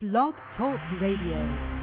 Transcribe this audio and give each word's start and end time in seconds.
Blog 0.00 0.34
Talk 0.56 0.78
Radio. 1.00 1.77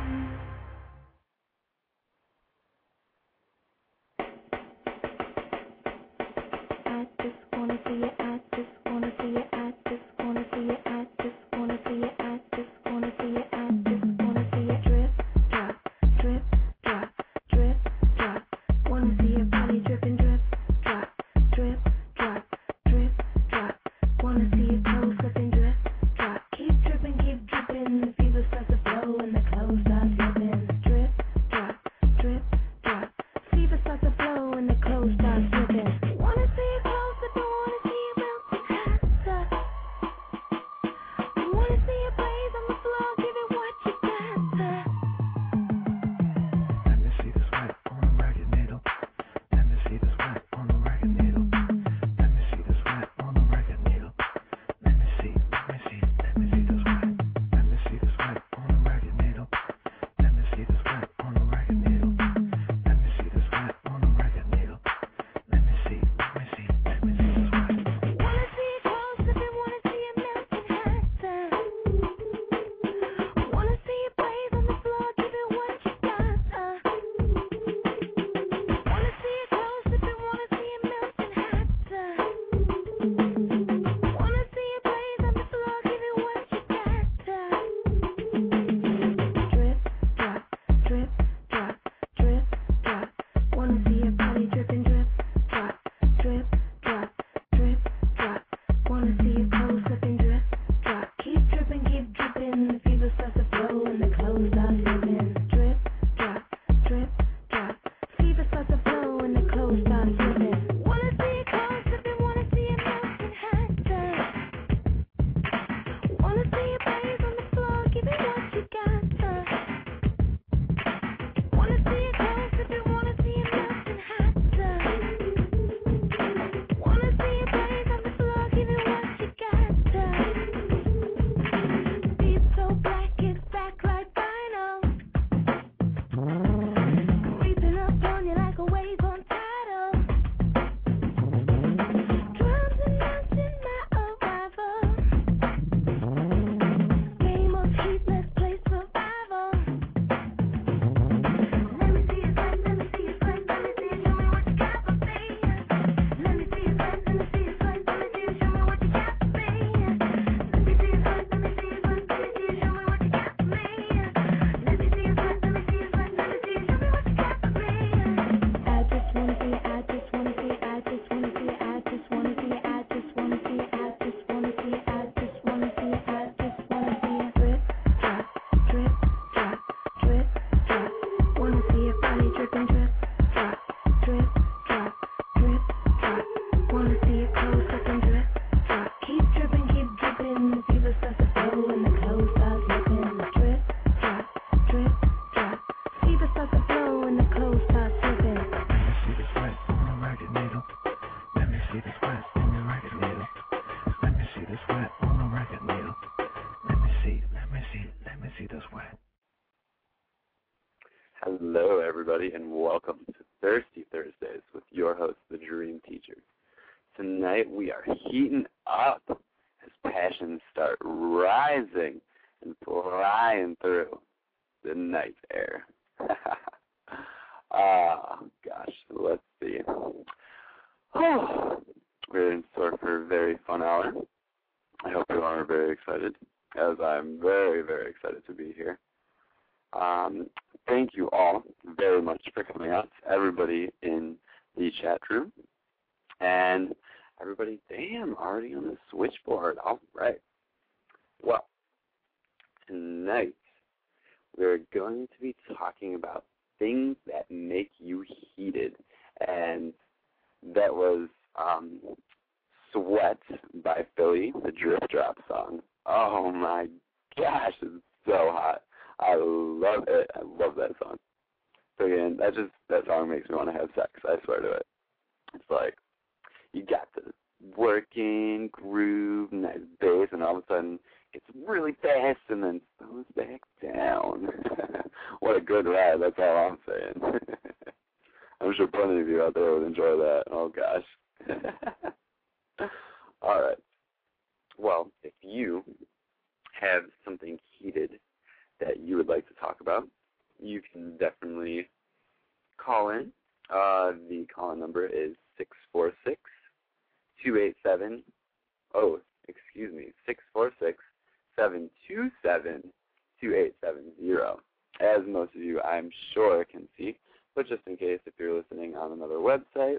Just 317.56 317.68
in 317.68 317.78
case, 317.78 318.00
if 318.06 318.14
you're 318.18 318.36
listening 318.36 318.76
on 318.76 318.92
another 318.92 319.16
website, 319.16 319.78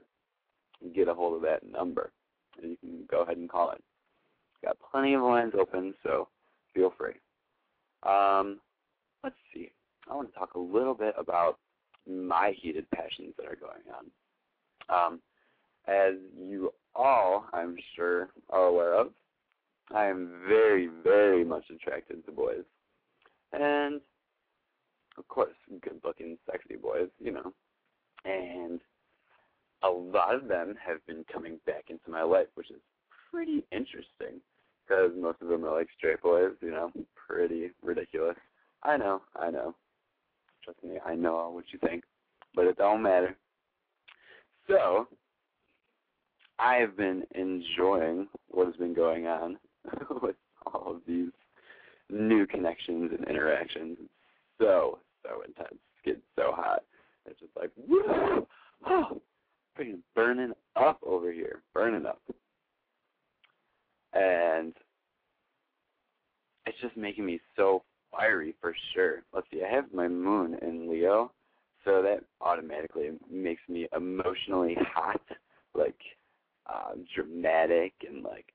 get 0.94 1.08
a 1.08 1.14
hold 1.14 1.37
of 1.37 1.43
that 1.43 1.70
number, 1.70 2.11
and 2.62 2.70
you 2.70 2.76
can 2.76 3.05
go 3.11 3.23
ahead 3.23 3.37
and 3.37 3.49
call 3.50 3.70
it. 3.70 3.82
Got 4.64 4.76
plenty 4.90 5.14
of 5.14 5.23
lines 5.23 5.52
open, 5.58 5.94
so 6.02 6.28
feel 6.75 6.93
free. 6.96 7.14
Um, 8.02 8.58
let's 9.23 9.37
see. 9.52 9.73
I 10.11 10.14
want 10.14 10.32
to 10.32 10.38
talk 10.38 10.55
a 10.55 10.58
little 10.58 10.94
bit 10.94 11.14
about 11.19 11.58
my 12.08 12.55
heated 12.56 12.87
passions 12.90 13.34
that 13.37 13.46
are 13.46 13.56
going 13.56 13.82
on. 13.99 14.05
Um, 14.88 15.20
as 15.88 16.14
you 16.38 16.72
all, 16.94 17.46
I'm 17.52 17.76
sure, 17.94 18.31
are 18.50 18.67
aware 18.67 18.94
of, 18.94 19.08
I 19.94 20.06
am 20.06 20.31
very, 20.49 20.88
very 21.05 21.44
much 21.44 21.64
attracted 21.70 22.25
to 22.26 22.32
boys. 22.32 22.64
And, 23.52 24.00
of 25.19 25.29
course, 25.29 25.55
good 25.82 26.00
looking, 26.05 26.38
sexy 26.50 26.76
boys, 26.76 27.08
you 27.20 27.32
know. 27.32 27.52
And 28.26 28.81
a 29.82 29.88
lot 29.88 30.34
of 30.34 30.49
them 30.49 30.75
have 30.84 31.05
been 31.06 31.25
coming 31.32 31.58
back 31.64 31.84
into 31.88 32.11
my 32.11 32.23
life, 32.23 32.49
which 32.55 32.70
is 32.70 32.81
pretty 33.31 33.64
interesting 33.70 34.40
because 34.87 35.12
most 35.17 35.40
of 35.40 35.49
them 35.49 35.64
are 35.64 35.76
like 35.76 35.88
straight 35.96 36.23
boys, 36.23 36.52
you 36.61 36.70
know, 36.70 36.90
pretty 37.14 37.70
ridiculous. 37.82 38.37
I 38.82 38.96
know, 38.96 39.23
I 39.34 39.50
know. 39.50 39.75
Trust 40.64 40.82
me, 40.82 40.99
I 41.05 41.14
know 41.14 41.50
what 41.52 41.64
you 41.73 41.78
think, 41.78 42.05
but 42.55 42.67
it 42.67 42.76
don't 42.76 43.02
matter. 43.02 43.37
So, 44.69 45.06
I 46.58 46.76
have 46.76 46.96
been 46.96 47.25
enjoying 47.34 48.29
what 48.49 48.67
has 48.67 48.76
been 48.76 48.94
going 48.94 49.26
on 49.26 49.58
with 50.22 50.37
all 50.67 50.96
of 50.96 51.02
these 51.06 51.31
new 52.11 52.46
connections 52.46 53.12
and 53.17 53.29
interactions. 53.29 53.99
It's 54.00 54.11
so, 54.58 54.99
so 55.22 55.43
intense. 55.43 55.69
It's 55.72 56.05
getting 56.05 56.22
so 56.34 56.52
hot. 56.52 56.82
It's 57.28 57.40
just 57.40 57.56
like, 57.56 57.70
woo! 57.76 58.46
Oh, 58.87 59.20
freaking 59.78 60.00
burning 60.14 60.52
up 60.76 60.99
over 61.05 61.32
here. 61.32 61.62
Burning 61.75 62.06
up. 62.06 62.20
And 64.12 64.75
it's 66.67 66.78
just 66.81 66.96
making 66.96 67.26
me 67.26 67.40
so 67.56 67.82
fiery 68.11 68.55
for 68.61 68.75
sure. 68.94 69.23
Let's 69.32 69.46
see, 69.52 69.62
I 69.62 69.73
have 69.73 69.93
my 69.93 70.08
moon 70.08 70.58
in 70.62 70.90
Leo, 70.90 71.32
so 71.84 72.02
that 72.02 72.25
automatically 72.40 73.11
makes 73.31 73.62
me 73.69 73.88
emotionally 73.94 74.76
hot, 74.94 75.20
like 75.75 75.99
uh, 76.67 76.93
dramatic 77.14 77.93
and 78.06 78.22
like 78.22 78.46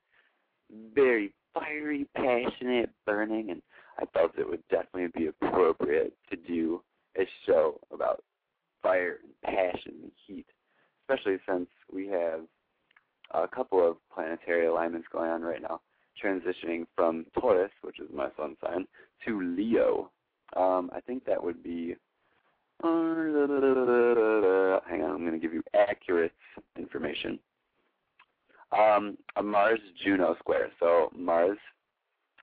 very 0.93 1.33
fiery, 1.53 2.07
passionate, 2.15 2.89
burning, 3.05 3.51
and 3.51 3.61
I 3.99 4.05
felt 4.13 4.37
it 4.37 4.47
would 4.47 4.63
definitely 4.69 5.09
be 5.15 5.27
appropriate 5.27 6.13
to 6.29 6.35
do 6.35 6.81
a 7.17 7.27
show 7.45 7.79
about 7.93 8.23
fire 8.81 9.17
and 9.23 9.55
passion 9.55 9.93
and 10.03 10.11
heat, 10.25 10.45
especially 11.03 11.37
since 11.47 11.67
we 11.91 12.07
have 12.07 12.41
a 13.33 13.47
couple 13.47 13.87
of 13.87 13.97
planetary 14.13 14.67
alignments 14.67 15.07
going 15.11 15.29
on 15.29 15.41
right 15.41 15.61
now, 15.61 15.79
transitioning 16.23 16.85
from 16.95 17.25
Taurus, 17.39 17.71
which 17.81 17.99
is 17.99 18.07
my 18.13 18.29
sun 18.37 18.55
sign, 18.63 18.85
to 19.25 19.41
Leo. 19.41 20.11
Um, 20.55 20.89
I 20.93 20.99
think 21.01 21.25
that 21.25 21.41
would 21.43 21.63
be. 21.63 21.95
Uh, 22.83 24.79
hang 24.89 25.03
on, 25.03 25.11
I'm 25.11 25.19
going 25.19 25.33
to 25.33 25.39
give 25.39 25.53
you 25.53 25.63
accurate 25.75 26.33
information. 26.77 27.39
Um, 28.77 29.17
a 29.35 29.43
Mars 29.43 29.79
Juno 30.03 30.35
square. 30.39 30.69
So 30.79 31.11
Mars 31.15 31.57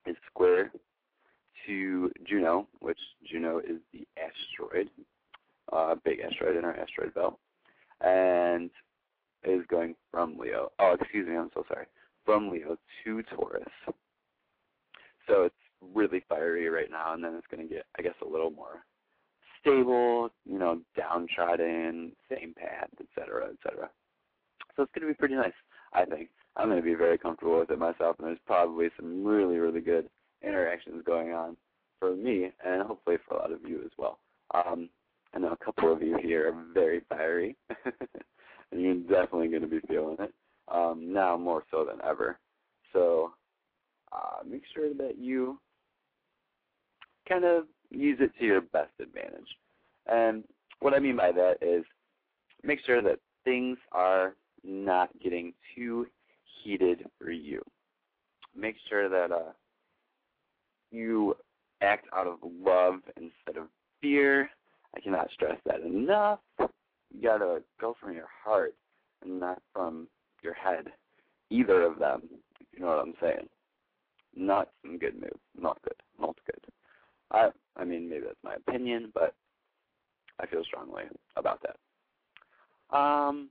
is 0.07 0.17
square 0.31 0.71
to 1.67 2.11
Juno, 2.27 2.67
which 2.81 2.99
Juno 3.31 3.59
is 3.59 3.81
the 3.93 4.07
asteroid, 4.17 4.91
uh, 5.73 5.95
big 6.05 6.21
asteroid 6.21 6.57
in 6.57 6.65
our 6.65 6.77
asteroid 6.77 7.15
belt, 7.15 7.39
and 8.01 8.71
is 9.45 9.63
going 9.69 9.95
from 10.11 10.37
Leo. 10.37 10.73
Oh, 10.79 10.97
excuse 11.01 11.29
me, 11.29 11.37
I'm 11.37 11.51
so 11.55 11.65
sorry. 11.69 11.87
From 12.25 12.51
Leo 12.51 12.77
to 13.05 13.23
Taurus. 13.23 13.65
So 15.27 15.43
it's 15.45 15.55
really 15.95 16.25
fiery 16.29 16.69
right 16.69 16.91
now, 16.91 17.15
and 17.15 17.23
then 17.23 17.35
it's 17.35 17.47
going 17.51 17.67
to 17.67 17.75
get, 17.75 17.85
I 17.99 18.03
guess, 18.03 18.15
a 18.25 18.29
little 18.29 18.51
more 18.51 18.83
stable, 19.61 20.31
you 20.45 20.59
know, 20.59 20.81
downtrodden, 20.97 22.13
same 22.31 22.55
path, 22.55 22.89
et 23.01 23.07
cetera, 23.15 23.47
et 23.49 23.57
cetera. 23.63 23.89
So 24.77 24.83
it's 24.83 24.93
going 24.95 25.07
to 25.07 25.13
be 25.13 25.19
pretty 25.19 25.35
nice, 25.35 25.53
I 25.93 26.05
think. 26.05 26.31
I'm 26.57 26.69
going 26.69 26.81
to 26.81 26.85
be 26.85 26.95
very 26.95 27.19
comfortable 27.19 27.59
with 27.59 27.71
it 27.71 27.79
myself, 27.79 28.17
and 28.19 28.27
there's 28.29 28.39
probably 28.47 28.89
some 28.97 29.25
really, 29.25 29.59
really 29.59 29.81
good 29.81 30.09
interactions 30.43 31.03
going 31.05 31.33
on 31.33 31.57
for 32.01 32.15
me, 32.15 32.51
and 32.65 32.83
hopefully 32.83 33.17
for 33.29 33.37
a 33.37 33.39
lot 33.39 33.53
of 33.53 33.61
you 33.67 33.81
as 33.85 33.91
well. 33.97 34.19
Um, 34.55 34.89
I 35.39 35.41
know 35.41 35.53
a 35.53 35.65
couple 35.65 35.93
of 35.93 36.03
you 36.03 36.19
here 36.21 36.49
are 36.49 36.65
very 36.75 37.01
fiery, 37.09 37.55
and 37.87 37.95
you're 38.81 38.95
definitely 38.95 39.47
going 39.47 39.63
to 39.63 39.69
be 39.69 39.79
feeling 39.87 40.17
it 40.19 40.35
um, 40.67 41.13
now 41.13 41.37
more 41.37 41.63
so 41.71 41.85
than 41.85 42.05
ever. 42.05 42.41
So 42.93 43.31
uh, 44.11 44.43
make 44.45 44.63
sure 44.75 44.93
that 44.95 45.17
you 45.17 45.61
kind 47.29 47.45
of 47.45 47.67
use 47.89 48.19
it 48.21 48.33
to 48.41 48.45
your 48.45 48.63
best 48.63 48.91
advantage. 49.01 49.47
And 50.09 50.43
what 50.81 50.93
I 50.93 50.99
mean 50.99 51.17
by 51.17 51.31
that 51.31 51.59
is 51.63 51.85
make 52.65 52.81
sure 52.85 53.01
that 53.01 53.21
things 53.45 53.79
are 53.93 54.35
not 54.65 55.09
getting 55.23 55.53
too 55.77 56.09
heated 56.65 57.05
for 57.21 57.31
you. 57.31 57.63
Make 58.57 58.75
sure 58.89 59.09
that 59.09 59.33
uh, 59.33 59.53
you 60.91 61.37
act 61.81 62.09
out 62.13 62.27
of 62.27 62.39
love 62.43 62.95
instead 63.17 63.57
of 63.57 63.69
fear. 64.01 64.51
Cannot 65.19 65.33
stress 65.33 65.59
that 65.67 65.81
enough. 65.81 66.39
You 66.61 67.23
gotta 67.23 67.63
go 67.81 67.97
from 68.01 68.13
your 68.13 68.29
heart 68.45 68.75
and 69.23 69.41
not 69.41 69.61
from 69.73 70.07
your 70.45 70.55
head. 70.55 70.87
Either 71.51 71.83
of 71.83 71.99
them, 71.99 72.23
if 72.61 72.67
you 72.73 72.81
know 72.81 72.87
what 72.87 73.01
I'm 73.01 73.15
saying. 73.21 73.49
Not 74.37 74.69
some 74.83 74.97
good 74.99 75.15
move. 75.15 75.39
Not 75.61 75.83
good. 75.83 75.97
Not 76.21 76.37
good. 76.47 76.73
I 77.33 77.49
I 77.77 77.85
mean 77.85 78.09
maybe 78.09 78.27
that's 78.27 78.37
my 78.45 78.55
opinion, 78.55 79.11
but 79.13 79.35
I 80.41 80.47
feel 80.47 80.63
strongly 80.63 81.05
about 81.37 81.63
that. 81.63 82.97
Um 82.97 83.48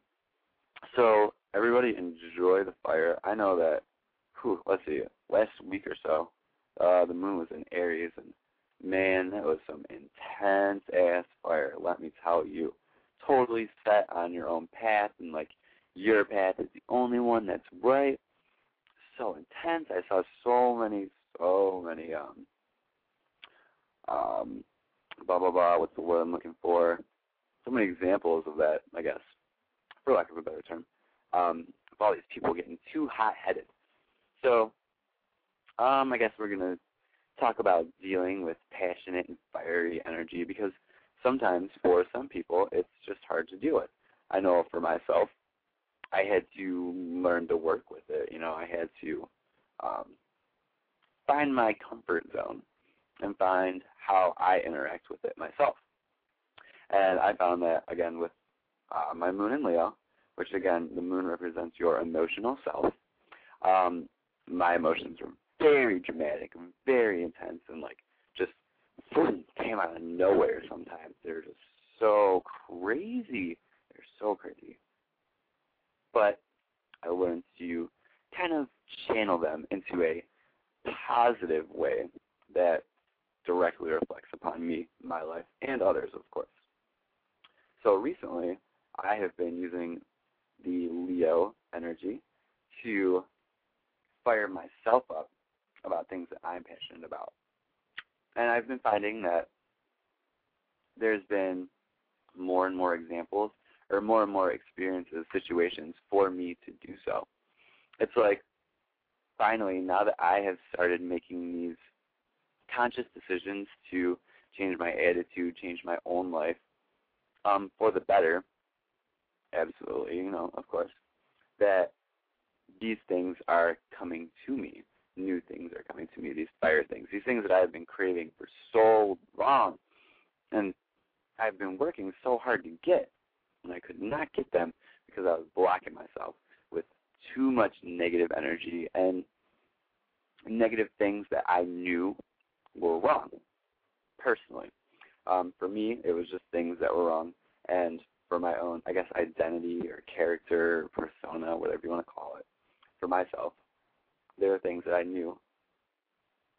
there 154.40 154.52
were 154.52 154.60
things 154.60 154.84
that 154.86 154.94
I 154.94 155.04
knew 155.04 155.38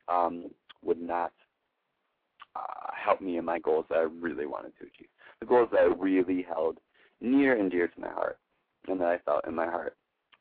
um, 0.09 0.51
would 0.83 1.01
not 1.01 1.33
uh, 2.57 2.91
help 2.95 3.21
me 3.21 3.39
in 3.39 3.45
my 3.45 3.59
goals 3.59 3.87
that 3.89 3.99
I 3.99 4.03
really 4.03 4.47
wanted 4.47 4.73
to 4.79 4.87
achieve. 4.87 5.09
The 5.41 5.47
goals 5.47 5.69
that 5.73 5.81
I 5.81 5.85
really 5.85 6.43
held 6.43 6.79
near 7.21 7.59
and 7.59 7.71
dear 7.71 7.89
to 7.89 8.01
my 8.01 8.09
heart, 8.11 8.39
and 8.89 9.01
that 9.01 9.09
I 9.09 9.19
felt 9.19 9.47
in 9.47 9.55
my 9.55 9.67
heart. 9.67 9.97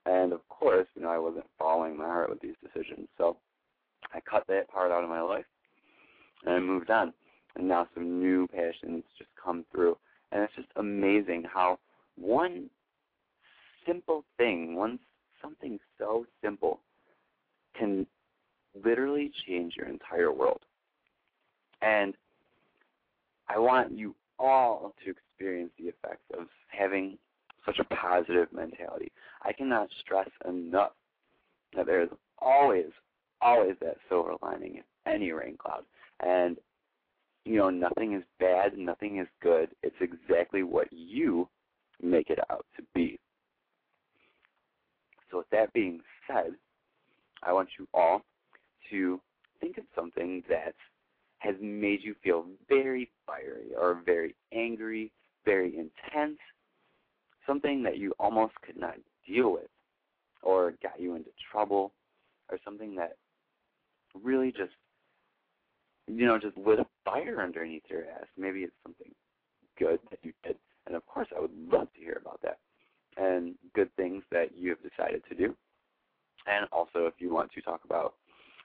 And 0.05 0.31
of 0.31 0.47
course, 0.47 0.87
you 0.95 1.01
know, 1.01 1.09
I 1.09 1.17
wasn't 1.17 1.45
following 1.59 1.97
my 1.97 2.05
heart 2.05 2.29
with 2.29 2.39
these 2.39 2.55
decisions, 2.63 3.07
so 3.17 3.37
I 4.13 4.19
cut 4.21 4.45
that 4.47 4.69
part 4.69 4.91
out 4.91 5.03
of 5.03 5.09
my 5.09 5.21
life, 5.21 5.45
and 6.45 6.55
I 6.55 6.59
moved 6.59 6.89
on. 6.89 7.13
And 7.55 7.67
now 7.67 7.87
some 7.93 8.19
new 8.19 8.47
passions 8.47 9.03
just 9.17 9.29
come 9.43 9.65
through, 9.71 9.97
and 10.31 10.41
it's 10.43 10.55
just 10.55 10.69
amazing 10.75 11.43
how 11.51 11.79
one 12.15 12.69
simple 13.85 14.23
thing, 14.37 14.75
one 14.75 14.99
something 15.41 15.79
so 15.97 16.25
simple, 16.43 16.79
can 17.75 18.05
literally 18.83 19.31
change 19.47 19.73
your 19.75 19.87
entire 19.87 20.31
world. 20.31 20.61
And 21.81 22.15
I 23.49 23.59
want 23.59 23.91
you 23.91 24.15
all 24.39 24.93
to 25.03 25.11
experience 25.11 25.71
the 25.77 25.85
effects 25.85 26.25
of 26.37 26.47
having 26.67 27.17
such 27.65 27.79
a 27.79 27.95
positive 27.95 28.47
mentality. 28.51 29.11
I 29.43 29.53
cannot 29.53 29.89
stress 30.01 30.29
enough 30.47 30.91
that 31.75 31.85
there 31.85 32.01
is 32.01 32.09
always, 32.39 32.87
always 33.41 33.75
that 33.81 33.97
silver 34.09 34.33
lining 34.41 34.75
in 34.75 34.83
any 35.11 35.31
rain 35.31 35.57
cloud. 35.57 35.83
And, 36.21 36.57
you 37.45 37.57
know, 37.57 37.69
nothing 37.69 38.13
is 38.13 38.23
bad, 38.39 38.77
nothing 38.77 39.19
is 39.19 39.27
good. 39.41 39.69
It's 39.83 39.95
exactly 39.99 40.63
what 40.63 40.87
you 40.91 41.47
make 42.01 42.29
it 42.29 42.39
out 42.49 42.65
to 42.77 42.83
be. 42.93 43.19
So, 45.29 45.39
with 45.39 45.49
that 45.51 45.73
being 45.73 45.99
said, 46.25 46.53
I 47.43 47.53
want 47.53 47.69
you 47.77 47.87
all 47.93 48.21
to 48.89 49.19
think 49.59 49.77
of 49.77 49.83
something 49.95 50.43
that 50.49 50.75
has 51.39 51.55
made 51.61 51.99
you 52.03 52.15
feel 52.23 52.45
very 52.67 53.09
fiery 53.25 53.75
or 53.79 54.01
very 54.05 54.35
angry, 54.53 55.11
very 55.45 55.73
intense, 55.77 56.39
something 57.45 57.83
that 57.83 57.97
you 57.97 58.13
almost 58.19 58.53
could 58.65 58.77
not 58.77 58.95
deal 59.27 59.51
with 59.51 59.69
or 60.41 60.73
got 60.81 60.99
you 60.99 61.15
into 61.15 61.29
trouble 61.51 61.91
or 62.49 62.57
something 62.63 62.95
that 62.95 63.17
really 64.23 64.51
just 64.51 64.71
you 66.07 66.25
know, 66.25 66.39
just 66.39 66.57
lit 66.57 66.79
a 66.79 66.85
fire 67.03 67.41
underneath 67.41 67.83
your 67.89 68.03
ass. 68.03 68.25
Maybe 68.37 68.61
it's 68.61 68.73
something 68.83 69.11
good 69.77 69.99
that 70.09 70.19
you 70.23 70.31
did. 70.43 70.55
And 70.85 70.95
of 70.95 71.05
course 71.05 71.27
I 71.35 71.41
would 71.41 71.51
love 71.71 71.91
to 71.93 71.99
hear 71.99 72.17
about 72.21 72.39
that. 72.43 72.57
And 73.17 73.55
good 73.75 73.93
things 73.97 74.23
that 74.31 74.57
you 74.57 74.69
have 74.69 74.79
decided 74.81 75.23
to 75.29 75.35
do. 75.35 75.55
And 76.47 76.67
also 76.71 77.05
if 77.05 77.13
you 77.19 77.33
want 77.33 77.51
to 77.53 77.61
talk 77.61 77.81
about 77.85 78.13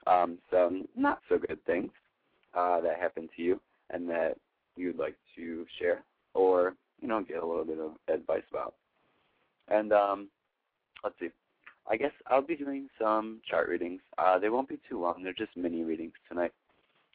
um, 0.07 0.37
some 0.51 0.87
not 0.95 1.19
so 1.29 1.37
good 1.37 1.63
things 1.65 1.91
uh, 2.53 2.81
that 2.81 2.99
happened 2.99 3.29
to 3.35 3.41
you 3.41 3.59
and 3.89 4.09
that 4.09 4.37
you'd 4.75 4.97
like 4.97 5.15
to 5.35 5.65
share 5.79 6.03
or, 6.33 6.75
you 7.01 7.07
know, 7.07 7.21
get 7.21 7.43
a 7.43 7.45
little 7.45 7.65
bit 7.65 7.79
of 7.79 7.91
advice 8.13 8.43
about. 8.49 8.75
And 9.69 9.93
um, 9.93 10.29
let's 11.03 11.15
see. 11.19 11.29
I 11.89 11.97
guess 11.97 12.11
I'll 12.27 12.41
be 12.41 12.55
doing 12.55 12.87
some 12.99 13.41
chart 13.49 13.67
readings. 13.67 14.01
Uh, 14.17 14.39
they 14.39 14.49
won't 14.49 14.69
be 14.69 14.79
too 14.89 15.01
long. 15.01 15.21
They're 15.23 15.33
just 15.33 15.55
mini 15.57 15.83
readings 15.83 16.13
tonight. 16.29 16.53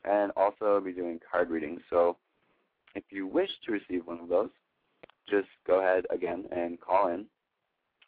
And 0.05 0.31
also 0.37 0.65
I'll 0.67 0.81
be 0.81 0.93
doing 0.93 1.21
card 1.31 1.51
readings. 1.51 1.81
So 1.91 2.17
if 2.95 3.05
you 3.11 3.27
wish 3.27 3.51
to 3.67 3.73
receive 3.73 4.07
one 4.07 4.21
of 4.21 4.29
those, 4.29 4.51
just 5.29 5.49
go 5.67 5.81
ahead 5.81 6.05
again 6.11 6.45
and 6.53 6.81
call 6.81 7.09
in 7.09 7.27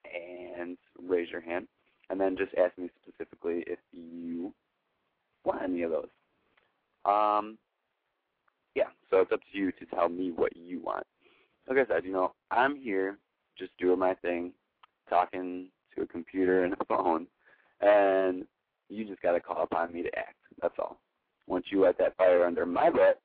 and 0.05 0.76
raise 1.09 1.31
your 1.31 1.40
hand. 1.40 1.67
And 2.11 2.21
then 2.21 2.37
just 2.37 2.52
ask 2.57 2.76
me 2.76 2.90
specifically 3.02 3.64
if 3.67 3.79
you 3.93 4.52
want 5.45 5.62
any 5.62 5.83
of 5.83 5.93
those. 5.93 6.09
Um, 7.05 7.57
yeah, 8.75 8.88
so 9.11 9.19
it's 9.19 9.33
up 9.33 9.40
to 9.52 9.59
you 9.59 9.73
to 9.73 9.87
tell 9.87 10.09
me 10.09 10.33
what 10.33 10.57
you 10.57 10.81
want. 10.81 11.07
Like 11.69 11.79
I 11.79 11.87
said, 11.87 12.05
you 12.05 12.12
know, 12.12 12.33
I'm 12.50 12.76
here 12.76 13.19
just 13.59 13.76
doing 13.79 13.99
my 13.99 14.14
thing, 14.14 14.52
talking 15.09 15.69
to 15.95 16.02
a 16.02 16.07
computer 16.07 16.64
and 16.64 16.75
a 16.75 16.85
phone, 16.85 17.26
and 17.81 18.45
you 18.88 19.05
just 19.05 19.23
got 19.23 19.33
to 19.33 19.40
call 19.40 19.62
upon 19.62 19.93
me 19.93 20.02
to 20.02 20.19
act. 20.19 20.37
That's 20.61 20.75
all. 20.79 20.99
Once 21.47 21.67
you 21.71 21.83
let 21.83 21.99
that 21.99 22.17
fire 22.17 22.45
under 22.45 22.67
my 22.67 22.90
butt, 22.90 23.21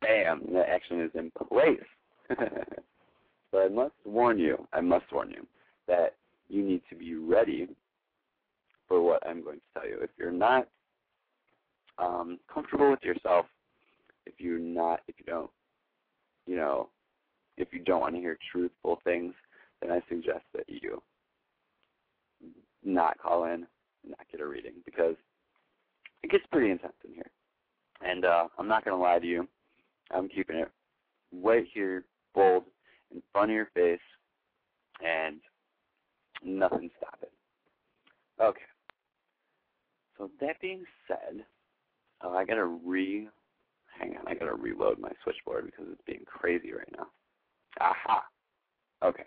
bam, 0.00 0.42
the 0.52 0.68
action 0.68 1.00
is 1.00 1.10
in 1.14 1.30
place. 1.48 1.80
but 2.28 3.58
I 3.58 3.68
must 3.68 3.94
warn 4.04 4.38
you, 4.38 4.66
I 4.72 4.80
must 4.80 5.06
warn 5.12 5.30
you, 5.30 5.46
that 5.88 6.14
you 6.48 6.62
need 6.62 6.82
to 6.90 6.96
be 6.96 7.14
ready 7.14 7.68
for 8.92 9.00
what 9.00 9.26
I'm 9.26 9.42
going 9.42 9.56
to 9.56 9.80
tell 9.80 9.88
you. 9.88 10.00
If 10.02 10.10
you're 10.18 10.30
not 10.30 10.68
um, 11.96 12.38
comfortable 12.52 12.90
with 12.90 13.02
yourself, 13.02 13.46
if 14.26 14.34
you're 14.36 14.58
not, 14.58 15.00
if 15.08 15.14
you 15.18 15.24
don't, 15.24 15.50
you 16.46 16.56
know, 16.56 16.90
if 17.56 17.68
you 17.72 17.78
don't 17.78 18.02
want 18.02 18.14
to 18.16 18.20
hear 18.20 18.36
truthful 18.52 19.00
things, 19.02 19.32
then 19.80 19.90
I 19.90 20.02
suggest 20.10 20.44
that 20.54 20.68
you 20.68 21.02
not 22.84 23.16
call 23.16 23.44
in, 23.44 23.66
not 24.06 24.26
get 24.30 24.42
a 24.42 24.46
reading 24.46 24.74
because 24.84 25.16
it 26.22 26.30
gets 26.30 26.44
pretty 26.52 26.70
intense 26.70 26.92
in 27.08 27.14
here. 27.14 27.30
And 28.04 28.26
uh, 28.26 28.48
I'm 28.58 28.68
not 28.68 28.84
going 28.84 28.94
to 28.94 29.02
lie 29.02 29.20
to 29.20 29.26
you, 29.26 29.48
I'm 30.10 30.28
keeping 30.28 30.56
it 30.56 30.70
right 31.42 31.64
here, 31.72 32.04
bold, 32.34 32.64
in 33.10 33.22
front 33.32 33.52
of 33.52 33.54
your 33.54 33.70
face, 33.72 34.00
and 35.02 35.36
nothing 36.44 36.90
stop 36.98 37.20
it. 37.22 37.32
Okay. 38.38 38.60
So 40.22 40.30
that 40.40 40.60
being 40.60 40.84
said, 41.08 41.44
oh, 42.22 42.36
I 42.36 42.44
gotta 42.44 42.64
re. 42.64 43.26
Hang 43.98 44.16
on, 44.16 44.28
I 44.28 44.34
gotta 44.34 44.54
reload 44.54 45.00
my 45.00 45.10
switchboard 45.24 45.66
because 45.66 45.86
it's 45.90 46.00
being 46.06 46.22
crazy 46.26 46.72
right 46.72 46.88
now. 46.96 47.08
Aha. 47.80 48.22
Okay. 49.04 49.24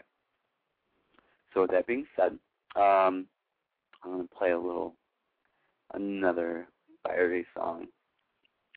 So 1.53 1.63
with 1.63 1.71
that 1.71 1.85
being 1.85 2.05
said, 2.15 2.39
um, 2.77 3.27
I'm 4.05 4.11
gonna 4.11 4.23
play 4.37 4.51
a 4.51 4.57
little 4.57 4.95
another 5.93 6.65
fiery 7.03 7.45
song. 7.53 7.87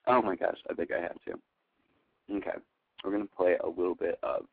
Oh 0.09 0.21
my 0.21 0.35
gosh, 0.35 0.59
I 0.69 0.75
think 0.75 0.91
I 0.91 1.01
have 1.01 1.23
to. 1.27 2.37
Okay, 2.37 2.59
we're 3.05 3.13
gonna 3.13 3.27
play 3.27 3.55
a 3.63 3.69
little 3.69 3.95
bit 3.95 4.19
of 4.25 4.47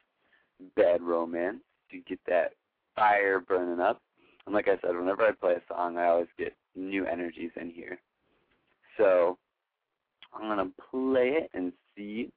Bad 0.75 1.01
Romance 1.01 1.63
to 1.89 1.98
get 2.01 2.19
that 2.27 2.51
fire 2.95 3.39
burning 3.39 3.79
up. 3.79 4.03
And 4.46 4.54
like 4.54 4.68
I 4.68 4.78
said, 4.82 4.96
whenever 4.96 5.24
I 5.24 5.32
play 5.32 5.54
a 5.54 5.74
song, 5.74 5.98
I 5.98 6.08
always 6.08 6.28
get 6.38 6.56
new 6.75 7.06
energies 7.06 7.52
in 7.60 7.70
here. 7.70 8.00
So 8.98 9.38
I'm 10.34 10.44
going 10.44 10.68
to 10.68 10.74
play 10.92 11.30
it 11.42 11.50
and 11.54 11.72
see 11.96 12.30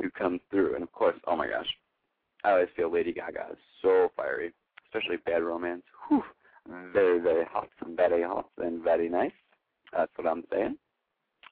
who 0.00 0.10
comes 0.10 0.40
through. 0.50 0.74
And 0.74 0.82
of 0.82 0.92
course, 0.92 1.16
oh 1.26 1.36
my 1.36 1.48
gosh, 1.48 1.66
I 2.44 2.52
always 2.52 2.68
feel 2.76 2.92
Lady 2.92 3.12
Gaga 3.12 3.48
is 3.52 3.58
so 3.82 4.12
fiery, 4.16 4.52
especially 4.86 5.16
Bad 5.24 5.42
Romance. 5.42 5.82
Whew, 6.08 6.22
very, 6.92 7.18
very 7.20 7.44
hot, 7.44 7.68
very 7.96 8.22
hot, 8.22 8.48
and 8.58 8.82
very 8.82 9.08
nice. 9.08 9.32
That's 9.92 10.12
what 10.16 10.26
I'm 10.26 10.44
saying. 10.52 10.76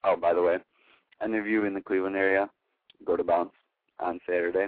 Oh, 0.03 0.15
by 0.15 0.33
the 0.33 0.41
way, 0.41 0.57
any 1.21 1.37
of 1.37 1.47
you 1.47 1.65
in 1.65 1.73
the 1.73 1.81
Cleveland 1.81 2.15
area, 2.15 2.49
go 3.05 3.15
to 3.17 3.23
Bounce 3.23 3.51
on 3.99 4.19
Saturday. 4.25 4.67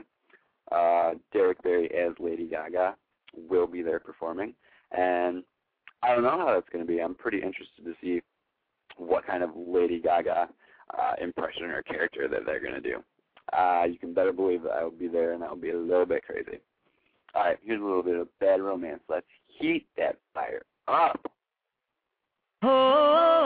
Uh, 0.72 1.12
Derek 1.32 1.62
Barry 1.64 1.90
as 1.96 2.14
Lady 2.20 2.48
Gaga 2.48 2.96
will 3.50 3.68
be 3.68 3.82
there 3.82 4.00
performing. 4.00 4.54
And 4.92 5.44
I 6.04 6.14
don't 6.14 6.24
know 6.24 6.38
how 6.38 6.54
that's 6.54 6.70
going 6.72 6.86
to 6.86 6.92
be. 6.92 7.02
I'm 7.02 7.16
pretty 7.16 7.38
interested 7.38 7.84
to 7.86 7.94
see 8.02 8.22
what 8.98 9.26
kind 9.26 9.44
of 9.44 9.52
Lady 9.56 10.00
Gaga 10.00 10.50
uh, 10.98 11.14
impression 11.22 11.66
or 11.66 11.82
character 11.84 12.28
that 12.28 12.46
they're 12.46 12.62
going 12.62 12.74
to 12.74 12.82
do. 12.82 13.04
Uh, 13.58 13.84
you 13.90 13.98
can 13.98 14.14
better 14.14 14.34
believe 14.34 14.64
that 14.64 14.72
I 14.72 14.84
will 14.84 14.92
be 14.92 15.08
there, 15.08 15.34
and 15.34 15.42
that 15.42 15.50
will 15.50 15.58
be 15.58 15.72
a 15.72 15.78
little 15.78 16.06
bit 16.06 16.24
crazy. 16.24 16.60
All 17.36 17.44
right, 17.44 17.58
here's 17.64 17.82
a 17.82 17.86
little 17.86 18.04
bit 18.04 18.16
of 18.16 18.28
bad 18.40 18.62
romance. 18.62 19.02
Let's 19.10 19.26
heat 19.48 19.88
that 19.98 20.18
fire 20.34 20.64
up. 20.88 21.32
Oh. 22.64 23.37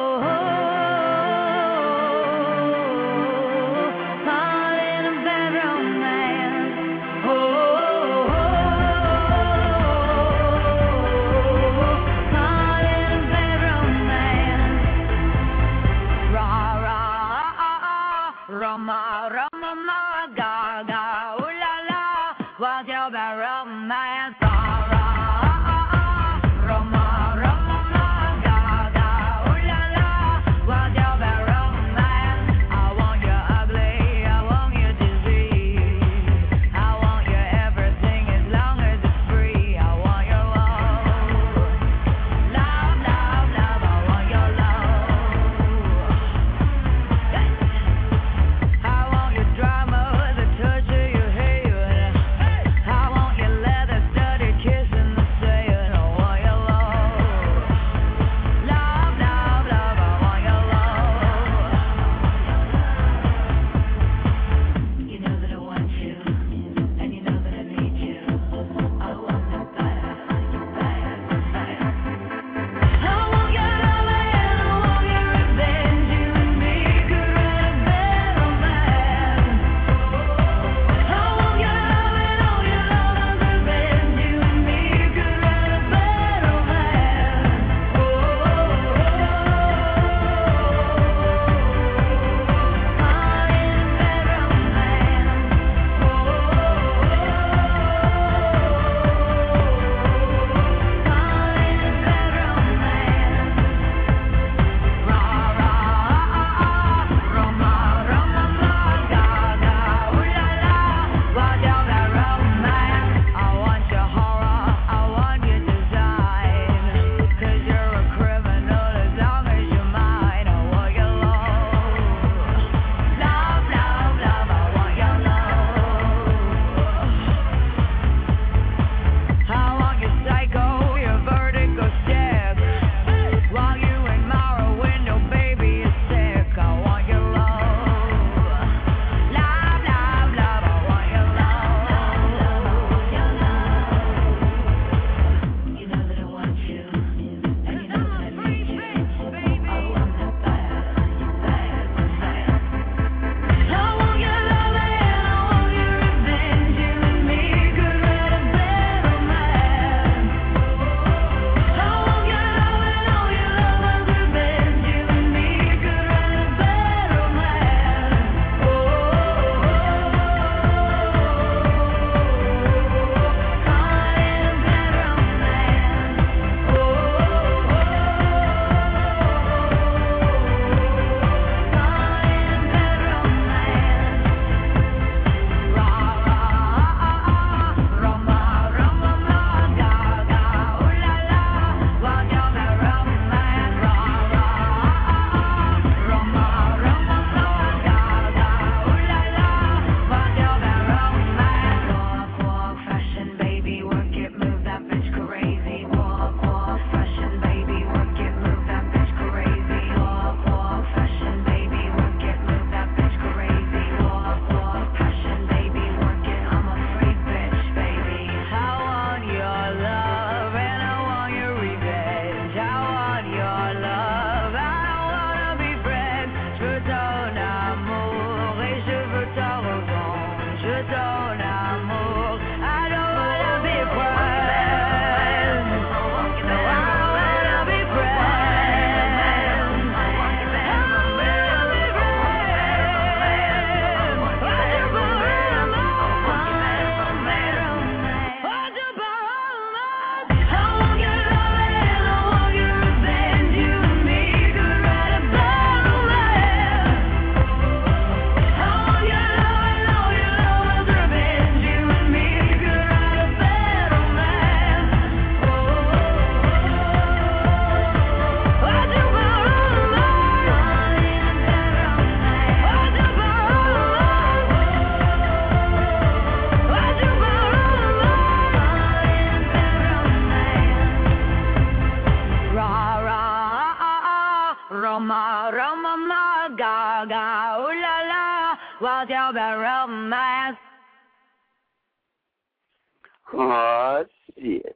Oh 293.34 294.06
shit. 294.38 294.76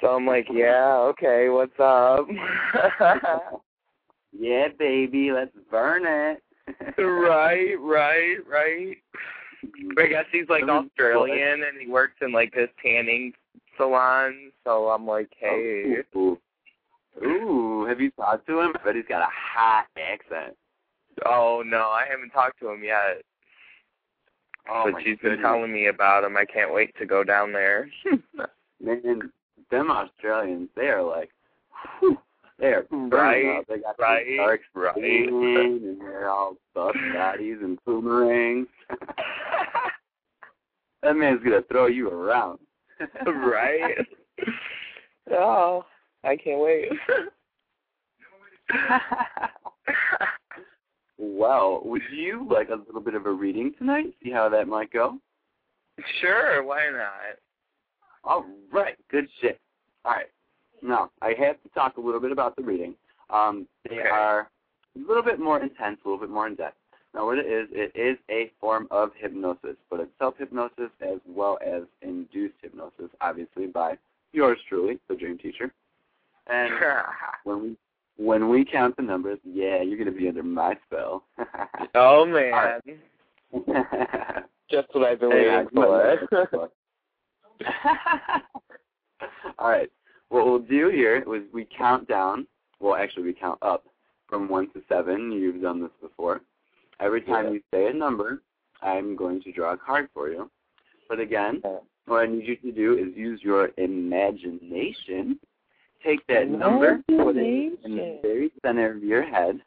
So 0.00 0.08
I'm 0.08 0.26
like, 0.26 0.46
yeah, 0.52 0.96
okay, 1.10 1.48
what's 1.48 1.78
up? 1.80 2.26
Yeah, 4.38 4.68
baby, 4.78 5.32
let's 5.32 5.56
burn 5.70 6.02
it. 6.04 6.42
right, 6.98 7.74
right, 7.80 8.36
right. 8.48 8.96
I 9.98 10.06
guess 10.06 10.24
he's 10.30 10.48
like 10.48 10.64
Australian 10.64 11.62
and 11.62 11.80
he 11.80 11.88
works 11.88 12.16
in 12.20 12.32
like 12.32 12.52
this 12.54 12.68
tanning 12.82 13.32
salon. 13.76 14.52
So 14.64 14.88
I'm 14.88 15.06
like, 15.06 15.30
oh, 15.42 15.46
hey. 15.48 15.96
Ooh. 16.16 16.38
Ooh, 17.24 17.86
have 17.88 18.00
you 18.00 18.10
talked 18.10 18.46
to 18.46 18.60
him? 18.60 18.74
I 18.78 18.84
bet 18.84 18.94
he's 18.94 19.04
got 19.08 19.22
a 19.22 19.32
hot 19.32 19.86
accent. 19.96 20.54
Oh 21.24 21.62
no, 21.64 21.88
I 21.88 22.04
haven't 22.10 22.30
talked 22.30 22.60
to 22.60 22.68
him 22.68 22.84
yet. 22.84 23.22
Oh 24.70 24.90
but 24.92 25.02
she's 25.02 25.18
been 25.22 25.40
telling 25.40 25.72
me 25.72 25.86
about 25.86 26.24
him. 26.24 26.36
I 26.36 26.44
can't 26.44 26.74
wait 26.74 26.94
to 26.98 27.06
go 27.06 27.24
down 27.24 27.52
there. 27.52 27.88
Man, 28.82 29.32
them 29.70 29.90
Australians, 29.90 30.68
they 30.76 30.88
are 30.88 31.02
like, 31.02 31.30
whew, 32.00 32.18
they 32.58 32.68
are 32.68 32.86
Right, 32.90 33.58
up. 33.58 33.66
They 33.68 33.78
got 33.78 33.98
right, 33.98 34.24
dark 34.36 34.60
right. 34.74 34.96
and 34.96 36.00
they're 36.00 36.30
all 36.30 36.56
buff 36.74 36.94
bodies 37.14 37.58
and 37.62 37.78
boomerangs. 37.84 38.68
that 41.02 41.16
man's 41.16 41.42
gonna 41.42 41.62
throw 41.70 41.86
you 41.86 42.08
around. 42.10 42.58
right? 43.26 43.96
Oh, 45.28 45.84
I 46.22 46.36
can't 46.36 46.60
wait. 46.60 46.88
well, 51.18 51.80
would 51.84 52.02
you 52.12 52.46
like 52.48 52.68
a 52.68 52.76
little 52.86 53.00
bit 53.00 53.14
of 53.14 53.26
a 53.26 53.32
reading 53.32 53.72
tonight? 53.76 54.14
See 54.22 54.30
how 54.30 54.48
that 54.48 54.68
might 54.68 54.92
go? 54.92 55.18
sure, 56.20 56.62
why 56.62 56.88
not? 56.92 57.38
All 58.26 58.44
right, 58.72 58.96
good 59.08 59.28
shit. 59.40 59.60
All 60.04 60.12
right, 60.12 60.26
now 60.82 61.10
I 61.22 61.28
have 61.38 61.62
to 61.62 61.68
talk 61.74 61.96
a 61.96 62.00
little 62.00 62.20
bit 62.20 62.32
about 62.32 62.56
the 62.56 62.62
reading. 62.62 62.94
Um, 63.30 63.68
they 63.88 64.00
Okay. 64.00 64.08
are 64.08 64.50
a 64.96 64.98
little 64.98 65.22
bit 65.22 65.38
more 65.38 65.60
intense, 65.60 66.00
a 66.04 66.08
little 66.08 66.20
bit 66.20 66.30
more 66.30 66.46
in 66.46 66.56
depth. 66.56 66.76
Now, 67.14 67.26
what 67.26 67.38
it 67.38 67.46
is, 67.46 67.68
it 67.72 67.92
is 67.94 68.18
a 68.28 68.48
form 68.60 68.88
of 68.90 69.14
hypnosis, 69.14 69.76
but 69.88 70.00
it's 70.00 70.10
self 70.18 70.36
hypnosis 70.36 70.90
as 71.00 71.18
well 71.24 71.58
as 71.64 71.84
induced 72.02 72.56
hypnosis, 72.60 73.10
obviously 73.20 73.68
by 73.68 73.96
yours 74.32 74.58
truly, 74.68 74.98
the 75.08 75.14
dream 75.14 75.38
teacher. 75.38 75.72
And 76.48 76.72
when 77.44 77.62
we 77.62 77.76
when 78.18 78.48
we 78.48 78.64
count 78.64 78.96
the 78.96 79.02
numbers, 79.02 79.38
yeah, 79.44 79.82
you're 79.82 79.98
gonna 79.98 80.10
be 80.10 80.28
under 80.28 80.42
my 80.42 80.76
spell. 80.86 81.24
oh 81.94 82.26
man, 82.26 82.80
right. 83.54 84.44
just 84.70 84.88
what 84.92 85.04
I've 85.04 85.20
been 85.20 85.30
waiting 85.30 85.68
for. 85.72 86.70
All 89.58 89.68
right. 89.70 89.90
What 90.28 90.44
we'll 90.46 90.58
do 90.58 90.88
here 90.88 91.16
is 91.34 91.42
we 91.52 91.66
count 91.76 92.08
down. 92.08 92.46
Well, 92.80 92.94
actually, 92.94 93.24
we 93.24 93.32
count 93.32 93.58
up 93.62 93.84
from 94.28 94.48
one 94.48 94.70
to 94.72 94.82
seven. 94.88 95.30
You've 95.32 95.62
done 95.62 95.80
this 95.80 95.90
before. 96.00 96.40
Every 97.00 97.22
time 97.22 97.46
Yeah. 97.46 97.50
you 97.52 97.62
say 97.72 97.86
a 97.88 97.92
number, 97.92 98.42
I'm 98.82 99.16
going 99.16 99.40
to 99.42 99.52
draw 99.52 99.72
a 99.72 99.76
card 99.76 100.08
for 100.12 100.30
you. 100.30 100.50
But 101.08 101.20
again, 101.20 101.60
Yeah. 101.64 101.78
what 102.06 102.22
I 102.22 102.26
need 102.26 102.46
you 102.46 102.56
to 102.56 102.72
do 102.72 102.98
is 102.98 103.16
use 103.16 103.42
your 103.42 103.70
imagination. 103.76 105.38
Take 106.04 106.26
that 106.26 106.48
number, 106.48 107.02
put 107.08 107.36
it 107.36 107.78
in 107.84 107.96
the 107.96 108.18
very 108.22 108.52
center 108.64 108.92
of 108.92 109.02
your 109.02 109.22
head, 109.22 109.60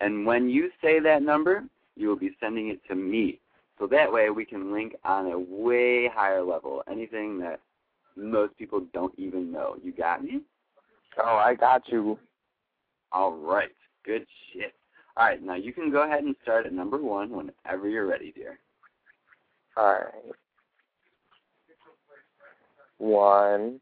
and 0.00 0.24
when 0.26 0.48
you 0.48 0.70
say 0.80 1.00
that 1.00 1.22
number, 1.22 1.64
you 1.96 2.08
will 2.08 2.16
be 2.16 2.36
sending 2.38 2.68
it 2.68 2.84
to 2.88 2.94
me. 2.94 3.40
So 3.78 3.86
that 3.88 4.12
way 4.12 4.30
we 4.30 4.44
can 4.44 4.72
link 4.72 4.94
on 5.04 5.26
a 5.26 5.38
way 5.38 6.08
higher 6.08 6.42
level. 6.42 6.82
Anything 6.90 7.38
that 7.40 7.60
most 8.16 8.56
people 8.56 8.86
don't 8.92 9.12
even 9.18 9.50
know. 9.50 9.76
You 9.82 9.92
got 9.92 10.22
me? 10.22 10.40
oh, 11.18 11.36
I 11.36 11.54
got 11.54 11.82
you. 11.88 12.18
All 13.12 13.32
right. 13.32 13.70
Good 14.04 14.26
shit. 14.52 14.74
All 15.16 15.26
right. 15.26 15.42
Now 15.42 15.54
you 15.54 15.72
can 15.72 15.90
go 15.90 16.02
ahead 16.04 16.24
and 16.24 16.34
start 16.42 16.66
at 16.66 16.72
number 16.72 16.98
one 16.98 17.30
whenever 17.30 17.88
you're 17.88 18.06
ready, 18.06 18.32
dear. 18.34 18.58
All 19.76 19.92
right. 19.92 20.34
One, 22.98 23.80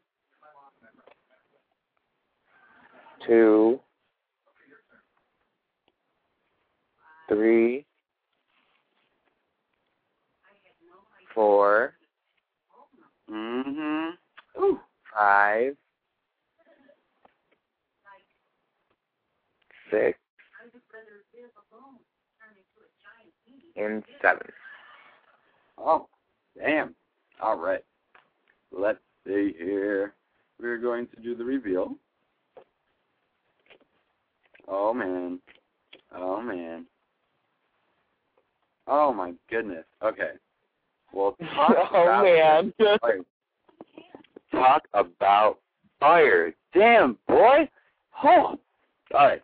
two, 3.26 3.78
three, 7.28 7.84
four, 11.34 11.94
Mm-hmm. 13.30 14.62
Ooh. 14.62 14.80
five, 15.16 15.74
six, 19.90 20.18
and 23.76 24.02
seven. 24.20 24.46
Oh, 25.78 26.08
damn. 26.58 26.94
All 27.40 27.56
right. 27.56 27.84
Let's 28.70 28.98
see 29.26 29.54
here. 29.58 30.14
We're 30.60 30.78
going 30.78 31.06
to 31.08 31.22
do 31.22 31.34
the 31.34 31.44
reveal. 31.44 31.94
Oh, 34.68 34.92
man. 34.92 35.38
Oh, 36.14 36.40
man. 36.40 36.86
Oh, 38.86 39.12
my 39.12 39.32
goodness. 39.50 39.84
Okay. 40.04 40.32
Well, 41.12 41.36
talk 41.54 41.90
oh 41.92 42.22
man. 42.22 42.72
Talk 44.50 44.82
about 44.94 45.58
fire. 46.00 46.54
Damn, 46.74 47.18
boy. 47.28 47.68
Oh. 48.24 48.58
All 49.14 49.26
right. 49.26 49.42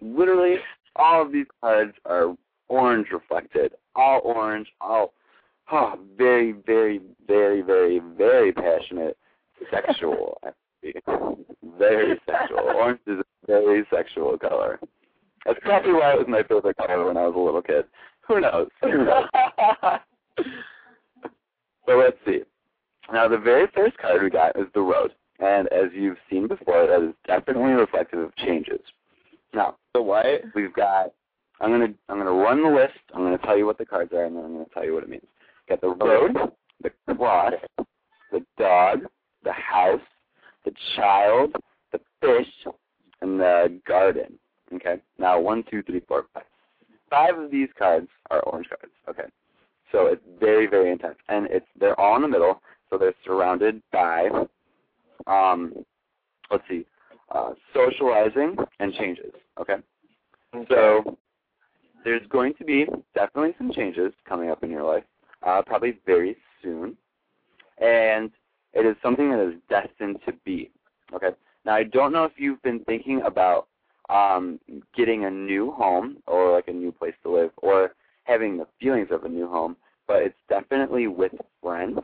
literally 0.00 0.56
all 0.96 1.22
of 1.22 1.32
these 1.32 1.46
cards 1.60 1.92
are 2.04 2.36
orange 2.68 3.08
reflected, 3.12 3.72
all 3.96 4.20
orange, 4.22 4.68
all 4.80 5.12
oh, 5.72 5.98
very, 6.16 6.52
very, 6.66 7.00
very, 7.26 7.62
very, 7.62 8.00
very 8.16 8.52
passionate, 8.52 9.16
sexual. 9.70 10.40
very 11.78 12.20
sexual. 12.26 12.60
Orange 12.60 13.00
is 13.06 13.18
a 13.18 13.46
very 13.46 13.84
sexual 13.92 14.38
color. 14.38 14.78
That's 15.44 15.58
probably 15.62 15.92
why 15.92 16.12
it 16.12 16.18
was 16.18 16.26
my 16.28 16.42
favorite 16.42 16.76
color 16.76 17.06
when 17.06 17.16
I 17.16 17.26
was 17.26 17.34
a 17.36 17.38
little 17.38 17.62
kid. 17.62 17.84
Who 18.28 18.40
knows? 18.40 18.68
Who 18.82 19.04
knows? 19.04 19.26
so 20.38 21.96
let's 21.98 22.16
see. 22.26 22.40
Now, 23.12 23.28
the 23.28 23.38
very 23.38 23.66
first 23.74 23.96
card 23.98 24.22
we 24.22 24.30
got 24.30 24.56
is 24.58 24.66
the 24.74 24.80
road, 24.80 25.12
and 25.38 25.68
as 25.68 25.90
you've 25.94 26.16
seen 26.30 26.48
before, 26.48 26.86
that 26.86 27.02
is 27.02 27.14
definitely 27.26 27.72
reflective 27.72 28.20
of 28.20 28.34
changes. 28.36 28.80
Now, 29.52 29.76
The 29.94 30.02
what? 30.02 30.26
we've 30.54 30.72
got. 30.72 31.12
I'm 31.60 31.70
gonna 31.70 31.94
I'm 32.08 32.18
gonna 32.18 32.32
run 32.32 32.62
the 32.62 32.68
list. 32.68 32.98
I'm 33.14 33.22
gonna 33.22 33.38
tell 33.38 33.56
you 33.56 33.66
what 33.66 33.78
the 33.78 33.86
cards 33.86 34.12
are, 34.12 34.24
and 34.24 34.36
then 34.36 34.44
I'm 34.44 34.52
gonna 34.52 34.64
tell 34.74 34.84
you 34.84 34.94
what 34.94 35.04
it 35.04 35.08
means. 35.08 35.26
Got 35.68 35.80
the 35.80 35.90
road, 35.90 36.36
the 36.82 36.90
cross, 37.14 37.52
the 38.32 38.44
dog, 38.58 39.00
the 39.44 39.52
house, 39.52 40.00
the 40.64 40.72
child, 40.96 41.54
the 41.92 42.00
fish, 42.20 42.72
and 43.20 43.38
the 43.38 43.80
garden. 43.86 44.38
Okay. 44.74 44.96
Now 45.18 45.38
one, 45.38 45.62
two, 45.70 45.82
three, 45.84 46.00
four, 46.08 46.26
five. 46.34 46.42
Five 47.08 47.38
of 47.38 47.50
these 47.52 47.68
cards 47.78 48.08
are 48.30 48.40
orange 48.40 48.68
cards. 48.68 48.92
Okay. 49.08 49.28
So 49.94 50.06
it's 50.06 50.22
very, 50.40 50.66
very 50.66 50.90
intense, 50.90 51.18
and 51.28 51.46
it's 51.50 51.66
they're 51.78 51.98
all 52.00 52.16
in 52.16 52.22
the 52.22 52.28
middle. 52.28 52.60
So 52.90 52.98
they're 52.98 53.14
surrounded 53.24 53.80
by, 53.92 54.28
um, 55.28 55.72
let's 56.50 56.64
see, 56.68 56.84
uh, 57.32 57.52
socializing 57.72 58.56
and 58.80 58.92
changes. 58.94 59.32
Okay. 59.60 59.76
So 60.68 61.16
there's 62.02 62.26
going 62.28 62.54
to 62.54 62.64
be 62.64 62.86
definitely 63.14 63.54
some 63.56 63.72
changes 63.72 64.12
coming 64.28 64.50
up 64.50 64.64
in 64.64 64.70
your 64.70 64.82
life, 64.82 65.04
uh, 65.46 65.62
probably 65.64 66.00
very 66.04 66.36
soon, 66.60 66.96
and 67.78 68.32
it 68.72 68.84
is 68.84 68.96
something 69.00 69.30
that 69.30 69.48
is 69.48 69.54
destined 69.70 70.18
to 70.26 70.32
be. 70.44 70.72
Okay. 71.14 71.30
Now 71.64 71.76
I 71.76 71.84
don't 71.84 72.12
know 72.12 72.24
if 72.24 72.32
you've 72.36 72.62
been 72.62 72.80
thinking 72.80 73.22
about 73.24 73.68
um, 74.08 74.58
getting 74.96 75.24
a 75.24 75.30
new 75.30 75.70
home 75.70 76.16
or 76.26 76.50
like 76.52 76.66
a 76.66 76.72
new 76.72 76.90
place 76.90 77.14
to 77.22 77.32
live 77.32 77.50
or 77.58 77.94
having 78.24 78.56
the 78.56 78.66
feelings 78.80 79.08
of 79.12 79.22
a 79.22 79.28
new 79.28 79.48
home, 79.48 79.76
but 80.06 80.22
it's 80.22 80.38
definitely 80.48 81.06
with 81.06 81.32
friends. 81.62 82.00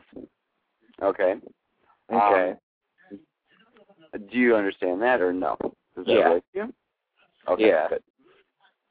Okay. 1.01 1.35
Okay. 2.11 2.53
Um, 3.11 3.19
do 4.31 4.37
you 4.37 4.55
understand 4.55 5.01
that 5.01 5.21
or 5.21 5.33
no? 5.33 5.57
Does 5.95 6.05
that 6.05 6.13
Yeah. 6.13 6.27
relate 6.29 6.43
to 6.53 6.59
you? 6.59 6.73
Okay, 7.47 7.67
Yeah. 7.67 7.87
good. 7.87 8.03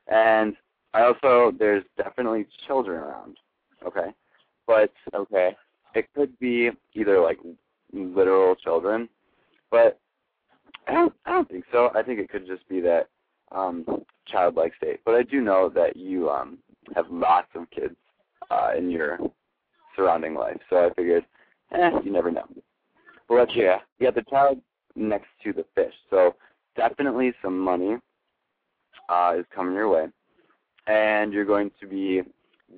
And 0.09 0.57
I 0.93 1.03
also 1.03 1.53
there's 1.59 1.85
definitely 1.97 2.47
children 2.67 2.99
around. 3.01 3.39
Okay. 3.87 4.13
But 4.67 4.93
Okay. 5.15 5.57
it 5.95 6.09
could 6.15 6.39
be 6.39 6.71
either 6.95 7.21
like 7.21 7.39
literal 7.93 8.55
children, 8.57 9.09
but 9.71 9.99
I 10.87 10.93
don't 10.93 11.15
I 11.27 11.31
don't 11.33 11.49
think 11.49 11.65
so. 11.73 11.91
I 11.95 12.03
think 12.03 12.19
it 12.21 12.29
could 12.29 12.47
just 12.47 12.67
be 12.69 12.81
that 12.81 13.09
um 13.53 13.85
childlike 14.27 14.75
state. 14.77 15.01
But 15.05 15.15
I 15.15 15.23
do 15.23 15.41
know 15.41 15.69
that 15.71 15.97
you 15.97 16.31
um 16.31 16.59
have 16.95 17.11
lots 17.11 17.49
of 17.55 17.71
kids 17.71 17.97
uh 18.51 18.71
in 18.77 18.91
your 18.91 19.19
surrounding 19.97 20.35
life. 20.35 20.59
So 20.69 20.77
I 20.77 20.95
figured 20.95 21.25
eh, 21.73 21.91
you 22.05 22.13
never 22.13 22.31
know. 22.31 22.45
But 23.29 23.35
let's. 23.35 23.53
Yeah. 23.55 23.79
You 23.99 24.07
got 24.07 24.15
the 24.15 24.31
child 24.31 24.61
next 24.95 25.29
to 25.45 25.53
the 25.53 25.65
fish. 25.75 25.95
So 26.11 26.35
definitely 26.77 27.33
some 27.43 27.59
money 27.59 27.97
uh 29.09 29.35
is 29.39 29.47
coming 29.55 29.75
your 29.75 29.89
way. 29.89 30.07
And 30.87 31.33
you're 31.33 31.45
going 31.45 31.71
to 31.81 31.87
be 31.87 32.23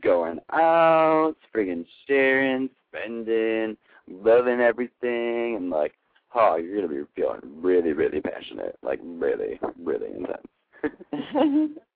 going 0.02 0.38
out, 0.52 1.35
friggin' 1.54 1.87
sharing, 2.06 2.68
spending, 2.88 3.76
loving 4.08 4.61
everything, 4.61 5.56
and 5.56 5.70
like, 5.70 5.94
oh, 6.35 6.56
you're 6.56 6.76
gonna 6.76 6.88
be 6.88 7.08
feeling 7.14 7.40
really, 7.62 7.92
really 7.92 8.20
passionate, 8.20 8.76
like 8.82 9.00
really, 9.02 9.61
really 9.78 10.08
intense. 10.14 11.78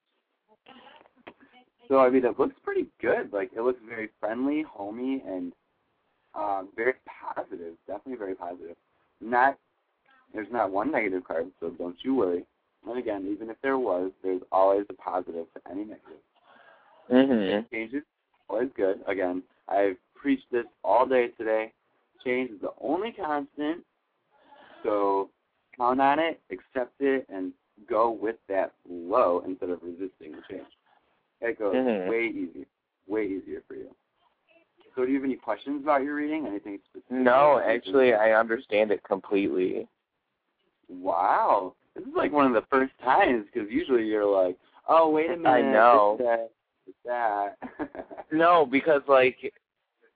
so 1.89 1.99
I 1.99 2.11
mean, 2.11 2.25
it 2.25 2.39
looks 2.39 2.55
pretty 2.63 2.87
good. 3.01 3.33
Like, 3.33 3.51
it 3.57 3.63
looks 3.63 3.81
very 3.89 4.09
friendly, 4.21 4.65
homey, 4.69 5.23
and 5.27 5.53
uh, 6.35 6.63
very 6.75 6.95
positive. 7.35 7.75
Definitely 7.87 8.17
very 8.17 8.35
positive. 8.35 8.77
Not, 9.21 9.59
there's 10.35 10.49
not 10.53 10.71
one 10.71 10.91
negative 10.91 11.25
card, 11.25 11.47
so 11.61 11.71
don't 11.71 11.97
you 12.03 12.15
worry. 12.15 12.45
And 12.89 12.99
again, 12.99 13.27
even 13.31 13.51
if 13.51 13.57
there 13.63 13.79
was, 13.79 14.13
there's 14.23 14.43
always 14.53 14.87
a 14.91 14.95
positive 14.95 15.47
to 15.55 15.71
any 15.71 15.85
negative 15.85 16.21
Mhm. 17.11 17.71
change 17.71 17.95
is 17.95 18.03
always 18.49 18.71
good. 18.75 19.03
Again, 19.07 19.43
I've 19.69 19.97
preached 20.15 20.51
this 20.51 20.67
all 20.83 21.07
day 21.07 21.29
today. 21.29 21.73
Change 22.25 22.51
is 22.51 22.61
the 22.61 22.73
only 22.81 23.13
constant. 23.13 23.85
So 24.83 25.31
count 25.77 26.01
on 26.01 26.19
it, 26.19 26.41
accept 26.51 27.01
it, 27.01 27.27
and 27.29 27.53
go 27.89 28.11
with 28.11 28.37
that 28.49 28.73
flow 28.87 29.43
instead 29.47 29.71
of 29.71 29.83
resisting 29.83 30.33
the 30.33 30.43
change. 30.49 30.76
Goes 31.59 31.75
Mhm. 31.75 32.09
way 32.09 32.27
easier, 32.27 32.67
way 33.07 33.27
easier 33.27 33.63
for 33.69 33.75
you. 33.75 33.95
So 34.95 35.05
do 35.05 35.11
you 35.13 35.19
have 35.19 35.25
any 35.25 35.37
questions 35.37 35.83
about 35.83 36.03
your 36.03 36.15
reading? 36.15 36.47
Anything 36.47 36.79
specific? 36.87 37.11
No, 37.11 37.59
actually, 37.59 38.15
I 38.15 38.33
understand 38.33 38.91
it 38.91 39.03
completely. 39.05 39.87
Wow. 40.89 41.75
This 41.95 42.05
is 42.07 42.15
like 42.15 42.33
one 42.33 42.47
of 42.47 42.53
the 42.53 42.67
first 42.69 42.93
times 43.03 43.47
because 43.53 43.71
usually 43.71 44.07
you're 44.07 44.25
like, 44.25 44.59
oh, 44.89 45.11
wait 45.11 45.31
a 45.31 45.37
minute. 45.37 45.49
I 45.51 45.61
know. 45.63 46.17
This, 46.19 46.27
that, 46.27 46.51
this, 46.87 46.95
that. 47.05 48.07
No, 48.33 48.67
because 48.67 49.03
like 49.07 49.53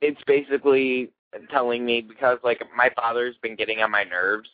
it's 0.00 0.22
basically 0.26 1.12
telling 1.50 1.84
me 1.84 2.00
because 2.00 2.38
like 2.42 2.60
my 2.76 2.90
father's 2.96 3.36
been 3.42 3.54
getting 3.54 3.80
on 3.80 3.90
my 3.90 4.02
nerves 4.04 4.48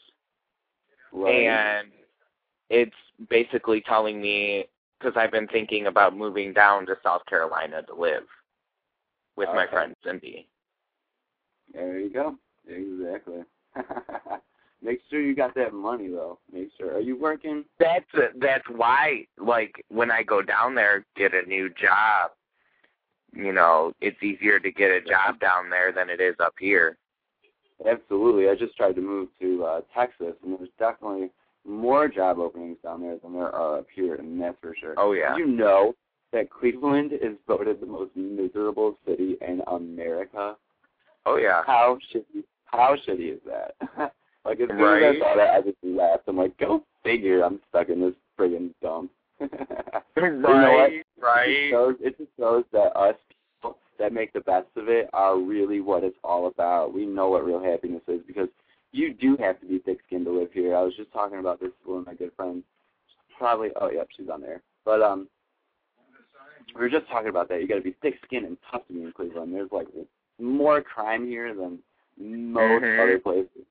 Right. 1.13 1.47
and 1.47 1.89
it's 2.69 2.95
basically 3.31 3.81
telling 3.81 4.21
me 4.21 4.67
because 4.99 5.15
I've 5.17 5.31
been 5.33 5.49
thinking 5.49 5.87
about 5.87 6.17
moving 6.17 6.53
down 6.53 6.87
to 6.87 6.97
South 7.03 7.25
Carolina 7.27 7.83
to 7.83 7.95
live 7.95 8.25
with 9.37 9.49
my 9.49 9.65
Okay. 9.65 9.73
friend 9.73 9.95
Cindy. 10.05 10.49
There 11.73 11.99
you 11.99 12.11
go. 12.11 12.39
Exactly. 12.67 13.43
Make 14.83 15.01
sure 15.11 15.21
you 15.21 15.35
got 15.35 15.55
that 15.55 15.73
money 15.73 16.09
though. 16.09 16.39
Make 16.53 16.71
sure. 16.79 16.95
Are 16.95 17.01
you 17.01 17.19
working? 17.19 17.65
That's 17.79 18.05
that's 18.37 18.69
why 18.69 19.27
like 19.39 19.85
when 19.89 20.11
I 20.11 20.23
go 20.23 20.43
down 20.43 20.75
there 20.75 21.05
get 21.17 21.35
a 21.35 21.43
new 21.43 21.71
job, 21.71 22.31
you 23.35 23.53
know, 23.53 23.93
it's 24.01 24.23
easier 24.23 24.59
to 24.61 24.71
get 24.71 24.91
a 24.91 25.01
job 25.01 25.41
down 25.41 25.71
there 25.71 25.93
than 25.93 26.09
it 26.11 26.21
is 26.21 26.37
up 26.41 26.55
here. 26.59 26.97
Absolutely. 27.87 28.49
I 28.49 28.55
just 28.55 28.77
tried 28.77 28.95
to 28.97 29.01
move 29.01 29.29
to 29.41 29.65
uh 29.65 29.81
Texas 29.95 30.35
and 30.45 30.59
there's 30.59 30.71
definitely 30.79 31.31
more 31.67 32.09
job 32.09 32.39
openings 32.39 32.79
down 32.83 33.03
there 33.03 33.17
than 33.23 33.33
there 33.33 33.55
are 33.55 33.79
up 33.79 33.87
here, 33.95 34.15
and 34.17 34.41
that's 34.41 34.57
for 34.61 34.75
sure. 34.79 34.95
Oh 34.97 35.13
yeah. 35.13 35.37
Did 35.37 35.39
you 35.39 35.47
know 35.47 35.95
that 36.33 36.51
Cleveland 36.51 37.13
is 37.13 37.37
voted 37.47 37.81
the 37.81 37.87
most 37.87 38.11
miserable 38.15 38.99
city 39.07 39.37
in 39.47 39.63
America? 39.67 40.57
Oh 41.25 41.37
yeah. 41.37 41.63
How 41.67 41.99
shitty 42.15 42.45
how 42.67 42.97
shitty 43.07 43.35
is 43.35 43.41
that? 43.47 43.75
like 44.45 44.61
as 44.61 44.69
soon 44.69 44.81
as 44.81 45.17
I 45.17 45.19
saw 45.19 45.37
that 45.37 45.55
I 45.55 45.63
just 45.63 45.77
laughed. 45.83 46.25
I'm 46.29 46.37
like, 46.37 46.57
go 46.59 46.83
figure 47.03 47.43
I'm 47.43 47.61
stuck 47.69 47.89
in 47.89 48.01
this 48.01 48.15
friggin' 48.39 48.73
dump. 48.83 49.11
You 50.17 50.33
know 50.33 50.49
what? 50.49 50.57
right, 50.57 51.05
right. 51.21 51.49
It 51.49 51.71
shows, 51.71 51.95
it 52.01 52.17
just 52.17 52.31
shows 52.39 52.65
that 52.73 52.97
us 52.97 53.17
people 53.61 53.77
that 53.99 54.15
make 54.15 54.33
the 54.33 54.41
best 54.41 54.69
of 54.77 54.89
it 54.89 55.11
are 55.13 55.39
really 55.39 55.81
what 55.81 56.05
it's 56.05 56.17
all 56.25 56.47
about. 56.47 56.95
We 56.95 57.05
know 57.05 57.29
what 57.29 57.45
real 57.45 57.63
happiness 57.63 58.01
is 58.09 58.21
because 58.27 58.49
you 58.97 59.13
do 59.15 59.37
have 59.39 59.61
to 59.61 59.67
be 59.67 59.79
thick-skinned 59.79 60.25
to 60.25 60.33
live 60.33 60.53
here. 60.53 60.75
I 60.75 60.83
was 60.83 60.95
just 60.97 61.13
talking 61.13 61.39
about 61.39 61.61
this 61.61 61.71
with 61.81 61.93
one 61.93 62.01
of 62.01 62.07
my 62.07 62.15
good 62.15 62.33
friends. 62.37 62.65
Probably, 63.37 63.69
oh, 63.81 63.91
yep, 63.91 64.09
she's 64.17 64.29
on 64.29 64.41
there. 64.41 64.63
But 64.85 65.03
um, 65.03 65.29
we 66.75 66.81
were 66.81 66.89
just 66.89 67.07
talking 67.09 67.29
about 67.29 67.49
that. 67.49 67.61
You 67.61 67.69
got 67.69 67.77
to 67.77 67.81
be 67.83 67.97
thick-skinned 68.01 68.47
and 68.47 68.57
tough 68.71 68.87
to 68.87 68.95
be 68.95 69.03
in 69.03 69.13
Cleveland. 69.13 69.55
There's 69.55 69.73
like 69.73 69.89
more 70.41 70.81
crime 70.81 71.27
here 71.27 71.55
than 71.55 71.79
most 72.19 72.85
Mhm. 72.85 73.03
other 73.03 73.19
places, 73.19 73.67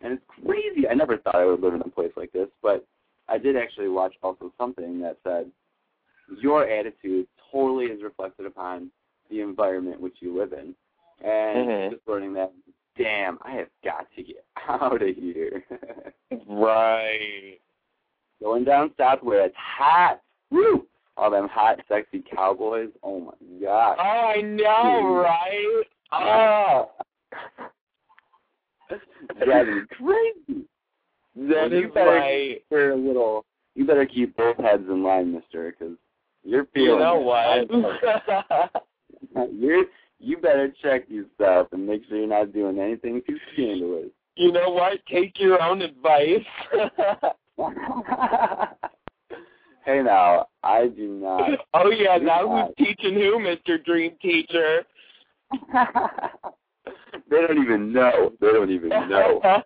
and 0.00 0.12
it's 0.12 0.24
crazy. 0.26 0.88
I 0.88 0.94
never 0.94 1.18
thought 1.18 1.34
I 1.34 1.44
would 1.44 1.60
live 1.60 1.74
in 1.74 1.80
a 1.80 1.88
place 1.88 2.12
like 2.16 2.30
this, 2.32 2.48
but 2.62 2.86
I 3.28 3.38
did 3.38 3.56
actually 3.56 3.88
watch 3.88 4.14
also 4.22 4.52
something 4.56 5.00
that 5.00 5.16
said 5.24 5.50
your 6.40 6.68
attitude 6.68 7.26
totally 7.50 7.86
is 7.86 8.02
reflected 8.02 8.46
upon 8.46 8.90
the 9.30 9.40
environment 9.40 10.00
which 10.00 10.16
you 10.20 10.36
live 10.38 10.52
in. 10.52 10.74
And 11.22 11.68
Mhm. 11.68 11.90
just 11.90 12.06
learning 12.08 12.32
that, 12.34 12.52
damn, 13.00 13.38
I 13.42 13.52
have 13.52 13.68
got 13.84 14.06
to 14.16 14.22
get 14.22 14.44
out 14.68 15.02
of 15.02 15.16
here. 15.16 15.64
Right. 16.46 17.58
Going 18.40 18.64
down 18.64 18.92
south 18.96 19.22
where 19.22 19.44
it's 19.44 19.54
hot. 19.56 20.20
Woo! 20.50 20.86
All 21.16 21.30
them 21.30 21.48
hot, 21.48 21.80
sexy 21.88 22.22
cowboys. 22.34 22.90
Oh 23.02 23.20
my 23.20 23.32
god. 23.60 23.96
Oh. 23.98 24.32
I 24.36 24.40
know, 24.40 25.14
right? 25.16 25.82
Oh, 26.12 26.90
Driving 29.44 29.74
me 29.76 29.82
crazy. 29.96 30.64
that 31.36 31.70
Well, 31.70 31.72
you 31.72 31.88
is 31.88 31.94
better 31.94 32.54
Wear 32.70 32.92
a 32.92 32.96
little 32.96 33.44
you 33.74 33.84
better 33.86 34.06
keep 34.06 34.36
both 34.36 34.56
heads 34.58 34.84
in 34.88 35.02
line, 35.02 35.32
Mister, 35.32 35.74
because 35.76 35.96
you're 36.44 36.66
feeling. 36.74 36.92
You 36.92 36.98
know 36.98 37.20
what? 37.20 37.68
you're 39.52 39.84
you 40.20 40.36
better 40.36 40.72
check 40.82 41.08
yourself 41.08 41.68
and 41.72 41.86
make 41.86 42.02
sure 42.08 42.18
you're 42.18 42.28
not 42.28 42.52
doing 42.52 42.78
anything 42.78 43.22
too 43.26 43.38
scandalous. 43.52 44.10
you 44.36 44.52
know 44.52 44.68
what? 44.70 44.98
Take 45.10 45.40
your 45.40 45.60
own 45.62 45.80
advice. 45.82 46.44
hey 49.84 50.02
now, 50.02 50.46
I 50.62 50.88
do 50.88 51.08
not. 51.08 51.50
oh 51.74 51.90
yeah, 51.90 52.18
do 52.18 52.24
now 52.26 52.42
not. 52.42 52.72
who's 52.76 52.86
teaching 52.86 53.14
who, 53.14 53.38
Mr. 53.38 53.82
Dream 53.82 54.12
Teacher? 54.20 54.84
they 57.30 57.40
don't 57.40 57.62
even 57.62 57.92
know. 57.92 58.32
They 58.40 58.48
don't 58.48 58.70
even 58.70 58.90
know. 58.90 59.40
No. 59.42 59.62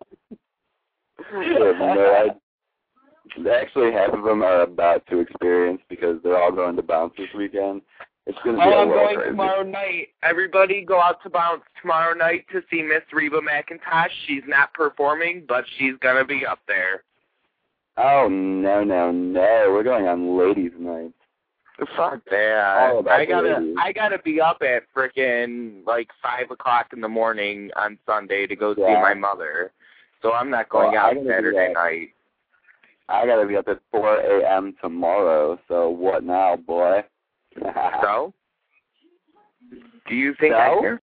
Actually, 3.51 3.93
half 3.93 4.13
of 4.13 4.23
them 4.25 4.43
are 4.43 4.63
about 4.63 5.05
to 5.09 5.19
experience 5.19 5.81
because 5.89 6.19
they're 6.23 6.41
all 6.41 6.53
going 6.53 6.77
to 6.77 6.83
bounce 6.83 7.13
this 7.19 7.29
weekend. 7.37 7.83
It's 8.27 8.39
going 8.43 8.57
to 8.57 8.63
be 8.63 8.69
Oh, 8.69 8.81
I'm 8.83 8.89
going 8.89 9.17
crazy. 9.17 9.31
tomorrow 9.31 9.63
night. 9.63 10.09
Everybody 10.23 10.83
go 10.83 11.01
out 11.01 11.23
to 11.25 11.31
Bounce 11.31 11.63
tomorrow 11.81 12.15
night 12.15 12.47
to 12.53 12.63
see 12.71 12.83
Miss 12.83 13.03
Reba 13.13 13.41
McEntire. 13.41 14.09
She's 14.27 14.43
not 14.47 14.73
performing, 14.73 15.45
but 15.47 15.65
she's 15.79 15.95
gonna 16.01 16.25
be 16.25 16.47
up 16.47 16.61
there. 16.67 17.03
Oh 17.99 18.29
no 18.29 18.83
no 18.83 19.13
no! 19.13 19.67
We're 19.69 19.83
going 19.83 20.09
on 20.09 20.39
ladies' 20.39 20.73
night. 20.79 21.13
Fuck 21.97 22.25
that. 22.31 23.03
I 23.11 23.27
gotta 23.27 23.59
ladies. 23.59 23.77
I 23.79 23.93
gotta 23.93 24.19
be 24.19 24.41
up 24.41 24.63
at 24.63 24.85
frickin' 24.97 25.85
like 25.87 26.09
five 26.23 26.51
o'clock 26.51 26.87
in 26.95 27.01
the 27.03 27.09
morning 27.09 27.71
on 27.77 27.99
Sunday 28.07 28.47
to 28.47 28.57
go 28.57 28.75
see 28.75 28.81
my 28.81 29.13
mother. 29.13 29.71
So 30.23 30.33
I'm 30.33 30.49
not 30.49 30.71
going 30.71 30.93
Well, 30.93 31.01
out 31.07 31.15
Saturday 31.29 31.73
night. 31.75 32.09
I 33.11 33.27
gotta 33.27 33.47
be 33.47 33.57
up 33.57 33.69
at 33.69 33.81
4 33.91 34.17
a.m. 34.41 34.75
tomorrow. 34.81 35.59
So 35.69 35.91
what 35.91 36.25
now, 36.25 36.57
boy? 36.57 37.03
So 38.03 38.33
do 40.09 40.15
you 40.15 40.35
think 40.41 40.55
So? 40.55 40.59
I 40.59 40.81
care? 40.81 41.01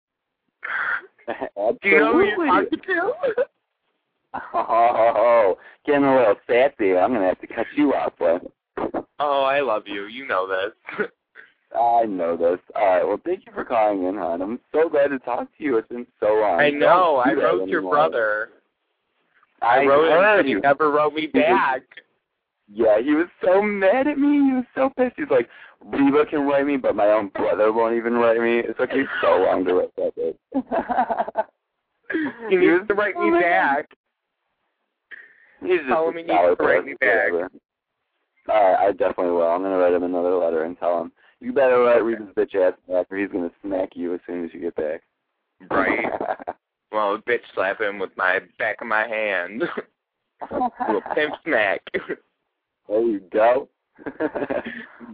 Do 1.83 1.89
you 1.89 1.99
know 1.99 2.13
who 2.13 2.25
you're 2.25 2.47
talking 2.47 2.79
to? 2.87 3.13
Oh, 4.55 5.57
getting 5.87 6.05
a 6.05 6.17
little 6.17 6.35
sassy. 6.47 6.97
I'm 6.97 7.13
gonna 7.13 7.27
have 7.27 7.41
to 7.41 7.47
cut 7.47 7.67
you 7.77 7.95
off, 7.95 8.17
boy. 8.19 8.39
oh, 9.19 9.43
I 9.43 9.61
love 9.61 9.85
you. 9.87 10.07
You 10.07 10.27
know 10.27 10.47
this. 10.47 11.09
I 11.79 12.05
know 12.05 12.37
this. 12.37 12.61
All 12.75 12.87
right. 12.87 13.07
Well, 13.07 13.21
thank 13.25 13.45
you 13.47 13.53
for 13.53 13.65
calling 13.65 14.05
in, 14.05 14.17
hon. 14.17 14.41
I'm 14.43 14.61
so 14.73 14.89
glad 14.89 15.09
to 15.09 15.19
talk 15.19 15.49
to 15.59 15.65
you. 15.65 15.79
It's 15.79 15.89
been 15.89 16.07
so 16.21 16.35
long. 16.35 16.61
I 16.61 16.71
know. 16.71 17.17
I 17.17 17.33
wrote 17.33 17.69
your 17.69 17.79
anymore. 17.81 17.93
brother. 17.93 18.49
I, 19.63 19.81
I 19.81 19.87
wrote 19.87 20.09
him, 20.13 20.39
and 20.39 20.47
he 20.47 20.53
you. 20.53 20.61
never 20.61 20.91
wrote 20.91 21.15
me 21.15 21.27
back. 21.27 21.83
Yeah, 22.73 23.01
he 23.01 23.15
was 23.15 23.29
so 23.45 23.63
mad 23.63 24.07
at 24.07 24.19
me. 24.19 24.49
He 24.49 24.53
was 24.53 24.65
so 24.75 24.91
pissed. 24.97 25.15
He's 25.17 25.31
like, 25.31 25.49
Reba 25.85 26.27
can 26.27 26.47
write 26.47 26.67
me, 26.67 26.77
but 26.77 26.97
my 26.97 27.07
own 27.07 27.29
brother 27.29 27.73
won't 27.73 27.97
even 27.97 28.15
write 28.15 28.41
me. 28.41 28.59
It 28.59 28.77
took 28.79 28.93
me 28.93 29.05
so 29.21 29.39
long 29.39 29.65
to 29.65 29.75
write 29.75 29.97
that 29.97 30.15
bit. 30.15 30.39
He 32.49 32.57
needs 32.57 32.87
to 32.87 32.95
write 32.95 33.17
me 33.17 33.31
back. 33.41 33.91
He's 35.61 35.79
just 35.79 35.89
Tell 35.89 36.05
a 36.05 36.09
him 36.11 36.19
he 36.19 36.23
needs 36.23 36.39
to 36.57 36.65
write 36.65 36.85
me 36.85 36.95
back. 37.01 37.33
All 37.33 38.55
right, 38.55 38.89
I 38.89 38.93
definitely 38.93 39.33
will. 39.33 39.43
I'm 39.43 39.63
gonna 39.63 39.77
write 39.77 39.93
him 39.93 40.05
another 40.05 40.37
letter 40.37 40.63
and 40.65 40.79
tell 40.79 41.01
him 41.01 41.13
you 41.41 41.53
better 41.53 41.81
write 41.81 42.05
Reba's 42.05 42.29
bitch 42.37 42.55
ass 42.55 42.75
back, 42.89 43.07
or 43.11 43.19
he's 43.19 43.31
gonna 43.31 43.51
smack 43.63 43.91
you 43.95 44.15
as 44.15 44.21
soon 44.27 44.45
as 44.45 44.55
you 44.55 44.61
get 44.61 44.77
back. 44.77 45.03
Right. 45.71 46.05
Well, 46.93 47.19
bitch 47.29 47.41
slap 47.53 47.81
him 47.81 47.99
with 47.99 48.17
my 48.17 48.39
back 48.59 48.81
of 48.81 48.87
my 48.87 49.07
hand. 49.07 49.65
Little 50.51 51.03
pimp 51.15 51.35
smack. 51.45 51.83
There 52.89 53.03
you 53.03 53.21
go. 53.33 53.69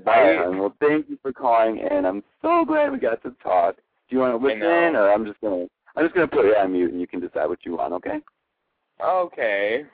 Right, 0.05 0.39
hon. 0.39 0.59
well, 0.59 0.75
thank 0.81 1.09
you 1.09 1.19
for 1.23 1.33
calling 1.33 1.81
and 1.81 2.07
I'm 2.07 2.23
so 2.41 2.65
glad 2.65 2.91
we 2.91 2.99
got 2.99 3.23
to 3.23 3.31
talk. 3.43 3.77
Do 3.77 4.17
you 4.17 4.19
want 4.19 4.33
to 4.41 4.45
listen, 4.45 4.97
or 4.97 5.13
I'm 5.13 5.25
just 5.25 5.41
gonna 5.41 5.67
I'm 5.97 6.05
just 6.05 6.15
gonna 6.15 6.27
put 6.27 6.47
you 6.47 6.57
on 6.57 6.73
mute 6.73 6.91
and 6.91 7.01
you 7.01 7.07
can 7.07 7.21
decide 7.21 7.47
what 7.47 7.65
you 7.65 7.77
want, 7.77 7.93
okay? 7.95 8.21
okay. 9.01 9.85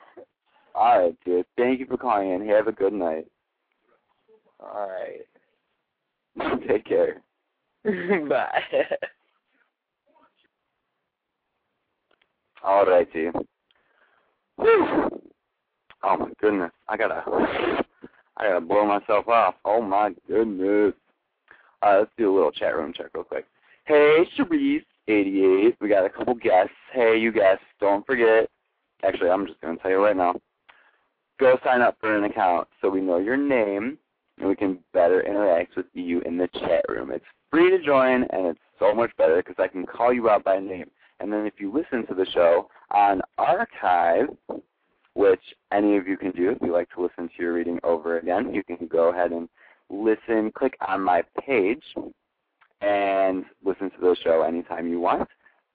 All 0.73 0.99
right, 0.99 1.15
dude. 1.25 1.45
Thank 1.57 1.79
you 1.79 1.85
for 1.85 1.97
calling 1.97 2.31
in. 2.31 2.47
Have 2.47 2.67
a 2.67 2.71
good 2.71 2.93
night. 2.93 3.27
All 4.59 4.89
right. 4.89 6.59
Take 6.67 6.85
care. 6.85 7.21
Bye. 7.83 8.63
All 12.63 12.85
righty. 12.85 13.29
Oh 16.03 16.17
my 16.17 16.29
goodness. 16.39 16.71
I 16.87 16.97
gotta 16.97 17.23
I 18.37 18.43
gotta 18.43 18.61
blow 18.61 18.85
myself 18.85 19.27
off. 19.27 19.55
Oh 19.65 19.81
my 19.81 20.13
goodness. 20.27 20.93
Alright, 21.83 21.99
let's 21.99 22.11
do 22.17 22.33
a 22.33 22.35
little 22.35 22.51
chat 22.51 22.75
room 22.75 22.93
check 22.95 23.07
real 23.13 23.23
quick. 23.23 23.45
Hey 23.85 24.25
Sharice 24.37 24.85
eighty 25.07 25.43
eight. 25.43 25.75
We 25.81 25.89
got 25.89 26.05
a 26.05 26.09
couple 26.09 26.35
guests. 26.35 26.73
Hey 26.93 27.17
you 27.17 27.31
guests, 27.31 27.63
don't 27.79 28.05
forget 28.05 28.49
actually 29.03 29.29
I'm 29.29 29.47
just 29.47 29.59
gonna 29.61 29.77
tell 29.77 29.91
you 29.91 30.03
right 30.03 30.15
now. 30.15 30.35
Go 31.39 31.57
sign 31.63 31.81
up 31.81 31.97
for 31.99 32.17
an 32.17 32.25
account 32.25 32.67
so 32.81 32.89
we 32.89 33.01
know 33.01 33.17
your 33.17 33.37
name 33.37 33.97
and 34.39 34.47
we 34.47 34.55
can 34.55 34.79
better 34.93 35.21
interact 35.21 35.75
with 35.75 35.85
you 35.93 36.21
in 36.21 36.37
the 36.37 36.47
chat 36.59 36.85
room. 36.87 37.11
It's 37.11 37.25
free 37.51 37.69
to 37.69 37.83
join 37.83 38.23
and 38.23 38.47
it's 38.47 38.59
so 38.77 38.93
much 38.93 39.11
better 39.17 39.37
because 39.37 39.55
I 39.57 39.67
can 39.67 39.85
call 39.85 40.13
you 40.13 40.29
out 40.29 40.43
by 40.43 40.59
name. 40.59 40.89
And 41.19 41.31
then 41.31 41.45
if 41.45 41.53
you 41.59 41.71
listen 41.73 42.05
to 42.07 42.13
the 42.13 42.25
show 42.31 42.69
on 42.91 43.21
archive, 43.37 44.27
which 45.13 45.41
any 45.71 45.97
of 45.97 46.07
you 46.07 46.17
can 46.17 46.31
do 46.31 46.51
if 46.51 46.57
you 46.61 46.71
like 46.71 46.89
to 46.91 47.01
listen 47.01 47.27
to 47.27 47.43
your 47.43 47.53
reading 47.53 47.79
over 47.83 48.19
again, 48.19 48.53
you 48.53 48.63
can 48.63 48.87
go 48.87 49.09
ahead 49.09 49.31
and 49.31 49.49
listen, 49.89 50.51
click 50.51 50.77
on 50.87 51.01
my 51.01 51.23
page, 51.45 51.83
and 52.81 53.45
listen 53.63 53.89
to 53.91 53.97
the 53.99 54.15
show 54.23 54.43
anytime 54.43 54.87
you 54.87 54.99
want. 54.99 55.27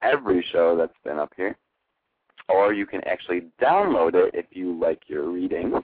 Every 0.02 0.44
show 0.52 0.76
that's 0.76 0.92
been 1.04 1.18
up 1.18 1.32
here. 1.36 1.56
Or 2.48 2.72
you 2.72 2.86
can 2.86 3.02
actually 3.06 3.44
download 3.60 4.14
it 4.14 4.34
if 4.34 4.46
you 4.50 4.78
like 4.78 5.02
your 5.06 5.30
reading 5.30 5.82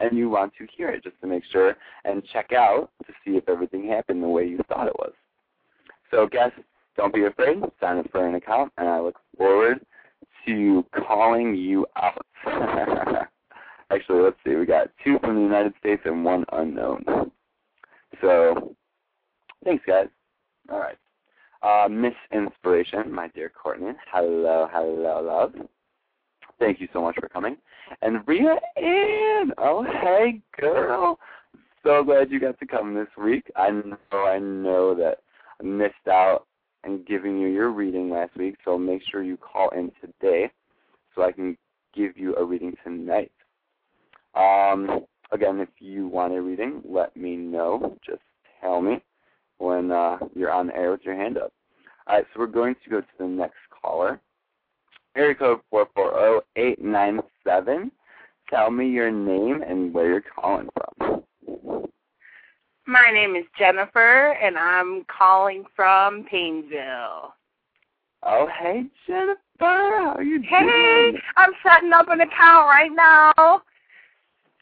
and 0.00 0.16
you 0.16 0.28
want 0.28 0.52
to 0.58 0.66
hear 0.76 0.88
it 0.88 1.04
just 1.04 1.20
to 1.20 1.26
make 1.26 1.44
sure 1.52 1.76
and 2.04 2.22
check 2.32 2.52
out 2.52 2.90
to 3.06 3.12
see 3.24 3.36
if 3.36 3.48
everything 3.48 3.86
happened 3.86 4.22
the 4.22 4.28
way 4.28 4.44
you 4.44 4.58
thought 4.68 4.88
it 4.88 4.98
was. 4.98 5.12
So 6.10 6.26
guys, 6.26 6.50
don't 6.96 7.14
be 7.14 7.24
afraid. 7.24 7.62
Sign 7.80 7.98
up 7.98 8.10
for 8.10 8.26
an 8.26 8.34
account, 8.34 8.72
and 8.76 8.88
I 8.88 9.00
look 9.00 9.18
forward 9.36 9.84
to 10.46 10.84
calling 11.06 11.54
you 11.54 11.86
out. 11.96 12.26
Actually, 13.92 14.22
let's 14.22 14.36
see. 14.44 14.54
We 14.54 14.66
got 14.66 14.88
two 15.02 15.18
from 15.18 15.34
the 15.34 15.40
United 15.40 15.74
States 15.80 16.02
and 16.04 16.24
one 16.24 16.44
unknown. 16.52 17.04
So, 18.20 18.74
thanks, 19.64 19.84
guys. 19.86 20.06
All 20.70 20.78
right. 20.78 20.96
Uh, 21.62 21.88
Miss 21.88 22.14
Inspiration, 22.32 23.12
my 23.12 23.28
dear 23.28 23.50
Courtney. 23.50 23.92
Hello, 24.10 24.68
hello, 24.72 25.22
love. 25.22 25.54
Thank 26.58 26.80
you 26.80 26.88
so 26.92 27.02
much 27.02 27.16
for 27.18 27.28
coming. 27.28 27.56
And 28.02 28.26
Rhea 28.26 28.56
Ann. 28.76 29.52
Oh, 29.58 29.84
hey, 29.84 30.40
girl. 30.58 31.18
So 31.82 32.04
glad 32.04 32.30
you 32.30 32.38
got 32.38 32.58
to 32.60 32.66
come 32.66 32.94
this 32.94 33.08
week. 33.22 33.50
I 33.56 33.70
know, 33.70 33.96
I 34.12 34.38
know 34.38 34.94
that 34.94 35.18
I 35.60 35.64
missed 35.64 36.08
out 36.08 36.46
and 36.84 37.06
giving 37.06 37.38
you 37.38 37.48
your 37.48 37.70
reading 37.70 38.10
last 38.10 38.36
week, 38.36 38.56
so 38.64 38.78
make 38.78 39.02
sure 39.10 39.22
you 39.22 39.36
call 39.36 39.68
in 39.70 39.92
today 40.00 40.50
so 41.14 41.22
I 41.22 41.32
can 41.32 41.56
give 41.94 42.16
you 42.16 42.34
a 42.36 42.44
reading 42.44 42.74
tonight. 42.84 43.32
Um, 44.34 45.04
again, 45.32 45.60
if 45.60 45.68
you 45.78 46.08
want 46.08 46.34
a 46.34 46.40
reading, 46.40 46.80
let 46.84 47.16
me 47.16 47.36
know. 47.36 47.96
Just 48.04 48.22
tell 48.60 48.80
me 48.80 49.02
when 49.58 49.90
uh, 49.90 50.18
you're 50.34 50.52
on 50.52 50.68
the 50.68 50.76
air 50.76 50.92
with 50.92 51.02
your 51.04 51.16
hand 51.16 51.36
up. 51.38 51.52
All 52.06 52.16
right, 52.16 52.24
so 52.32 52.40
we're 52.40 52.46
going 52.46 52.76
to 52.82 52.90
go 52.90 53.00
to 53.00 53.06
the 53.18 53.26
next 53.26 53.58
caller. 53.82 54.20
Area 55.16 55.34
code 55.34 55.60
440897. 55.70 57.90
Tell 58.48 58.70
me 58.70 58.88
your 58.88 59.10
name 59.10 59.62
and 59.66 59.92
where 59.92 60.08
you're 60.08 60.22
calling 60.22 60.68
from. 60.74 61.09
My 62.90 63.10
name 63.12 63.36
is 63.36 63.44
Jennifer, 63.56 64.32
and 64.42 64.58
I'm 64.58 65.04
calling 65.04 65.62
from 65.76 66.24
Painesville. 66.28 67.32
Oh, 68.24 68.48
hey, 68.60 68.82
Jennifer. 69.06 69.38
How 69.60 70.14
are 70.16 70.24
you 70.24 70.38
doing? 70.40 70.48
Hey, 70.50 71.10
doing? 71.12 71.20
I'm 71.36 71.52
setting 71.64 71.92
up 71.92 72.08
an 72.08 72.20
account 72.22 72.66
right 72.66 72.90
now. 72.92 73.62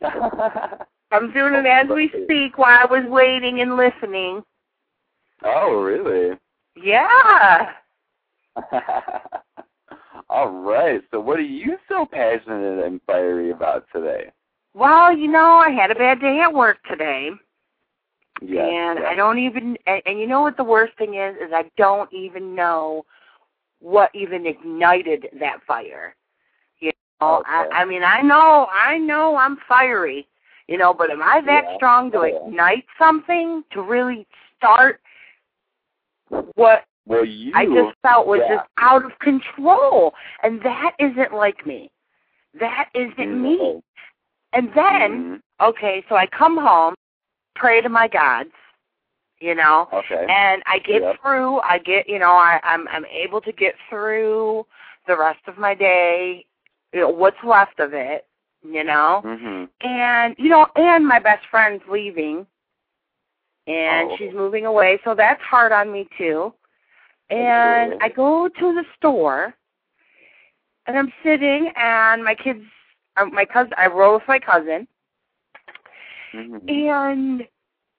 I'm 1.11 1.33
doing 1.33 1.55
it 1.55 1.64
as 1.64 1.87
we 1.89 2.11
speak 2.24 2.59
while 2.59 2.81
I 2.83 2.85
was 2.85 3.09
waiting 3.09 3.62
and 3.62 3.79
listening. 3.79 4.43
oh, 5.45 5.81
really? 5.81 6.37
Yeah. 6.76 7.72
All 10.29 10.51
right. 10.51 11.01
So, 11.11 11.18
what 11.18 11.39
are 11.39 11.41
you 11.41 11.79
so 11.89 12.05
passionate 12.05 12.85
and 12.85 13.01
fiery 13.07 13.53
about 13.53 13.87
today? 13.91 14.31
Well, 14.74 15.16
you 15.16 15.29
know, 15.29 15.62
I 15.66 15.70
had 15.70 15.91
a 15.91 15.95
bad 15.95 16.20
day 16.20 16.41
at 16.41 16.53
work 16.53 16.76
today, 16.91 17.31
Yes, 18.41 18.68
and 18.70 18.99
yes. 19.01 19.09
I 19.09 19.14
don't 19.14 19.39
even. 19.39 19.76
And, 19.86 20.03
and 20.07 20.18
you 20.18 20.26
know 20.26 20.43
what 20.43 20.57
the 20.57 20.64
worst 20.64 20.97
thing 20.97 21.14
is? 21.14 21.36
Is 21.36 21.53
I 21.53 21.70
don't 21.76 22.12
even 22.12 22.55
know 22.55 23.05
what 23.80 24.11
even 24.14 24.47
ignited 24.47 25.28
that 25.41 25.62
fire. 25.66 26.14
You 26.80 26.93
know, 27.20 27.39
Okay. 27.39 27.51
I, 27.51 27.68
I 27.72 27.84
mean, 27.84 28.03
I 28.03 28.20
know, 28.22 28.68
I 28.72 28.99
know, 28.99 29.36
I'm 29.36 29.57
fiery. 29.68 30.26
You 30.68 30.76
know, 30.76 30.93
but 30.93 31.11
am 31.11 31.22
I 31.22 31.41
that 31.47 31.64
Yeah. 31.68 31.76
strong 31.76 32.11
to 32.12 32.26
yeah. 32.26 32.47
ignite 32.47 32.84
something 32.99 33.64
to 33.72 33.82
really 33.82 34.26
start 34.57 35.01
what 36.55 36.84
Well, 37.07 37.24
you. 37.24 37.53
I 37.55 37.64
just 37.64 37.97
felt 38.03 38.26
was 38.26 38.41
yeah. 38.41 38.57
just 38.57 38.68
out 38.76 39.05
of 39.05 39.18
control. 39.20 40.14
And 40.43 40.61
that 40.62 40.95
isn't 40.99 41.32
like 41.32 41.66
me. 41.66 41.91
That 42.61 42.91
isn't 42.95 43.43
me. 43.43 43.80
And 44.53 44.72
then, 44.74 45.41
Mhm. 45.61 45.68
okay, 45.68 46.05
so 46.09 46.16
I 46.16 46.26
come 46.26 46.59
home, 46.59 46.95
pray 47.59 47.81
to 47.81 47.89
my 47.89 48.09
gods, 48.09 48.51
you 49.41 49.55
know, 49.55 49.89
Okay. 49.93 50.27
and 50.29 50.63
I 50.67 50.79
get 50.79 51.03
Yep. 51.03 51.17
through. 51.23 51.61
I 51.61 51.79
get, 51.79 52.09
you 52.09 52.19
know, 52.19 52.33
I, 52.33 52.61
I'm 52.63 52.87
I'm 52.89 53.05
able 53.07 53.41
to 53.43 53.53
get 53.53 53.75
through 53.89 54.67
the 55.07 55.17
rest 55.17 55.41
of 55.47 55.59
my 55.59 55.75
day, 55.75 56.47
you 56.93 57.01
know, 57.01 57.09
what's 57.09 57.43
left 57.45 57.81
of 57.81 57.95
it, 57.95 58.27
you 58.63 58.85
know, 58.85 59.23
Mm-hmm. 59.25 59.65
and 59.87 60.35
you 60.39 60.49
know, 60.49 60.67
and 60.77 61.07
my 61.07 61.19
best 61.19 61.45
friend's 61.51 61.83
leaving, 61.91 62.47
and 63.67 64.11
Oh. 64.11 64.17
she's 64.19 64.33
moving 64.35 64.67
away, 64.67 64.99
so 65.05 65.15
that's 65.15 65.43
hard 65.43 65.73
on 65.73 65.93
me 65.93 66.09
too. 66.17 66.53
And 67.31 67.95
I 68.01 68.09
go 68.09 68.49
to 68.49 68.75
the 68.75 68.85
store, 68.97 69.55
and 70.87 70.97
I'm 70.99 71.13
sitting, 71.23 71.71
and 71.77 72.25
my 72.25 72.35
kids, 72.35 72.63
uh, 73.17 73.27
my 73.27 73.45
cousin, 73.45 73.75
I 73.77 73.87
roll 73.89 74.15
with 74.15 74.27
my 74.27 74.39
cousin, 74.39 74.89
Mhm. 76.39 76.68
and 76.68 77.49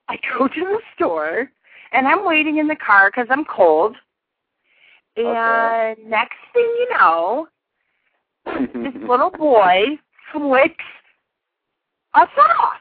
I 0.08 0.18
go 0.38 0.48
to 0.48 0.60
the 0.60 0.82
store, 0.96 1.52
and 1.92 2.08
I'm 2.08 2.26
waiting 2.26 2.58
in 2.58 2.68
the 2.68 2.76
car 2.76 3.10
because 3.12 3.28
I'm 3.30 3.46
cold. 3.46 3.96
And 5.18 5.28
Okay. 5.28 6.02
next 6.06 6.38
thing 6.54 6.64
you 6.64 6.88
know, 6.92 7.48
this 8.46 8.96
little 9.08 9.32
boy 9.32 10.00
flicks 10.32 10.86
us 12.14 12.30
off. 12.38 12.80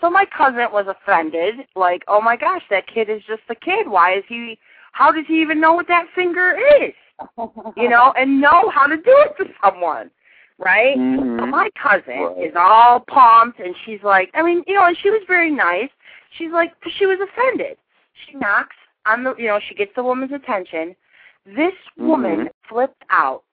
So 0.00 0.10
my 0.10 0.26
cousin 0.26 0.68
was 0.72 0.86
offended, 0.86 1.66
like, 1.76 2.02
oh 2.08 2.20
my 2.20 2.36
gosh, 2.36 2.62
that 2.70 2.86
kid 2.86 3.08
is 3.08 3.22
just 3.24 3.42
a 3.48 3.54
kid. 3.54 3.88
Why 3.88 4.14
is 4.16 4.24
he, 4.28 4.58
how 4.92 5.10
does 5.10 5.24
he 5.26 5.40
even 5.40 5.60
know 5.60 5.72
what 5.72 5.88
that 5.88 6.06
finger 6.14 6.56
is? 6.82 6.94
You 7.76 7.88
know, 7.88 8.12
and 8.16 8.40
know 8.40 8.70
how 8.70 8.86
to 8.86 8.96
do 8.96 9.02
it 9.06 9.36
to 9.38 9.50
someone, 9.62 10.10
right? 10.58 10.96
So 10.96 11.46
Mhm. 11.46 11.50
my 11.50 11.70
cousin 11.70 12.20
Right. 12.20 12.38
is 12.38 12.56
all 12.56 13.00
pumped, 13.00 13.60
and 13.60 13.76
she's 13.84 14.02
like, 14.02 14.30
I 14.34 14.42
mean, 14.42 14.62
you 14.66 14.74
know, 14.74 14.84
and 14.84 14.96
she 14.98 15.10
was 15.10 15.22
very 15.26 15.50
nice. 15.50 15.90
She's 16.30 16.50
like, 16.52 16.72
she 16.88 17.06
was 17.06 17.20
offended. 17.20 17.78
She 18.12 18.34
knocks 18.36 18.76
on 19.06 19.24
the, 19.24 19.34
you 19.36 19.46
know, 19.46 19.58
she 19.60 19.74
gets 19.74 19.94
the 19.94 20.02
woman's 20.02 20.32
attention. 20.32 20.96
This 21.44 21.74
woman 21.96 22.46
Mhm. 22.46 22.52
flipped 22.68 23.04
out. 23.10 23.44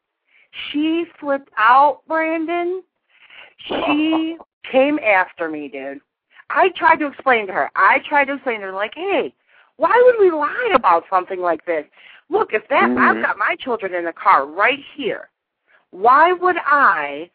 She 0.51 1.05
flipped 1.19 1.51
out, 1.57 2.05
Brandon. 2.07 2.83
She 3.57 4.37
came 4.63 4.99
after 4.99 5.49
me, 5.49 5.67
dude. 5.67 6.01
I 6.49 6.69
tried 6.69 6.99
to 6.99 7.07
explain 7.07 7.47
to 7.47 7.53
her. 7.53 7.71
I 7.75 7.99
tried 7.99 8.25
to 8.25 8.33
explain 8.33 8.59
to 8.59 8.67
her, 8.67 8.71
like, 8.71 8.93
hey, 8.95 9.33
why 9.77 10.01
would 10.05 10.19
we 10.19 10.31
lie 10.31 10.71
about 10.75 11.05
something 11.09 11.39
like 11.39 11.65
this? 11.65 11.85
Look, 12.29 12.53
if 12.53 12.67
that 12.69 12.91
I've 12.97 13.17
Mhm. 13.17 13.21
got 13.21 13.37
my 13.37 13.55
children 13.55 13.93
in 13.93 14.05
the 14.05 14.13
car 14.13 14.45
right 14.45 14.79
here, 14.95 15.29
why 15.91 16.33
would 16.33 16.57
I? 16.65 17.29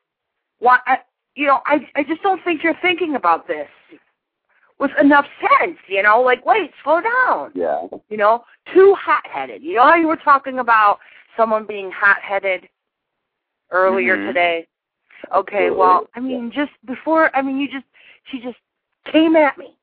Why? 0.59 0.79
I, 0.87 0.99
you 1.35 1.47
know, 1.47 1.61
I 1.67 1.87
I 1.95 2.03
just 2.03 2.23
don't 2.23 2.43
think 2.45 2.63
you're 2.63 2.77
thinking 2.83 3.15
about 3.15 3.47
this 3.47 3.69
with 4.79 4.91
enough 5.01 5.27
sense. 5.61 5.79
You 5.89 6.03
know, 6.03 6.21
like, 6.21 6.45
wait, 6.45 6.71
slow 6.83 7.01
down 7.01 7.53
Yeah. 7.55 7.87
you 8.09 8.17
know, 8.17 8.45
too 8.75 8.95
hot 8.99 9.27
headed. 9.27 9.63
You 9.63 9.77
know 9.77 9.83
how 9.85 9.95
you 9.95 10.07
were 10.09 10.17
talking 10.17 10.59
about 10.59 10.99
someone 11.37 11.67
being 11.67 11.91
hot 11.91 12.19
headed 12.23 12.69
earlier 13.71 14.17
Mhm. 14.17 14.27
today? 14.27 14.67
Okay, 15.33 15.67
Absolutely. 15.67 15.79
well, 15.79 16.09
I 16.15 16.21
mean, 16.21 16.51
just 16.51 16.73
before, 16.85 17.35
I 17.35 17.43
mean, 17.43 17.59
you 17.59 17.69
just, 17.69 17.87
she 18.25 18.39
just 18.41 18.59
came 19.07 19.35
at 19.37 19.57
me. 19.59 19.77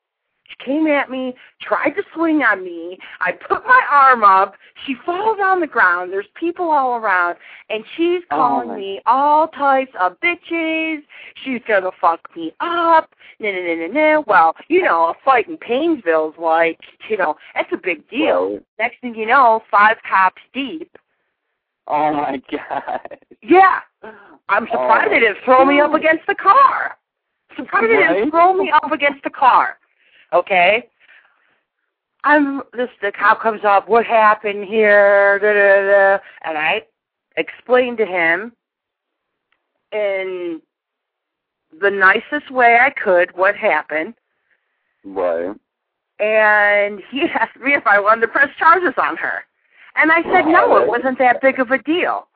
She 0.46 0.56
came 0.66 0.88
at 0.88 1.10
me, 1.10 1.34
tried 1.62 1.91
to 1.91 2.04
swing 2.14 2.44
on 2.44 2.64
me. 2.64 2.98
I 3.22 3.32
put 3.32 3.66
my 3.66 3.82
arm 3.89 4.24
up. 4.24 4.56
She 4.86 4.96
falls 5.06 5.39
on 5.41 5.62
the 5.62 5.68
ground. 5.68 6.12
There's 6.12 6.28
people 6.36 6.70
all 6.70 6.96
around, 6.98 7.38
and 7.70 7.84
she's 7.96 8.22
Oh, 8.30 8.36
calling 8.36 8.68
my- 8.70 8.76
me 8.76 9.02
all 9.06 9.48
types 9.48 9.94
of 10.00 10.20
bitches. 10.20 11.04
She's 11.36 11.62
gonna 11.68 11.91
fuck 11.94 12.36
me 12.36 12.54
up. 12.60 13.16
No, 13.39 13.52
no, 13.52 13.62
no, 13.62 13.76
no, 13.76 13.88
no. 13.88 14.24
Well, 14.28 14.56
you 14.68 14.82
know, 14.84 15.08
a 15.08 15.14
fight 15.26 15.48
in 15.48 15.58
Painesville's 15.58 16.38
like, 16.38 16.80
you 17.10 17.18
know, 17.18 17.38
that's 17.56 17.72
a 17.72 17.78
big 17.78 18.08
deal. 18.10 18.54
Right. 18.54 18.64
Next 18.80 19.00
thing 19.02 19.16
you 19.16 19.26
know, 19.26 19.64
five 19.72 19.98
cops 20.08 20.41
deep. 20.54 20.98
Oh 21.88 22.14
my 22.14 22.41
god. 22.52 23.18
Yeah, 23.41 23.80
I'm 24.50 24.64
oh, 24.64 24.72
surprised 24.72 25.08
Oh. 25.08 25.10
they 25.10 25.20
didn't 25.20 25.44
throw 25.44 25.66
me 25.66 25.80
up 25.82 25.94
against 25.94 26.26
the 26.28 26.36
car. 26.36 26.98
Surprised 27.56 27.86
they 27.89 27.98
didn't 27.98 28.32
throw 28.32 28.54
me 28.54 28.72
up 28.72 28.91
against 28.91 29.24
the 29.24 29.30
car. 29.30 29.78
Okay. 30.34 30.89
I'm 32.23 32.61
this 32.73 32.89
the 33.01 33.11
cop 33.11 33.41
comes 33.41 33.61
up, 33.65 33.89
what 33.89 34.05
happened 34.05 34.65
here? 34.65 35.39
Da, 35.39 35.53
da, 35.53 36.17
da, 36.17 36.23
and 36.49 36.57
I 36.57 36.84
explained 37.36 37.97
to 37.97 38.05
him 38.05 38.53
in 39.91 40.61
the 41.81 41.89
nicest 41.91 42.49
way 42.51 42.77
I 42.79 42.91
could 42.91 43.36
what 43.36 43.55
happened. 43.55 44.13
Right. 45.05 45.53
and 46.19 47.01
he 47.11 47.23
asked 47.34 47.59
me 47.59 47.73
if 47.73 47.86
I 47.86 47.99
wanted 47.99 48.21
to 48.21 48.27
press 48.29 48.49
charges 48.57 48.93
on 48.97 49.17
her. 49.17 49.43
And 49.95 50.11
I 50.11 50.23
said 50.23 50.45
no, 50.45 50.77
it 50.77 50.88
wasn't 50.88 51.19
that 51.19 51.41
big 51.41 51.59
of 51.59 51.71
a 51.71 51.77
deal. 51.77 52.27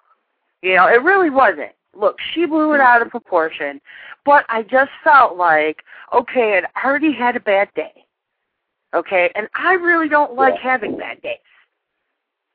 You 0.62 0.76
know, 0.76 0.88
it 0.88 1.02
really 1.02 1.30
wasn't. 1.30 1.72
Look, 1.98 2.18
she 2.34 2.46
blew 2.46 2.74
it 2.74 2.80
out 2.82 3.02
of 3.02 3.10
proportion, 3.10 3.82
but 4.24 4.46
I 4.50 4.62
just 4.64 4.92
felt 5.04 5.36
like, 5.36 5.84
okay, 6.14 6.58
I'd 6.58 6.86
already 6.86 7.12
had 7.12 7.36
a 7.36 7.40
bad 7.40 7.70
day. 7.76 8.06
Okay, 8.94 9.32
and 9.36 9.48
I 9.56 9.74
really 9.74 10.08
don't 10.08 10.36
like 10.36 10.56
Yeah. 10.56 10.62
having 10.72 10.98
bad 10.98 11.22
days. 11.22 11.40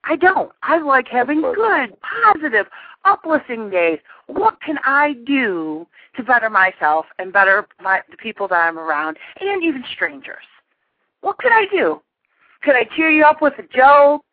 I 0.04 0.16
don't. 0.16 0.52
I 0.62 0.78
like 0.78 1.08
having 1.08 1.42
good, 1.42 2.00
positive, 2.00 2.66
uplifting 3.04 3.70
days. 3.70 4.00
What 4.26 4.60
can 4.60 4.78
I 4.84 5.12
do 5.24 5.86
to 6.16 6.22
better 6.22 6.50
myself 6.50 7.06
and 7.18 7.32
better 7.32 7.66
my, 7.80 8.02
the 8.10 8.16
people 8.16 8.48
that 8.48 8.60
I'm 8.66 8.78
around, 8.78 9.18
and 9.40 9.62
even 9.62 9.84
strangers? 9.92 10.44
What 11.20 11.38
could 11.38 11.52
I 11.52 11.66
do? 11.66 12.00
Could 12.62 12.74
I 12.76 12.84
cheer 12.84 13.10
you 13.10 13.24
up 13.24 13.42
with 13.42 13.58
a 13.58 13.62
joke? 13.64 14.24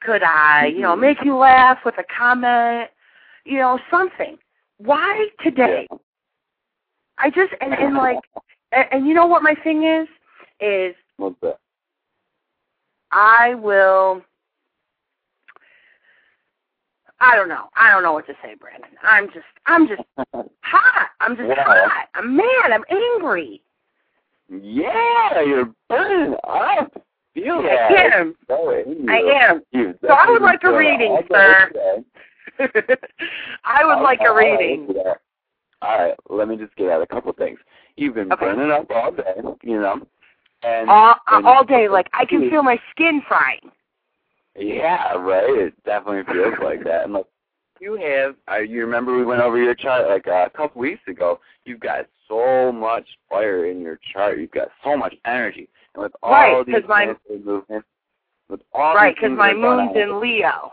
Could 0.00 0.22
I, 0.22 0.66
you 0.66 0.80
know, 0.80 0.94
Mhm. 0.94 1.00
make 1.00 1.24
you 1.24 1.36
laugh 1.36 1.84
with 1.84 1.98
a 1.98 2.04
comment? 2.04 2.90
You 3.44 3.58
know, 3.58 3.78
something. 3.90 4.38
Why 4.78 5.28
today? 5.42 5.86
Yeah. 5.90 5.98
I 7.18 7.30
just 7.30 7.52
and, 7.60 7.74
and 7.74 7.96
like 7.96 8.18
and, 8.72 8.86
and 8.92 9.06
you 9.06 9.14
know 9.14 9.26
what 9.26 9.42
my 9.42 9.54
thing 9.62 9.84
is 9.84 10.08
is 10.60 10.94
What's 11.16 11.36
that? 11.42 11.58
I 13.10 13.54
will 13.54 14.22
I 17.20 17.34
don't 17.34 17.48
know. 17.48 17.68
I 17.74 17.90
don't 17.90 18.04
know 18.04 18.12
what 18.12 18.26
to 18.28 18.34
say, 18.42 18.54
Brandon. 18.54 18.90
I'm 19.02 19.26
just 19.26 19.46
I'm 19.66 19.88
just 19.88 20.02
hot. 20.62 21.08
I'm 21.20 21.36
just 21.36 21.48
Yeah. 21.48 21.64
hot. 21.64 22.08
I'm 22.14 22.36
mad. 22.36 22.70
I'm 22.70 22.84
angry. 22.88 23.62
yeah, 24.48 25.40
you're 25.42 25.74
burning 25.88 26.36
up. 26.44 27.02
Feel 27.34 27.62
that. 27.62 27.90
I 27.92 28.18
am. 28.18 28.34
I 28.50 29.18
am. 29.18 29.62
So 30.00 30.08
I 30.12 30.30
would 30.30 30.42
like 30.42 30.62
a 30.64 30.76
reading, 30.76 31.18
sir. 31.30 31.70
I 33.64 33.84
would 33.84 34.02
like 34.02 34.20
a 34.20 34.34
reading. 34.34 34.88
All 35.80 35.98
right, 35.98 36.14
let 36.28 36.48
me 36.48 36.56
just 36.56 36.74
get 36.76 36.88
at 36.88 37.00
a 37.00 37.06
couple 37.06 37.32
things. 37.32 37.58
You've 37.96 38.14
been 38.14 38.32
Okay. 38.32 38.46
burning 38.46 38.70
up 38.70 38.86
all 38.90 39.12
day, 39.12 39.34
you 39.62 39.80
know, 39.80 40.00
and 40.62 40.90
All 40.90 41.14
and- 41.28 41.46
all 41.46 41.64
day, 41.64 41.88
like 41.88 42.08
I 42.12 42.24
can 42.24 42.40
feel 42.50 42.62
my 42.62 42.78
skin 42.90 43.22
frying. 43.28 43.70
Yeah, 44.56 45.12
right. 45.14 45.48
It 45.48 45.84
definitely 45.84 46.32
feels 46.34 46.54
like 46.62 46.82
that. 46.84 47.04
And 47.04 47.12
like 47.12 47.26
you 47.80 47.94
have, 47.94 48.34
I 48.48 48.60
you 48.60 48.80
remember 48.80 49.16
we 49.16 49.24
went 49.24 49.40
over 49.40 49.56
your 49.56 49.74
chart 49.76 50.08
like 50.08 50.26
uh, 50.26 50.46
a 50.46 50.50
couple 50.50 50.80
weeks 50.80 51.02
ago. 51.06 51.38
You've 51.64 51.78
got 51.80 52.06
so 52.26 52.72
much 52.72 53.06
fire 53.30 53.66
in 53.66 53.80
your 53.80 54.00
chart. 54.12 54.38
You've 54.38 54.50
got 54.50 54.68
so 54.82 54.96
much 54.96 55.14
energy, 55.26 55.68
and 55.94 56.02
with 56.02 56.12
all 56.24 56.32
Right, 56.32 56.66
these 56.66 56.82
my- 56.88 57.14
movements, 57.30 57.86
with 58.48 58.60
all 58.72 58.94
Right, 58.96 59.14
because 59.14 59.30
my 59.36 59.52
that 59.52 59.58
are 59.58 59.62
going 59.62 59.86
moon's 59.86 59.96
on- 59.96 60.02
in 60.02 60.20
Leo, 60.20 60.72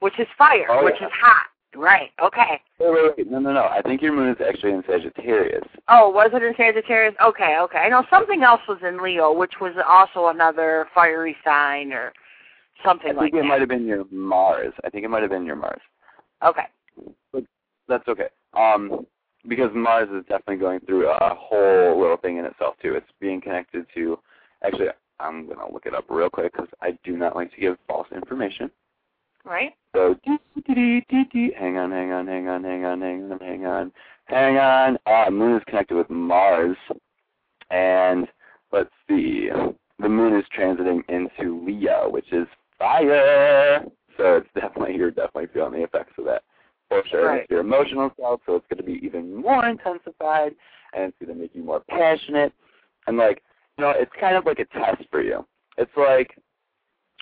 which 0.00 0.18
is 0.18 0.26
fire, 0.36 0.66
Oh, 0.70 0.84
which 0.84 0.96
yeah. 1.00 1.06
is 1.06 1.12
hot. 1.20 1.46
Right. 1.76 2.10
Okay. 2.22 2.60
Wait, 2.80 2.90
wait, 2.90 3.12
wait. 3.18 3.30
No, 3.30 3.38
no, 3.38 3.52
no. 3.52 3.64
I 3.64 3.82
think 3.82 4.00
your 4.00 4.12
moon 4.14 4.30
is 4.30 4.38
actually 4.46 4.72
in 4.72 4.82
Sagittarius. 4.88 5.64
Oh, 5.88 6.08
was 6.08 6.30
it 6.32 6.42
in 6.42 6.54
Sagittarius? 6.56 7.14
Okay, 7.22 7.58
okay. 7.60 7.78
I 7.78 7.88
know 7.90 8.04
something 8.10 8.42
else 8.42 8.62
was 8.66 8.78
in 8.86 9.02
Leo, 9.02 9.32
which 9.32 9.52
was 9.60 9.74
also 9.86 10.28
another 10.28 10.86
fiery 10.94 11.36
sign 11.44 11.92
or 11.92 12.12
something 12.84 13.14
like 13.14 13.16
that. 13.16 13.20
I 13.20 13.24
think 13.24 13.34
like 13.34 13.38
it 13.40 13.42
that. 13.42 13.48
might 13.48 13.60
have 13.60 13.68
been 13.68 13.86
your 13.86 14.04
Mars. 14.10 14.72
I 14.82 14.88
think 14.90 15.04
it 15.04 15.08
might 15.08 15.20
have 15.22 15.30
been 15.30 15.44
your 15.44 15.56
Mars. 15.56 15.80
Okay. 16.44 16.64
That's 17.86 18.06
okay. 18.08 18.28
Um, 18.54 19.06
because 19.46 19.70
Mars 19.74 20.08
is 20.10 20.22
definitely 20.28 20.56
going 20.56 20.80
through 20.80 21.08
a 21.08 21.34
whole 21.34 21.98
little 22.00 22.16
thing 22.18 22.38
in 22.38 22.44
itself 22.44 22.76
too. 22.82 22.94
It's 22.94 23.06
being 23.20 23.40
connected 23.40 23.86
to. 23.94 24.18
Actually, 24.64 24.88
I'm 25.20 25.46
gonna 25.48 25.70
look 25.72 25.86
it 25.86 25.94
up 25.94 26.04
real 26.10 26.28
quick 26.30 26.52
because 26.52 26.68
I 26.82 26.98
do 27.04 27.16
not 27.16 27.34
like 27.36 27.52
to 27.54 27.60
give 27.60 27.76
false 27.86 28.08
information. 28.14 28.70
Right. 29.44 29.72
So, 29.94 30.14
hang 30.26 31.76
on, 31.78 31.90
hang 31.90 32.12
on, 32.12 32.26
hang 32.26 32.48
on, 32.48 32.64
hang 32.64 32.84
on, 32.84 33.00
hang 33.00 33.32
on, 33.32 33.38
hang 33.40 33.66
on, 33.66 33.92
hang 34.26 34.58
on. 34.58 34.98
Uh, 35.06 35.30
Moon 35.30 35.56
is 35.56 35.62
connected 35.66 35.96
with 35.96 36.10
Mars 36.10 36.76
And 37.70 38.26
let's 38.72 38.90
see, 39.08 39.48
the 39.98 40.08
moon 40.08 40.38
is 40.38 40.44
transiting 40.56 41.00
into 41.08 41.64
Leo, 41.64 42.08
which 42.10 42.32
is 42.32 42.46
fire. 42.78 43.84
So 44.16 44.36
it's 44.36 44.48
definitely 44.54 44.96
you're 44.96 45.10
definitely 45.10 45.48
feeling 45.52 45.72
the 45.72 45.84
effects 45.84 46.12
of 46.18 46.24
that 46.26 46.42
for 46.88 47.02
sure. 47.10 47.26
Right. 47.28 47.40
It's 47.42 47.50
your 47.50 47.60
emotional 47.60 48.10
self, 48.18 48.40
so 48.46 48.56
it's 48.56 48.66
going 48.68 48.78
to 48.78 48.84
be 48.84 49.04
even 49.04 49.34
more 49.34 49.66
intensified, 49.66 50.54
and 50.92 51.04
it's 51.04 51.16
going 51.24 51.34
to 51.36 51.40
make 51.40 51.54
you 51.54 51.62
more 51.62 51.82
passionate. 51.88 52.52
And 53.06 53.16
like, 53.16 53.42
you 53.76 53.84
know, 53.84 53.92
it's 53.94 54.10
kind 54.20 54.36
of 54.36 54.44
like 54.46 54.58
a 54.58 54.64
test 54.66 55.04
for 55.10 55.22
you. 55.22 55.46
It's 55.76 55.90
like, 55.96 56.36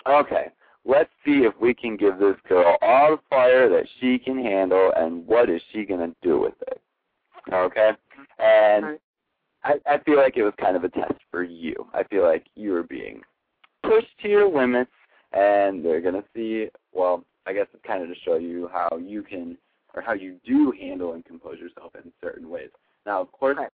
okay, 0.07 0.47
let's 0.87 1.09
see 1.25 1.43
if 1.43 1.53
we 1.59 1.73
can 1.73 1.97
give 1.97 2.17
this 2.17 2.37
girl 2.47 2.77
all 2.81 3.17
the 3.17 3.21
fire 3.29 3.69
that 3.69 3.85
she 3.99 4.17
can 4.17 4.41
handle, 4.41 4.91
and 4.95 5.27
what 5.27 5.49
is 5.49 5.61
she 5.71 5.83
going 5.83 5.99
to 5.99 6.15
do 6.21 6.39
with 6.39 6.53
it? 6.67 6.81
Okay, 7.51 7.91
and 8.39 8.97
I, 9.63 9.75
I 9.85 9.97
feel 9.99 10.17
like 10.17 10.37
it 10.37 10.43
was 10.43 10.53
kind 10.59 10.75
of 10.75 10.83
a 10.83 10.89
test 10.89 11.19
for 11.29 11.43
you. 11.43 11.75
I 11.93 12.03
feel 12.03 12.23
like 12.23 12.45
you 12.55 12.71
were 12.71 12.83
being 12.83 13.21
pushed 13.83 14.17
to 14.21 14.29
your 14.29 14.49
limits, 14.49 14.91
and 15.33 15.83
they're 15.83 16.01
going 16.01 16.15
to 16.15 16.23
see, 16.35 16.69
well, 16.93 17.23
I 17.45 17.53
guess 17.53 17.67
it's 17.73 17.85
kind 17.85 18.01
of 18.01 18.09
to 18.09 18.15
show 18.25 18.37
you 18.37 18.69
how 18.71 18.97
you 18.97 19.23
can, 19.23 19.57
or 19.93 20.01
how 20.01 20.13
you 20.13 20.37
do 20.45 20.73
handle 20.79 21.13
and 21.13 21.23
compose 21.23 21.59
yourself 21.59 21.93
in 21.95 22.11
certain 22.21 22.49
ways. 22.49 22.69
Now, 23.05 23.21
of 23.21 23.31
course, 23.31 23.57
Right. 23.57 23.69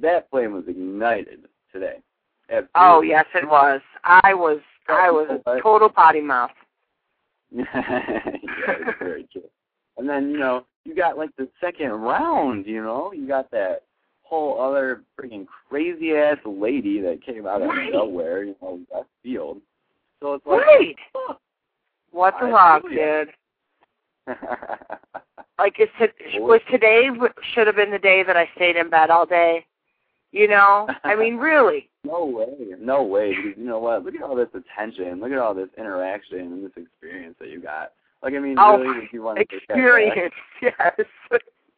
that 0.00 0.30
flame 0.30 0.52
was 0.52 0.64
ignited 0.68 1.48
today. 1.72 1.98
Oh 2.74 3.00
yes, 3.00 3.26
it 3.34 3.48
was. 3.48 3.80
I 4.02 4.34
was 4.34 4.58
I 4.92 5.10
was 5.10 5.40
a 5.46 5.60
total 5.60 5.88
potty 5.88 6.20
mouth. 6.20 6.50
yeah, 7.52 7.64
it's 7.66 8.98
very 8.98 9.26
true. 9.32 9.42
And 9.96 10.08
then, 10.08 10.30
you 10.30 10.38
know, 10.38 10.64
you 10.84 10.94
got 10.94 11.18
like 11.18 11.30
the 11.36 11.48
second 11.60 11.90
round, 11.90 12.66
you 12.66 12.82
know, 12.82 13.12
you 13.12 13.26
got 13.26 13.50
that 13.50 13.82
whole 14.22 14.60
other 14.60 15.02
freaking 15.18 15.46
crazy 15.68 16.14
ass 16.14 16.38
lady 16.46 17.00
that 17.00 17.24
came 17.24 17.46
out 17.46 17.62
of 17.62 17.68
Right. 17.68 17.92
nowhere, 17.92 18.44
you 18.44 18.54
know, 18.62 18.80
left 18.94 19.08
field. 19.22 19.60
So 20.20 20.34
it's 20.34 20.46
like 20.46 20.60
Right. 20.60 20.96
What 22.12 22.34
the 22.40 22.50
fuck, 22.50 22.82
dude? 22.88 23.32
Like, 25.58 25.78
is 25.78 25.88
it, 26.00 26.14
was 26.40 26.62
today 26.70 27.10
should 27.52 27.66
have 27.66 27.76
been 27.76 27.90
the 27.90 27.98
day 27.98 28.22
that 28.22 28.34
I 28.34 28.48
stayed 28.56 28.76
in 28.76 28.88
bed 28.88 29.10
all 29.10 29.26
day? 29.26 29.66
You 30.32 30.46
know, 30.48 30.86
I 31.04 31.16
mean, 31.16 31.36
really. 31.50 31.88
no 32.04 32.24
way. 32.24 32.74
No 32.78 33.02
way. 33.02 33.34
Because 33.34 33.58
you 33.58 33.64
know 33.66 33.78
what? 33.80 34.04
Look 34.04 34.14
at 34.14 34.22
all 34.22 34.36
this 34.36 34.48
attention. 34.54 35.20
Look 35.20 35.32
at 35.32 35.38
all 35.38 35.54
this 35.54 35.68
interaction 35.76 36.38
and 36.38 36.64
this 36.64 36.72
experience 36.76 37.34
that 37.40 37.48
you 37.50 37.60
got. 37.60 37.92
Like 38.22 38.34
I 38.34 38.38
mean, 38.38 38.56
Oh, 38.58 38.78
really, 38.78 39.04
if 39.06 39.12
you 39.12 39.22
want 39.22 39.38
to 39.38 39.44
take 39.44 39.66
that 39.68 39.74
back- 39.74 39.76
Experience, 39.78 40.34
yes. 40.62 41.06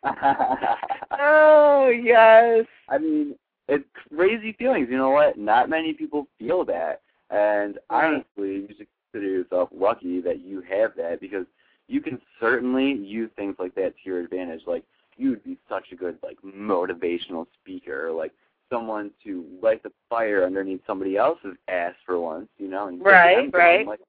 Oh 1.13 1.89
yes. 1.89 2.67
I 2.89 2.99
mean, 2.99 3.35
it's 3.69 3.85
crazy 4.15 4.53
feelings. 4.59 4.89
You 4.91 4.99
know 4.99 5.11
what? 5.11 5.39
Not 5.39 5.69
many 5.71 5.93
people 5.95 6.27
feel 6.39 6.65
that. 6.67 7.01
And 7.31 7.79
honestly, 7.91 8.27
you 8.37 8.69
should 8.77 8.87
consider 9.13 9.31
yourself 9.31 9.69
lucky 9.75 10.21
that 10.21 10.41
you 10.41 10.63
have 10.69 10.93
that 10.97 11.21
because 11.21 11.47
you 11.89 12.01
can 12.01 12.21
certainly 12.41 12.93
use 12.93 13.31
things 13.37 13.57
like 13.59 13.75
that 13.77 13.95
to 13.97 14.11
your 14.11 14.21
advantage. 14.21 14.63
Like 14.67 14.85
you 15.23 15.31
would 15.31 15.45
be 15.45 15.57
such 15.69 15.87
a 15.93 15.97
good 15.97 16.19
like 16.23 16.39
motivational 16.43 17.47
speaker, 17.61 18.11
like 18.11 18.33
someone 18.71 19.11
to 19.23 19.45
light 19.63 19.83
the 19.83 19.93
fire 20.09 20.45
underneath 20.45 20.81
somebody 20.87 21.17
else's 21.17 21.57
ass 21.69 21.95
for 22.05 22.19
once, 22.19 22.49
you 22.59 22.69
know, 22.69 22.89
and 22.89 23.05
Right, 23.05 23.53
right. 23.53 23.87
Like, 23.87 24.01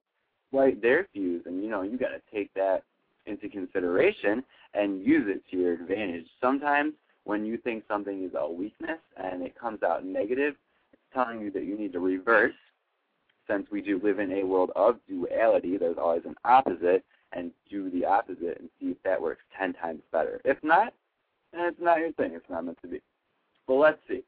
light 0.52 0.82
their 0.82 1.08
fuse, 1.14 1.44
and 1.46 1.64
you 1.64 1.70
know 1.70 1.82
you 1.84 1.98
got 1.98 2.10
to 2.10 2.22
take 2.34 2.54
that 2.56 2.84
into 3.26 3.48
consideration 3.48 4.44
and 4.74 5.04
use 5.04 5.26
it 5.28 5.44
to 5.52 5.58
your 5.58 5.74
advantage. 5.74 6.26
Sometimes 6.42 6.94
when 7.26 7.46
you 7.46 7.58
think 7.58 7.84
something 7.88 8.24
is 8.24 8.32
a 8.38 8.52
weakness 8.52 9.00
and 9.18 9.44
it 9.44 9.58
comes 9.58 9.84
out 9.84 10.06
negative, 10.06 10.56
it's 10.92 11.02
telling 11.14 11.42
you 11.42 11.52
that 11.52 11.64
you 11.64 11.78
need 11.78 11.94
to 11.94 12.00
reverse. 12.00 12.54
Since 13.50 13.68
we 13.72 13.82
do 13.82 14.00
live 14.04 14.20
in 14.20 14.32
a 14.32 14.44
world 14.44 14.72
of 14.76 14.98
duality, 15.08 15.78
there's 15.78 15.98
always 15.98 16.24
an 16.26 16.36
opposite, 16.46 17.04
and 17.34 17.52
do 17.70 17.90
the 17.90 18.06
opposite 18.06 18.58
and 18.60 18.70
see 18.80 18.88
if 18.88 18.98
that 19.04 19.22
works 19.22 19.42
ten 19.58 19.74
times 19.74 20.02
better. 20.12 20.40
If 20.46 20.58
not, 20.64 20.94
then 21.54 21.66
it's 21.66 21.82
not 21.82 22.00
your 22.00 22.12
thing. 22.14 22.32
It's 22.34 22.50
not 22.50 22.66
meant 22.66 22.80
to 22.82 22.88
be. 22.88 23.02
But 23.68 23.76
let's 23.76 24.00
see. 24.08 24.24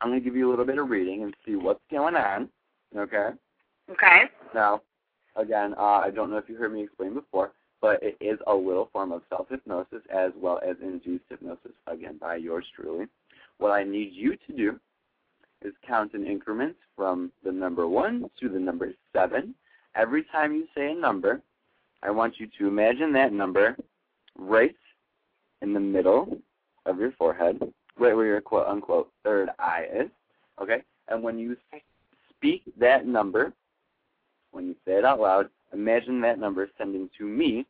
I'm 0.00 0.10
going 0.10 0.20
to 0.20 0.24
give 0.24 0.36
you 0.36 0.48
a 0.48 0.50
little 0.50 0.64
bit 0.64 0.78
of 0.78 0.90
reading 0.90 1.22
and 1.22 1.34
see 1.46 1.56
what's 1.56 1.80
going 1.90 2.16
on. 2.16 2.48
Okay? 2.96 3.30
Okay. 3.90 4.22
Now, 4.54 4.82
again, 5.36 5.74
uh, 5.78 6.00
I 6.04 6.10
don't 6.10 6.30
know 6.30 6.38
if 6.38 6.48
you 6.48 6.56
heard 6.56 6.72
me 6.72 6.82
explain 6.82 7.14
before, 7.14 7.52
but 7.80 8.02
it 8.02 8.16
is 8.20 8.38
a 8.46 8.54
little 8.54 8.88
form 8.92 9.12
of 9.12 9.22
self-hypnosis 9.28 10.02
as 10.12 10.32
well 10.36 10.60
as 10.66 10.76
induced 10.82 11.24
hypnosis, 11.28 11.72
again, 11.86 12.18
by 12.20 12.36
yours 12.36 12.64
truly. 12.74 13.06
What 13.58 13.70
I 13.70 13.84
need 13.84 14.10
you 14.12 14.36
to 14.46 14.56
do 14.56 14.80
is 15.62 15.72
count 15.86 16.14
in 16.14 16.26
increments 16.26 16.78
from 16.96 17.30
the 17.44 17.52
number 17.52 17.86
1 17.86 18.30
to 18.40 18.48
the 18.48 18.58
number 18.58 18.92
7. 19.12 19.54
Every 19.94 20.24
time 20.32 20.52
you 20.52 20.66
say 20.74 20.90
a 20.90 20.94
number, 20.94 21.40
I 22.02 22.10
want 22.10 22.34
you 22.38 22.48
to 22.58 22.68
imagine 22.68 23.12
that 23.12 23.32
number 23.32 23.76
right 24.36 24.74
in 25.62 25.72
the 25.72 25.80
middle 25.80 26.38
of 26.86 26.98
your 26.98 27.12
forehead, 27.12 27.60
right 27.98 28.14
where 28.14 28.26
your 28.26 28.40
quote-unquote 28.40 29.10
third 29.22 29.50
eye 29.58 29.86
is, 29.94 30.10
okay? 30.60 30.82
And 31.08 31.22
when 31.22 31.38
you 31.38 31.56
speak 32.30 32.62
that 32.78 33.06
number, 33.06 33.52
when 34.50 34.66
you 34.66 34.74
say 34.86 34.92
it 34.92 35.04
out 35.04 35.20
loud, 35.20 35.48
imagine 35.72 36.20
that 36.20 36.38
number 36.38 36.68
sending 36.78 37.08
to 37.18 37.24
me 37.24 37.66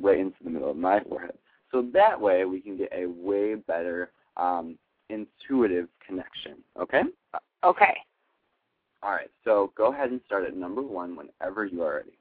right 0.00 0.18
into 0.18 0.36
the 0.42 0.50
middle 0.50 0.70
of 0.70 0.76
my 0.76 1.00
forehead. 1.00 1.34
So 1.70 1.86
that 1.92 2.20
way 2.20 2.44
we 2.44 2.60
can 2.60 2.76
get 2.76 2.92
a 2.94 3.06
way 3.06 3.54
better 3.54 4.10
um, 4.36 4.78
intuitive 5.08 5.88
connection. 6.06 6.56
Okay? 6.78 7.02
Okay. 7.64 7.96
All 9.02 9.10
right. 9.12 9.30
So 9.44 9.72
go 9.76 9.92
ahead 9.92 10.10
and 10.10 10.20
start 10.26 10.44
at 10.44 10.56
number 10.56 10.82
one 10.82 11.16
whenever 11.16 11.64
you 11.64 11.82
are 11.82 11.96
ready. 11.96 12.18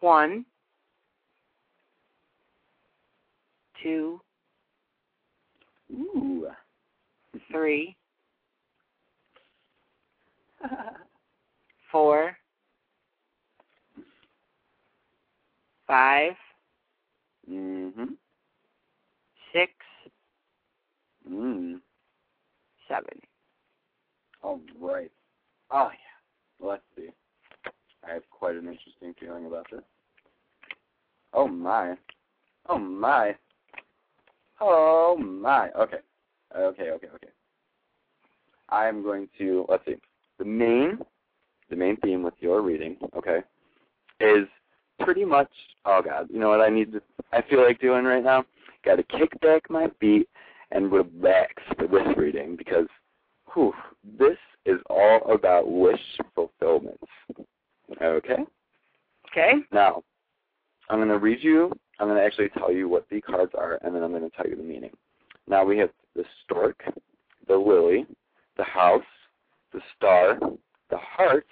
One, 0.00 0.44
two, 3.84 4.20
Ooh. 5.92 6.48
three, 7.52 7.94
four, 11.92 12.36
five, 15.86 16.32
mm-hmm. 17.48 18.04
six, 19.52 19.72
Mm. 21.30 21.80
seven. 22.86 23.18
All 24.42 24.60
right. 24.78 25.10
Oh 25.70 25.88
yeah. 25.90 26.66
Let's 26.66 26.82
see. 26.94 27.08
I 28.06 28.12
have 28.12 28.22
quite 28.30 28.56
an 28.56 28.68
interesting 28.68 29.14
feeling 29.18 29.46
about 29.46 29.66
this. 29.72 29.80
Oh 31.32 31.48
my. 31.48 31.96
Oh 32.68 32.78
my. 32.78 33.34
Oh 34.66 35.16
my. 35.18 35.70
Okay. 35.78 35.98
Okay, 36.56 36.90
okay, 36.90 37.08
okay. 37.14 37.28
I'm 38.70 39.02
going 39.02 39.28
to 39.38 39.66
let's 39.68 39.84
see. 39.84 39.96
The 40.38 40.44
main 40.44 40.98
the 41.70 41.76
main 41.76 41.96
theme 41.98 42.22
with 42.22 42.34
your 42.40 42.62
reading, 42.62 42.96
okay, 43.16 43.40
is 44.20 44.46
pretty 45.00 45.24
much 45.24 45.50
oh 45.84 46.00
god, 46.02 46.28
you 46.30 46.40
know 46.40 46.48
what 46.48 46.60
I 46.60 46.70
need 46.70 46.92
to 46.92 47.02
I 47.32 47.42
feel 47.42 47.62
like 47.62 47.80
doing 47.80 48.04
right 48.04 48.24
now? 48.24 48.44
Gotta 48.84 49.02
kick 49.02 49.38
back 49.40 49.68
my 49.68 49.88
feet 50.00 50.28
and 50.70 50.90
relax 50.90 51.54
for 51.76 51.86
this 51.86 52.16
reading 52.16 52.56
because 52.56 52.86
whew, 53.52 53.74
this 54.18 54.38
is 54.64 54.80
all 54.88 55.20
about 55.30 55.70
wish 55.70 56.00
fulfillment. 56.34 56.98
Okay? 58.00 58.44
Okay. 59.30 59.52
Now, 59.72 60.02
I'm 60.90 60.98
going 60.98 61.08
to 61.08 61.18
read 61.18 61.42
you, 61.42 61.72
I'm 61.98 62.08
going 62.08 62.18
to 62.18 62.24
actually 62.24 62.48
tell 62.50 62.72
you 62.72 62.88
what 62.88 63.06
the 63.10 63.20
cards 63.20 63.52
are, 63.56 63.78
and 63.82 63.94
then 63.94 64.02
I'm 64.02 64.10
going 64.10 64.28
to 64.28 64.36
tell 64.36 64.46
you 64.46 64.56
the 64.56 64.62
meaning. 64.62 64.90
Now, 65.46 65.64
we 65.64 65.78
have 65.78 65.90
the 66.14 66.24
stork, 66.44 66.82
the 67.46 67.56
lily, 67.56 68.06
the 68.56 68.64
house, 68.64 69.02
the 69.72 69.80
star, 69.96 70.38
the 70.90 70.98
heart, 70.98 71.46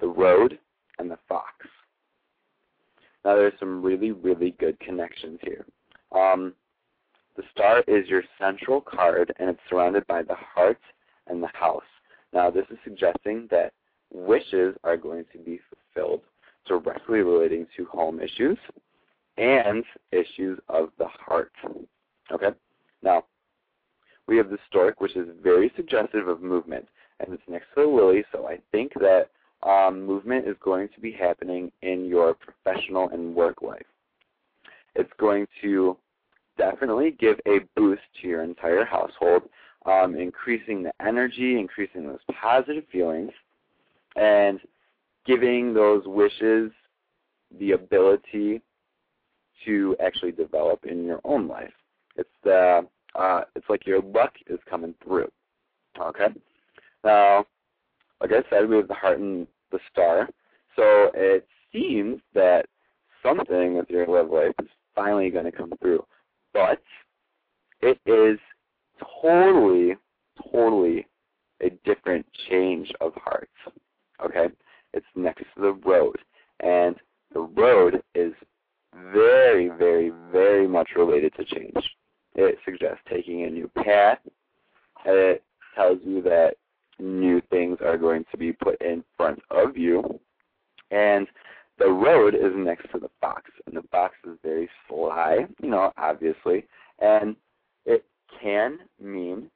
the 0.00 0.08
road, 0.08 0.58
and 0.98 1.10
the 1.10 1.18
fox. 1.28 1.52
Now, 3.24 3.36
there's 3.36 3.52
some 3.58 3.82
really, 3.82 4.10
really 4.10 4.54
good 4.58 4.78
connections 4.80 5.38
here. 5.42 5.64
Um, 6.12 6.54
the 7.36 7.42
star 7.52 7.82
is 7.86 8.08
your 8.08 8.22
central 8.38 8.80
card, 8.80 9.32
and 9.38 9.48
it's 9.48 9.60
surrounded 9.70 10.06
by 10.06 10.22
the 10.22 10.34
heart 10.34 10.80
and 11.28 11.42
the 11.42 11.50
house. 11.54 11.82
Now, 12.32 12.50
this 12.50 12.66
is 12.70 12.78
suggesting 12.84 13.48
that 13.50 13.72
wishes 14.12 14.74
are 14.84 14.96
going 14.96 15.24
to 15.32 15.38
be 15.38 15.60
fulfilled 15.94 16.22
directly 16.66 17.20
relating 17.20 17.66
to 17.76 17.84
home 17.86 18.20
issues 18.20 18.58
and 19.36 19.84
issues 20.10 20.58
of 20.68 20.90
the 20.98 21.06
heart. 21.06 21.52
Okay? 22.30 22.50
Now, 23.02 23.24
we 24.28 24.36
have 24.36 24.50
the 24.50 24.58
stork, 24.68 25.00
which 25.00 25.16
is 25.16 25.28
very 25.42 25.72
suggestive 25.76 26.28
of 26.28 26.42
movement, 26.42 26.86
and 27.20 27.32
it's 27.32 27.42
next 27.48 27.66
to 27.74 27.82
the 27.82 27.88
lily, 27.88 28.24
so 28.32 28.46
I 28.46 28.58
think 28.70 28.92
that 28.94 29.28
um, 29.62 30.04
movement 30.04 30.46
is 30.46 30.56
going 30.60 30.88
to 30.94 31.00
be 31.00 31.12
happening 31.12 31.70
in 31.82 32.06
your 32.06 32.34
professional 32.34 33.08
and 33.10 33.34
work 33.34 33.62
life. 33.62 33.86
It's 34.94 35.12
going 35.18 35.46
to 35.62 35.96
definitely 36.58 37.12
give 37.12 37.38
a 37.46 37.60
boost 37.76 38.02
to 38.20 38.28
your 38.28 38.42
entire 38.42 38.84
household, 38.84 39.42
um, 39.86 40.14
increasing 40.16 40.82
the 40.82 40.92
energy, 41.04 41.58
increasing 41.58 42.06
those 42.06 42.20
positive 42.40 42.84
feelings, 42.92 43.32
and 44.16 44.60
giving 45.26 45.74
those 45.74 46.02
wishes 46.06 46.70
the 47.58 47.72
ability 47.72 48.62
to 49.64 49.96
actually 50.04 50.32
develop 50.32 50.84
in 50.84 51.04
your 51.04 51.20
own 51.24 51.46
life. 51.48 51.72
It's 52.16 52.28
the 52.42 52.86
uh, 53.14 53.42
it's 53.54 53.68
like 53.68 53.86
your 53.86 54.00
luck 54.00 54.32
is 54.48 54.58
coming 54.68 54.94
through. 55.04 55.30
Okay. 56.00 56.28
Now, 57.04 57.44
like 58.20 58.30
I 58.32 58.48
said, 58.48 58.68
we 58.68 58.76
have 58.76 58.88
the 58.88 58.94
heart 58.94 59.18
and 59.18 59.46
the 59.70 59.78
star. 59.90 60.28
So 60.76 61.10
it 61.14 61.46
seems 61.72 62.20
that 62.34 62.66
something 63.22 63.76
with 63.76 63.90
your 63.90 64.06
love 64.06 64.30
life 64.30 64.54
is 64.62 64.68
finally 64.94 65.30
going 65.30 65.44
to 65.44 65.52
come 65.52 65.72
through. 65.80 66.04
But 66.54 66.80
it 67.80 67.98
is 68.06 68.38
totally, 69.20 69.96
totally 70.50 71.06
a 71.60 71.70
different 71.84 72.26
change 72.48 72.90
of 73.00 73.12
hearts. 73.16 73.50
Okay? 74.24 74.46
It's 74.92 75.06
next 75.14 75.44
to 75.54 75.60
the 75.60 75.72
road. 75.72 76.16
And 76.60 76.96
the 77.32 77.40
road 77.40 78.02
is 78.14 78.32
very, 79.12 79.68
very, 79.68 80.12
very 80.30 80.68
much 80.68 80.90
related 80.96 81.34
to 81.36 81.44
change. 81.44 81.96
It 82.34 82.58
suggests 82.64 83.00
taking 83.08 83.44
a 83.44 83.50
new 83.50 83.70
path. 83.82 84.18
It 85.04 85.42
tells 85.74 85.98
you 86.04 86.22
that 86.22 86.54
new 86.98 87.40
things 87.50 87.78
are 87.84 87.98
going 87.98 88.24
to 88.30 88.36
be 88.36 88.52
put 88.52 88.80
in 88.80 89.02
front 89.16 89.40
of 89.50 89.76
you. 89.76 90.20
And 90.90 91.26
the 91.78 91.90
road 91.90 92.34
is 92.34 92.52
next 92.54 92.90
to 92.92 92.98
the 92.98 93.10
fox, 93.20 93.50
and 93.66 93.76
the 93.76 93.82
fox 93.90 94.14
is 94.24 94.38
very 94.42 94.68
sly, 94.88 95.46
you 95.62 95.70
know, 95.70 95.92
obviously, 95.96 96.66
and 97.00 97.34
it 97.86 98.04
can 98.40 98.78
mean 99.00 99.50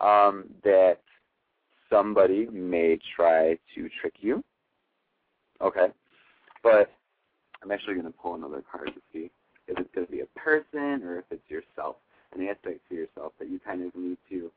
um, 0.00 0.44
that 0.64 0.98
somebody 1.90 2.46
may 2.46 2.98
try 3.14 3.58
to 3.74 3.88
trick 4.00 4.14
you. 4.20 4.42
Okay, 5.60 5.88
but 6.62 6.90
I'm 7.62 7.70
actually 7.70 7.94
going 7.94 8.06
to 8.06 8.12
pull 8.12 8.34
another 8.34 8.62
card 8.70 8.88
to 8.94 9.00
see 9.12 9.30
if 9.66 9.78
it's 9.78 9.90
going 9.94 10.06
to 10.06 10.12
be 10.12 10.20
a 10.20 10.38
person 10.38 11.02
or 11.02 11.18
if 11.18 11.24
it's 11.30 11.50
yourself, 11.50 11.96
an 12.34 12.46
aspect 12.46 12.80
to 12.88 12.94
yourself 12.94 13.32
that 13.38 13.50
you 13.50 13.58
kind 13.58 13.82
of 13.84 13.94
need 13.94 14.18
to 14.30 14.50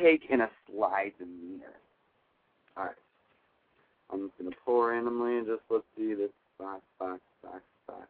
take 0.00 0.22
in 0.30 0.42
a 0.42 0.50
sly 0.66 1.12
demeanor. 1.18 1.74
All 2.76 2.84
right. 2.84 2.94
I'm 4.12 4.28
just 4.28 4.38
gonna 4.38 4.56
pull 4.64 4.82
randomly 4.84 5.38
and 5.38 5.46
just 5.46 5.62
let's 5.70 5.84
see 5.96 6.14
this 6.14 6.30
box, 6.58 6.82
box, 6.98 7.20
box, 7.42 7.60
box. 7.86 8.06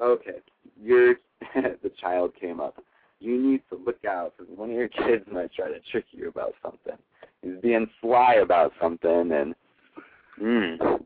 Okay, 0.00 0.38
your 0.80 1.16
the 1.54 1.90
child 2.00 2.32
came 2.40 2.60
up. 2.60 2.82
You 3.20 3.40
need 3.40 3.62
to 3.70 3.76
look 3.76 4.04
out 4.04 4.34
because 4.38 4.56
one 4.56 4.70
of 4.70 4.76
your 4.76 4.88
kids 4.88 5.24
might 5.30 5.52
try 5.52 5.68
to 5.68 5.80
trick 5.90 6.06
you 6.12 6.28
about 6.28 6.54
something. 6.62 6.96
He's 7.42 7.60
being 7.60 7.88
sly 8.00 8.34
about 8.34 8.72
something, 8.80 9.32
and 9.32 9.54
mm, 10.42 11.00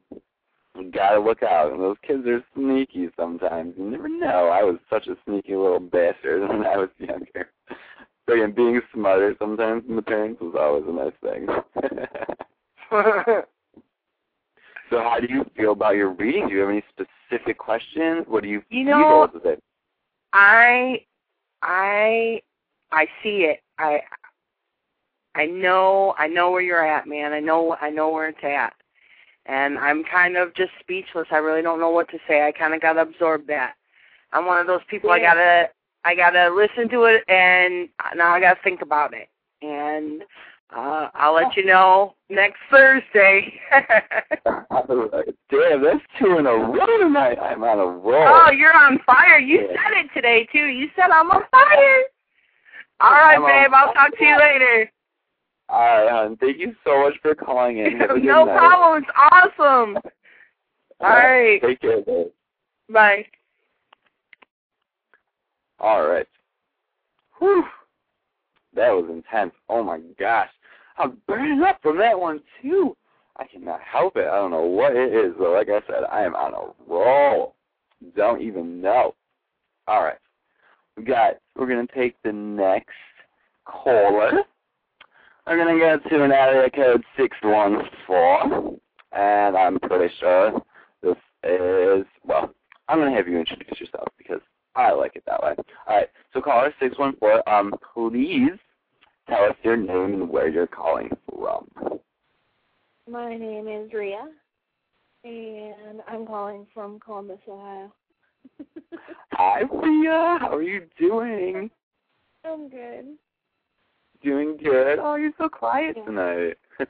you 0.79 0.91
gotta 0.91 1.21
look 1.21 1.43
out. 1.43 1.73
And 1.73 1.81
those 1.81 1.97
kids 2.07 2.27
are 2.27 2.43
sneaky 2.55 3.09
sometimes. 3.17 3.75
You 3.77 3.91
never 3.91 4.09
know. 4.09 4.49
I 4.49 4.63
was 4.63 4.77
such 4.91 5.07
a 5.09 5.17
sneaky 5.25 5.57
little 5.57 5.81
bastard 5.81 6.41
when 6.49 6.65
I 6.67 6.77
was 6.77 6.89
younger. 6.99 7.51
So 8.29 8.35
again, 8.35 8.53
being 8.53 8.81
smarter 8.95 9.35
sometimes 9.39 9.85
than 9.87 9.97
the 9.97 10.03
parents 10.03 10.41
was 10.41 10.55
always 10.59 10.85
a 10.87 10.93
nice 10.93 11.13
thing. 11.23 11.47
So 14.91 14.99
how 14.99 15.19
do 15.21 15.27
you 15.33 15.47
feel 15.57 15.73
about 15.73 15.97
your 15.97 16.11
reading? 16.11 16.49
Do 16.49 16.53
you 16.55 16.61
have 16.61 16.69
any 16.69 16.85
specific 16.91 17.57
questions? 17.57 18.27
What 18.29 18.43
do 18.43 18.49
you, 18.51 18.63
You 18.69 18.85
know- 18.85 19.27
feel? 19.33 19.57
I 20.35 21.03
I 21.63 22.43
I 22.91 23.07
see 23.23 23.45
it. 23.51 23.61
I 23.79 24.03
I 25.35 25.47
know 25.47 26.15
I 26.19 26.27
know 26.27 26.51
where 26.51 26.61
you're 26.61 26.87
at, 26.87 27.07
man. 27.07 27.33
I 27.33 27.41
know 27.41 27.75
I 27.81 27.89
know 27.89 28.11
where 28.11 28.29
it's 28.29 28.45
at. 28.45 28.75
And 29.47 29.79
I'm 29.79 30.05
kind 30.05 30.37
of 30.37 30.55
just 30.55 30.71
speechless. 30.81 31.27
I 31.31 31.39
really 31.39 31.63
don't 31.63 31.81
know 31.81 31.91
what 31.91 32.09
to 32.11 32.19
say. 32.29 32.47
I 32.47 32.53
kind 32.53 32.75
of 32.75 32.81
got 32.81 32.95
to 32.95 33.03
absorb 33.03 33.47
that. 33.49 33.75
I'm 34.33 34.47
one 34.47 34.59
of 34.61 34.67
those 34.67 34.81
people 34.89 35.11
I 35.11 35.19
got 35.19 35.35
to 35.35 35.69
I 36.05 36.15
got 36.15 36.31
to 36.31 36.49
listen 36.55 36.89
to 36.91 37.05
it 37.05 37.23
and 37.29 37.89
now 38.17 38.33
I 38.35 38.41
got 38.41 38.55
to 38.55 38.63
think 38.63 38.83
about 38.83 39.13
it. 39.15 39.29
And 39.63 40.23
uh 40.75 41.09
I'll 41.15 41.35
let 41.35 41.57
you 41.57 41.65
know 41.65 42.15
next 42.31 42.59
Thursday. 42.71 43.53
Damn, 44.45 45.83
that's 45.83 46.01
two 46.19 46.39
in 46.39 46.47
a 46.47 46.53
row 46.55 46.99
tonight. 46.99 47.39
I'm 47.41 47.63
on 47.63 47.79
a 47.79 47.87
roll. 47.87 48.27
oh, 48.47 48.51
you're 48.51 48.75
on 48.77 48.99
fire. 49.05 49.39
You 49.39 49.61
Yeah. 49.61 49.67
said 49.69 49.99
it 49.99 50.11
today 50.15 50.47
too. 50.53 50.67
You 50.67 50.89
said 50.97 51.11
I'm 51.11 51.31
on 51.31 51.43
fire. 51.51 52.03
All 53.01 53.11
right, 53.13 53.35
I'm 53.37 53.45
on 53.45 53.51
babe. 53.51 53.75
I'll 53.75 53.93
talk 53.93 54.17
to 54.17 54.25
you 54.25 54.39
later. 54.39 54.91
All 55.73 55.81
right, 55.81 56.11
hon. 56.11 56.37
Thank 56.37 56.59
you 56.59 56.75
so 56.85 57.01
much 57.03 57.15
for 57.23 57.35
calling 57.35 57.79
in. 57.79 57.99
No 58.23 58.45
night. 58.45 58.59
problem. 58.59 59.03
It's 59.03 59.13
awesome. 59.33 59.97
All 61.01 61.09
right. 61.09 61.63
Take 61.63 61.81
care, 61.81 62.03
babe. 62.03 62.27
Bye. 62.91 63.25
All 65.81 66.07
right. 66.07 66.27
Whew. 67.39 67.65
That 68.75 68.91
was 68.91 69.07
intense. 69.11 69.53
Oh 69.71 69.83
my 69.83 69.99
gosh. 70.21 70.51
I'm 70.99 71.17
burning 71.27 71.63
up 71.63 71.79
from 71.81 71.99
that 71.99 72.21
one 72.21 72.41
too. 72.61 72.95
I 73.39 73.47
cannot 73.47 73.81
help 73.81 74.17
it. 74.17 74.29
I 74.29 74.37
don't 74.37 74.51
know 74.51 74.63
what 74.65 74.95
it 74.95 75.13
is, 75.13 75.33
but 75.39 75.53
like 75.53 75.71
I 75.71 75.81
said, 75.87 76.05
I 76.13 76.23
am 76.23 76.35
on 76.35 76.53
a 76.53 76.93
roll. 76.93 77.55
Don't 78.15 78.43
even 78.43 78.83
know. 78.83 79.15
All 79.89 80.05
right. 80.05 80.19
We 80.99 81.05
got. 81.05 81.39
We're 81.57 81.67
gonna 81.67 81.87
take 81.95 82.15
the 82.23 82.33
next 82.33 82.91
caller. 83.65 84.43
We're 85.47 85.57
gonna 85.57 85.79
go 85.79 86.09
to 86.09 86.25
an 86.25 86.31
area 86.31 86.71
code 86.71 87.03
six 87.17 87.37
one 87.43 87.83
four, 88.07 88.79
and 89.13 89.57
I'm 89.57 89.79
pretty 89.81 90.15
sure 90.21 90.63
this 91.03 91.17
is 91.43 92.07
well. 92.25 92.55
I'm 92.89 92.99
gonna 92.99 93.15
have 93.17 93.27
you 93.27 93.39
introduce 93.39 93.81
yourself 93.81 94.07
because 94.19 94.41
I 94.77 94.93
like 94.93 95.17
it 95.17 95.25
that 95.27 95.43
way. 95.43 95.55
All 95.89 95.97
right. 95.97 96.09
So 96.33 96.41
caller 96.41 96.73
six 96.79 96.97
one 96.97 97.17
four. 97.17 97.47
Um, 97.49 97.75
please 97.93 98.53
tell 99.29 99.45
us 99.45 99.57
your 99.65 99.77
name 99.77 100.15
and 100.15 100.29
where 100.29 100.49
you're 100.49 100.69
calling 100.69 101.11
from. 101.29 101.69
My 103.11 103.37
name 103.37 103.67
is 103.67 103.93
Ria, 103.93 104.29
and 105.25 106.03
I'm 106.07 106.25
calling 106.25 106.69
from 106.73 107.01
Columbus, 107.01 107.41
Ohio. 107.49 107.93
Hi, 109.33 109.63
Ria. 109.63 110.39
How 110.41 110.55
are 110.55 110.63
you 110.63 110.87
doing? 110.97 111.69
I'm 112.45 112.69
good. 112.69 113.17
Doing 114.23 114.57
good. 114.57 114.99
Oh, 115.01 115.17
you're 115.17 115.33
so 115.39 115.49
quiet 115.49 115.97
Yeah. 115.97 116.05
tonight. 116.05 116.59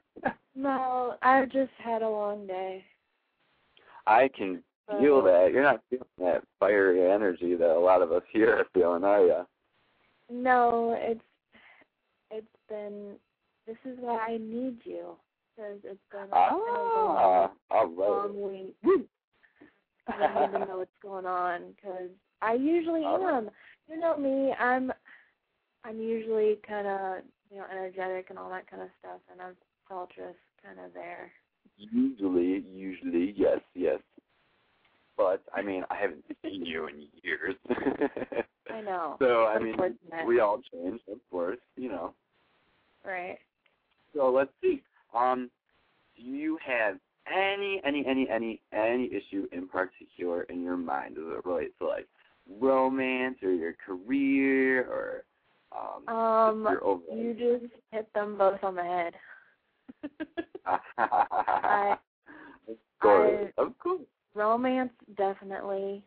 No, 0.54 1.16
I've 1.22 1.48
just 1.48 1.70
had 1.78 2.02
a 2.02 2.08
long 2.08 2.46
day. 2.46 2.84
I 4.06 4.28
can 4.36 4.62
feel 4.86 5.22
that. 5.22 5.50
You're 5.50 5.62
not 5.62 5.80
feeling 5.88 6.04
that 6.18 6.44
fiery 6.60 7.10
energy 7.10 7.54
that 7.54 7.74
a 7.74 7.78
lot 7.78 8.02
of 8.02 8.12
us 8.12 8.22
here 8.30 8.56
are 8.58 8.66
feeling, 8.74 9.02
are 9.02 9.24
you? 9.24 9.46
No, 10.30 10.94
it's 10.98 11.24
it's 12.30 12.46
been. 12.68 13.14
This 13.66 13.78
is 13.86 13.96
why 13.98 14.18
I 14.18 14.36
need 14.36 14.80
you 14.84 15.16
because 15.56 15.78
it's 15.84 15.98
been 16.10 16.28
a, 16.32 16.36
Ah, 16.36 16.50
a 16.50 16.54
all 16.54 17.86
long, 17.88 17.96
right. 17.96 18.08
long 18.08 18.42
week. 18.42 18.76
And 20.12 20.22
I 20.22 20.46
need 20.46 20.52
to 20.52 20.66
know 20.66 20.78
what's 20.78 20.90
going 21.02 21.26
on 21.26 21.72
because 21.76 22.10
I 22.42 22.54
usually 22.54 23.04
All 23.04 23.24
right. 23.24 23.38
am. 23.38 23.50
You 23.88 23.98
know 23.98 24.16
me. 24.18 24.52
I'm 24.58 24.92
I'm 25.84 25.98
usually 25.98 26.58
kind 26.66 26.86
of 26.86 27.22
you 27.50 27.58
know 27.58 27.64
energetic 27.70 28.26
and 28.30 28.38
all 28.38 28.50
that 28.50 28.70
kind 28.70 28.82
of 28.82 28.88
stuff, 29.00 29.20
and 29.30 29.40
I 29.40 29.50
felt 29.88 30.10
just 30.10 30.38
kind 30.64 30.78
of 30.84 30.92
there. 30.94 31.32
Usually, 31.76 32.64
usually, 32.72 33.34
yes, 33.36 33.60
yes. 33.74 33.98
But 35.16 35.42
I 35.54 35.62
mean, 35.62 35.84
I 35.90 35.96
haven't 35.96 36.24
seen 36.42 36.64
you 36.64 36.86
in 36.86 37.06
years. 37.22 37.54
I 38.72 38.80
know. 38.80 39.16
so 39.20 39.46
I 39.46 39.58
mean, 39.58 39.76
we 40.26 40.40
all 40.40 40.60
change, 40.72 41.00
of 41.10 41.18
course, 41.30 41.58
you 41.76 41.88
know. 41.88 42.14
Right. 43.04 43.38
So 44.14 44.30
let's 44.30 44.50
see. 44.62 44.82
Um, 45.14 45.50
do 46.16 46.22
you 46.22 46.58
have 46.64 46.98
any, 47.32 47.80
any, 47.84 48.04
any, 48.06 48.28
any, 48.28 48.60
any 48.72 49.06
issue 49.06 49.46
in 49.52 49.68
particular 49.68 50.42
in 50.44 50.62
your 50.62 50.76
mind? 50.76 51.16
Does 51.16 51.24
it 51.26 51.46
relate 51.46 51.76
to 51.78 51.86
like 51.86 52.08
romance 52.60 53.38
or 53.42 53.52
your 53.52 53.74
career 53.74 54.84
or 54.84 55.24
um, 55.76 56.06
Um, 56.14 56.62
just 56.64 56.72
your 56.72 56.84
overall? 56.84 57.16
you 57.16 57.34
just 57.60 57.72
hit 57.90 58.12
them 58.14 58.36
both 58.38 58.62
on 58.62 58.74
the 58.76 58.82
head. 58.82 59.14
I- 60.98 61.98
of 62.68 62.76
course, 63.00 63.52
of 63.58 63.78
course. 63.78 64.02
Romance 64.34 64.92
definitely, 65.16 66.02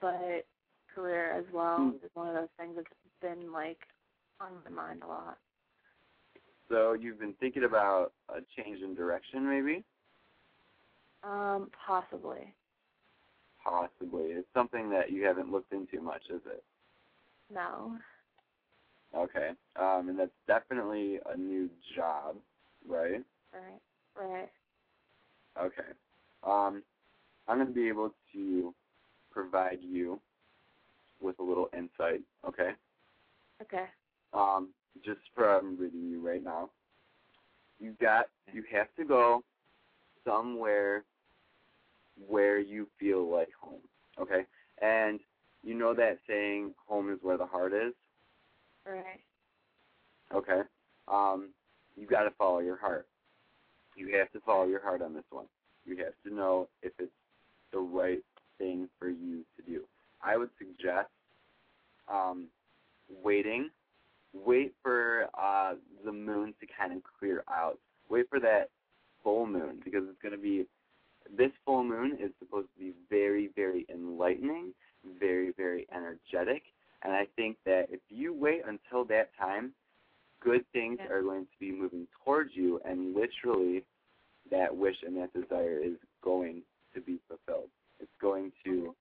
but 0.00 0.46
career 0.94 1.32
as 1.32 1.44
well 1.52 1.92
Hmm. 1.92 2.04
is 2.04 2.10
one 2.14 2.28
of 2.28 2.34
those 2.34 2.48
things 2.58 2.74
that's 2.76 2.88
been 3.20 3.52
like 3.52 3.78
on 4.40 4.52
my 4.64 4.70
mind 4.70 5.02
a 5.02 5.06
lot. 5.06 5.38
So 6.68 6.94
you've 6.94 7.20
been 7.20 7.34
thinking 7.40 7.64
about 7.64 8.12
a 8.30 8.40
change 8.56 8.80
in 8.82 8.94
direction, 8.94 9.46
maybe? 9.48 9.84
Um, 11.22 11.70
possibly. 11.86 12.54
Possibly. 13.62 14.24
It's 14.32 14.48
something 14.54 14.90
that 14.90 15.10
you 15.12 15.24
haven't 15.24 15.50
looked 15.52 15.72
into 15.72 16.00
much, 16.00 16.22
is 16.30 16.40
it? 16.46 16.64
No. 17.52 17.96
Okay. 19.16 19.50
Um, 19.76 20.08
and 20.08 20.18
that's 20.18 20.30
definitely 20.46 21.18
a 21.32 21.36
new 21.36 21.68
job, 21.96 22.36
right? 22.86 23.22
Right. 23.52 23.80
Right. 24.16 24.48
Okay. 25.60 25.90
Um, 26.42 26.82
I'm 27.48 27.58
going 27.58 27.68
to 27.68 27.72
be 27.74 27.88
able 27.88 28.12
to 28.32 28.74
provide 29.30 29.78
you 29.82 30.20
with 31.20 31.38
a 31.38 31.42
little 31.42 31.68
insight, 31.72 32.22
okay? 32.46 32.70
Okay. 33.62 33.84
Um, 34.32 34.70
just 35.04 35.20
from 35.34 35.76
reading 35.78 36.10
you 36.10 36.26
right 36.26 36.42
now. 36.42 36.70
You 37.80 37.94
got 38.00 38.26
you 38.52 38.64
have 38.72 38.88
to 38.96 39.04
go 39.04 39.42
somewhere 40.24 41.04
where 42.28 42.58
you 42.58 42.88
feel 42.98 43.30
like 43.30 43.48
home. 43.60 43.80
Okay? 44.20 44.44
And 44.80 45.20
you 45.62 45.74
know 45.74 45.94
that 45.94 46.18
saying 46.28 46.74
home 46.86 47.10
is 47.12 47.18
where 47.22 47.36
the 47.36 47.46
heart 47.46 47.72
is? 47.72 47.92
Right. 48.86 49.20
Okay. 50.34 50.60
Um, 51.08 51.50
you 51.96 52.06
got 52.06 52.24
to 52.24 52.30
follow 52.36 52.60
your 52.60 52.76
heart. 52.76 53.06
You 53.96 54.16
have 54.18 54.30
to 54.32 54.40
follow 54.40 54.66
your 54.66 54.82
heart 54.82 55.02
on 55.02 55.14
this 55.14 55.24
one. 55.30 55.46
You 55.84 55.96
have 55.98 56.14
to 56.26 56.34
know 56.34 56.68
if 56.82 56.92
it's 56.98 57.12
the 57.72 57.78
right 57.78 58.22
thing 58.58 58.88
for 58.98 59.08
you 59.08 59.44
to 59.56 59.62
do. 59.70 59.82
I 60.22 60.36
would 60.36 60.50
suggest 60.58 61.08
um, 62.12 62.46
waiting. 63.22 63.70
Wait 64.32 64.74
for 64.82 65.28
uh, 65.40 65.74
the 66.04 66.12
moon 66.12 66.54
to 66.60 66.66
kind 66.78 66.92
of 66.92 67.02
clear 67.18 67.44
out. 67.48 67.78
Wait 68.08 68.28
for 68.28 68.40
that 68.40 68.70
full 69.22 69.46
moon 69.46 69.80
because 69.84 70.02
it's 70.08 70.20
going 70.22 70.32
to 70.32 70.40
be. 70.40 70.66
This 71.36 71.50
full 71.64 71.84
moon 71.84 72.18
is 72.20 72.30
supposed 72.38 72.68
to 72.76 72.84
be 72.84 72.92
very, 73.08 73.50
very 73.56 73.86
enlightening, 73.88 74.74
very, 75.18 75.52
very 75.56 75.86
energetic, 75.94 76.62
and 77.04 77.12
I 77.12 77.26
think 77.36 77.58
that 77.66 77.86
if 77.90 78.00
you 78.08 78.32
wait 78.34 78.62
until 78.66 79.04
that 79.06 79.30
time, 79.36 79.74
good 80.40 80.64
things 80.72 80.98
Yeah. 80.98 81.10
are 81.12 81.22
going 81.22 81.46
to 81.46 81.58
be 81.58 81.70
moving 81.70 82.08
towards 82.24 82.54
you, 82.54 82.80
and 82.84 83.14
literally, 83.14 83.84
that 84.50 84.74
wish 84.74 85.02
and 85.02 85.16
that 85.16 85.32
desire 85.32 85.78
is 85.78 85.96
going 86.22 86.62
to 86.94 87.00
be 87.00 87.18
fulfilled. 87.28 87.70
It's 88.00 88.14
going 88.20 88.52
to 88.64 88.94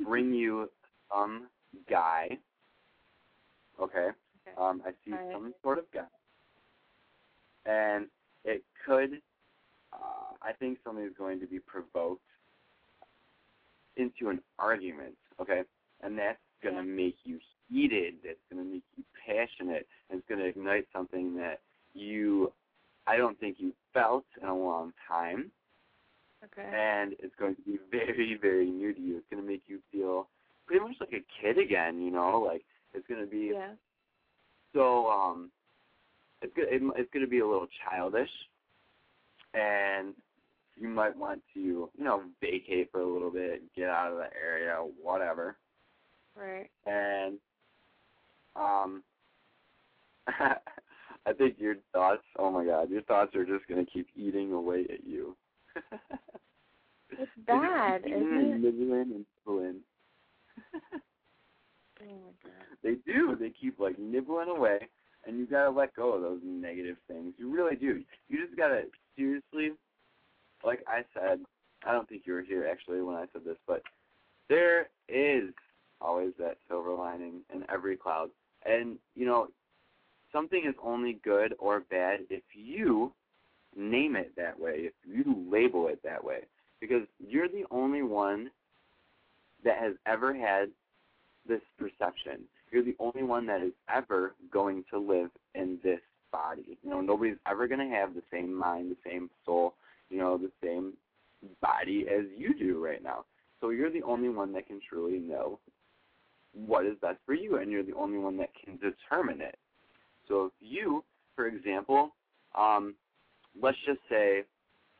bring 0.00 0.32
you 0.32 0.70
some 1.12 1.48
guy. 1.88 2.38
Okay. 3.80 4.08
Okay. 4.08 4.56
Um, 4.56 4.82
I 4.84 4.90
see 5.04 5.12
Alright. 5.12 5.32
some 5.32 5.54
sort 5.62 5.78
of 5.78 5.90
guy, 5.92 6.06
and 7.66 8.06
it 8.44 8.64
could. 8.84 9.22
Uh, 9.92 10.34
I 10.42 10.52
think 10.52 10.78
something 10.84 11.04
is 11.04 11.14
going 11.16 11.40
to 11.40 11.46
be 11.46 11.58
provoked 11.60 12.22
into 13.96 14.30
an 14.30 14.40
argument. 14.58 15.16
Okay, 15.40 15.62
and 16.02 16.18
that's 16.18 16.38
going 16.62 16.76
to 16.76 16.82
make 16.82 17.16
you 17.24 17.38
heated. 17.70 18.14
That's 18.24 18.38
going 18.50 18.64
to 18.64 18.70
make 18.74 18.82
you 18.96 19.04
passionate. 19.26 19.86
And 20.10 20.18
it's 20.18 20.28
going 20.28 20.40
to 20.40 20.46
ignite 20.46 20.86
something 20.92 21.36
that 21.36 21.60
you, 21.94 22.52
I 23.06 23.16
don't 23.16 23.38
think 23.40 23.56
you 23.58 23.72
felt 23.94 24.24
in 24.40 24.48
a 24.48 24.56
long 24.56 24.92
time 25.08 25.50
Okay. 26.44 26.70
and 26.72 27.14
it's 27.18 27.34
going 27.36 27.56
to 27.56 27.62
be 27.62 27.78
very, 27.90 28.38
very 28.40 28.70
new 28.70 28.92
to 28.94 29.00
you. 29.00 29.16
It's 29.16 29.26
going 29.30 29.42
to 29.42 29.48
make 29.48 29.62
you 29.66 29.80
feel 29.90 30.28
pretty 30.66 30.84
much 30.84 30.94
like 31.00 31.12
a 31.12 31.24
kid 31.42 31.58
again, 31.58 32.00
you 32.00 32.12
know, 32.12 32.40
like 32.46 32.62
it's 32.94 33.06
going 33.08 33.20
to 33.20 33.26
be 33.26 33.50
Yeah. 33.54 33.72
so 34.74 35.08
um 35.08 35.50
it's 36.42 36.52
go- 36.54 36.62
it, 36.62 36.80
it's 36.96 37.10
going 37.12 37.24
to 37.24 37.30
be 37.30 37.40
a 37.40 37.46
little 37.46 37.66
childish 37.90 38.30
and 39.54 40.14
you 40.76 40.88
might 40.88 41.16
want 41.16 41.42
to, 41.54 41.60
you 41.60 41.90
know, 42.04 42.22
vacate 42.40 42.90
for 42.92 43.00
a 43.00 43.06
little 43.12 43.30
bit, 43.30 43.62
get 43.74 43.88
out 43.88 44.12
of 44.12 44.18
the 44.18 44.28
area, 44.40 44.76
whatever. 45.02 45.56
Right. 46.38 46.70
And 46.86 47.38
um 48.56 49.02
I 51.26 51.32
think 51.32 51.56
your 51.58 51.76
thoughts, 51.92 52.22
oh 52.38 52.50
my 52.50 52.64
god, 52.64 52.90
your 52.90 53.02
thoughts 53.02 53.34
are 53.34 53.44
just 53.44 53.66
going 53.68 53.84
to 53.84 53.90
keep 53.90 54.06
eating 54.16 54.52
away 54.52 54.86
at 54.92 55.04
you. 55.04 55.36
It's 57.10 57.30
bad, 57.46 58.02
isn't 58.06 58.32
it? 58.32 58.54
And. 58.54 58.64
Oh 62.00 62.04
my 62.04 62.30
god. 62.44 62.52
They 62.84 62.94
do. 63.12 63.36
They 63.38 63.50
keep 63.50 63.80
like 63.80 63.98
nibbling 63.98 64.48
away, 64.48 64.78
and 65.26 65.36
you 65.36 65.46
gotta 65.46 65.70
let 65.70 65.96
go 65.96 66.12
of 66.14 66.22
those 66.22 66.38
negative 66.44 66.96
things. 67.08 67.34
You 67.36 67.52
really 67.52 67.74
do. 67.74 68.04
You 68.28 68.46
just 68.46 68.56
gotta 68.56 68.82
seriously, 69.16 69.72
like 70.64 70.84
I 70.86 71.02
said. 71.12 71.40
I 71.84 71.90
don't 71.90 72.08
think 72.08 72.22
you 72.24 72.34
were 72.34 72.42
here 72.42 72.68
actually 72.70 73.02
when 73.02 73.16
I 73.16 73.24
said 73.32 73.42
this, 73.44 73.56
but 73.66 73.82
there 74.48 74.90
is 75.08 75.50
always 76.00 76.32
that 76.38 76.58
silver 76.68 76.92
lining 76.92 77.40
in 77.54 77.64
every 77.70 77.96
cloud, 77.96 78.30
and 78.64 78.98
you 79.14 79.26
know, 79.26 79.48
something 80.32 80.64
is 80.66 80.74
only 80.82 81.18
good 81.24 81.54
or 81.58 81.80
bad 81.80 82.20
if 82.30 82.42
you 82.52 83.12
name 83.76 84.16
it 84.16 84.32
that 84.36 84.58
way, 84.58 84.74
if 84.78 84.92
you 85.06 85.46
label 85.50 85.88
it 85.88 86.00
that 86.02 86.22
way, 86.22 86.40
because 86.80 87.02
you're 87.18 87.48
the 87.48 87.64
only 87.70 88.02
one 88.02 88.50
that 89.64 89.78
has 89.78 89.94
ever 90.06 90.34
had 90.34 90.68
this 91.46 91.60
perception. 91.78 92.40
You're 92.70 92.84
the 92.84 92.96
only 92.98 93.22
one 93.22 93.46
that 93.46 93.62
is 93.62 93.72
ever 93.92 94.34
going 94.52 94.84
to 94.90 94.98
live 94.98 95.30
in 95.54 95.78
this 95.82 96.00
body. 96.30 96.78
You 96.82 96.90
know, 96.90 97.00
nobody's 97.00 97.38
ever 97.46 97.66
going 97.66 97.88
to 97.88 97.94
have 97.94 98.14
the 98.14 98.22
same 98.30 98.54
mind, 98.54 98.90
the 98.90 99.10
same 99.10 99.30
soul, 99.46 99.74
you 100.10 100.18
know, 100.18 100.36
the 100.36 100.50
same 100.62 100.92
body 101.62 102.06
as 102.08 102.26
you 102.36 102.54
do 102.54 102.84
right 102.84 103.02
now. 103.02 103.24
So 103.60 103.70
you're 103.70 103.90
the 103.90 104.02
only 104.02 104.28
one 104.28 104.52
that 104.52 104.66
can 104.66 104.80
truly 104.86 105.18
know 105.18 105.58
what 106.66 106.86
is 106.86 106.96
best 107.00 107.18
for 107.24 107.34
you, 107.34 107.58
and 107.58 107.70
you're 107.70 107.82
the 107.82 107.94
only 107.94 108.18
one 108.18 108.36
that 108.38 108.50
can 108.64 108.78
determine 108.78 109.40
it. 109.40 109.56
So 110.26 110.46
if 110.46 110.52
you, 110.60 111.04
for 111.36 111.46
example, 111.46 112.14
um, 112.56 112.94
let's 113.60 113.78
just 113.86 114.00
say 114.08 114.44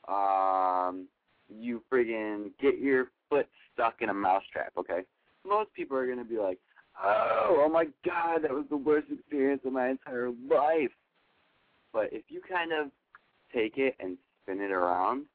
um, 0.06 1.06
you 1.48 1.82
friggin' 1.92 2.50
get 2.61 2.78
your 2.78 3.09
foot 3.28 3.46
stuck 3.72 3.96
in 4.00 4.09
a 4.09 4.14
mousetrap, 4.14 4.72
okay? 4.78 5.00
Most 5.46 5.72
people 5.74 5.96
are 5.96 6.06
going 6.06 6.18
to 6.18 6.24
be 6.24 6.38
like, 6.38 6.59
oh, 7.02 7.64
oh 7.64 7.68
my 7.68 7.86
God, 8.04 8.42
that 8.42 8.50
was 8.50 8.64
the 8.70 8.76
worst 8.76 9.06
experience 9.11 9.62
of 9.64 9.72
my 9.72 9.88
entire 9.88 10.30
life. 10.50 10.90
But 11.92 12.12
if 12.12 12.24
you 12.28 12.40
kind 12.48 12.72
of 12.72 12.90
take 13.54 13.78
it 13.78 13.94
and 14.00 14.18
spin 14.42 14.61
it 14.61 14.70
around, 14.70 15.26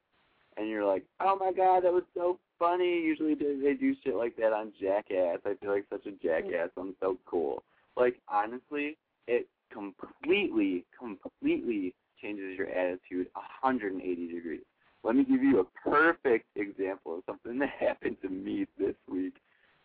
and 0.57 0.69
you're 0.69 0.86
like, 0.86 1.03
oh 1.19 1.36
my 1.39 1.51
God, 1.51 1.84
that 1.84 1.91
was 1.91 2.03
so 2.13 2.38
funny. 2.64 3.01
Usually 3.01 3.36
they, 3.36 3.59
they 3.61 3.74
do 3.74 3.93
shit 4.03 4.16
like 4.16 4.36
that 4.38 4.53
on 4.53 4.72
Jackass. 4.80 5.39
I 5.45 5.55
feel 5.55 5.72
like 5.72 5.86
such 5.89 6.05
a 6.05 6.11
jackass. 6.11 6.70
I'm 6.78 6.95
so 7.01 7.18
cool. 7.26 7.64
Like, 7.97 8.16
honestly, 8.30 8.97
it 9.28 9.47
completely, 9.72 10.86
completely 10.97 11.93
changes 12.22 12.57
your 12.57 12.70
attitude 12.70 13.28
180 13.34 14.28
degrees. 14.34 14.61
Let 15.03 15.16
me 15.16 15.26
give 15.26 15.43
you 15.43 15.59
a 15.59 15.89
perfect 15.89 16.45
example 16.55 17.18
of 17.18 17.24
something 17.26 17.59
that 17.59 17.70
happened 17.80 18.18
to 18.22 18.30
me 18.30 18.66
this 18.80 18.95
week. 19.11 19.34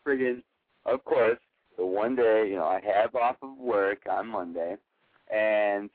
Friggin', 0.07 0.43
of 0.87 1.05
course, 1.05 1.39
the 1.77 1.85
one 1.85 2.15
day, 2.15 2.47
you 2.49 2.57
know, 2.57 2.65
I 2.65 2.81
have 2.81 3.15
off 3.17 3.37
of 3.43 3.57
work 3.59 3.99
on 4.11 4.29
Monday, 4.29 4.77
and 5.33 5.91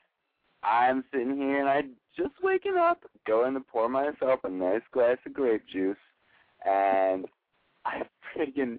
I'm 0.62 1.04
sitting 1.10 1.36
here 1.36 1.60
and 1.60 1.68
I 1.68 1.82
just 2.16 2.34
waking 2.42 2.76
up, 2.76 3.02
going 3.26 3.54
to 3.54 3.60
pour 3.60 3.88
myself 3.88 4.40
a 4.44 4.48
nice 4.48 4.82
glass 4.92 5.16
of 5.26 5.32
grape 5.32 5.62
juice, 5.70 5.96
and 6.64 7.26
I 7.84 8.02
friggin' 8.34 8.78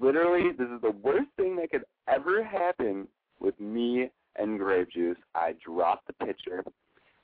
literally, 0.00 0.50
this 0.52 0.68
is 0.68 0.80
the 0.82 0.90
worst 1.02 1.28
thing 1.36 1.56
that 1.56 1.70
could 1.70 1.84
ever 2.08 2.44
happen 2.44 3.08
with 3.40 3.58
me 3.60 4.10
and 4.36 4.58
grape 4.58 4.90
juice. 4.90 5.18
I 5.34 5.54
drop 5.64 6.02
the 6.06 6.26
pitcher, 6.26 6.64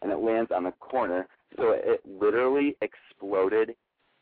and 0.03 0.13
it 0.13 0.19
lands 0.19 0.51
on 0.55 0.65
the 0.65 0.73
corner, 0.73 1.27
so 1.57 1.73
it 1.73 2.01
literally 2.05 2.77
exploded 2.81 3.75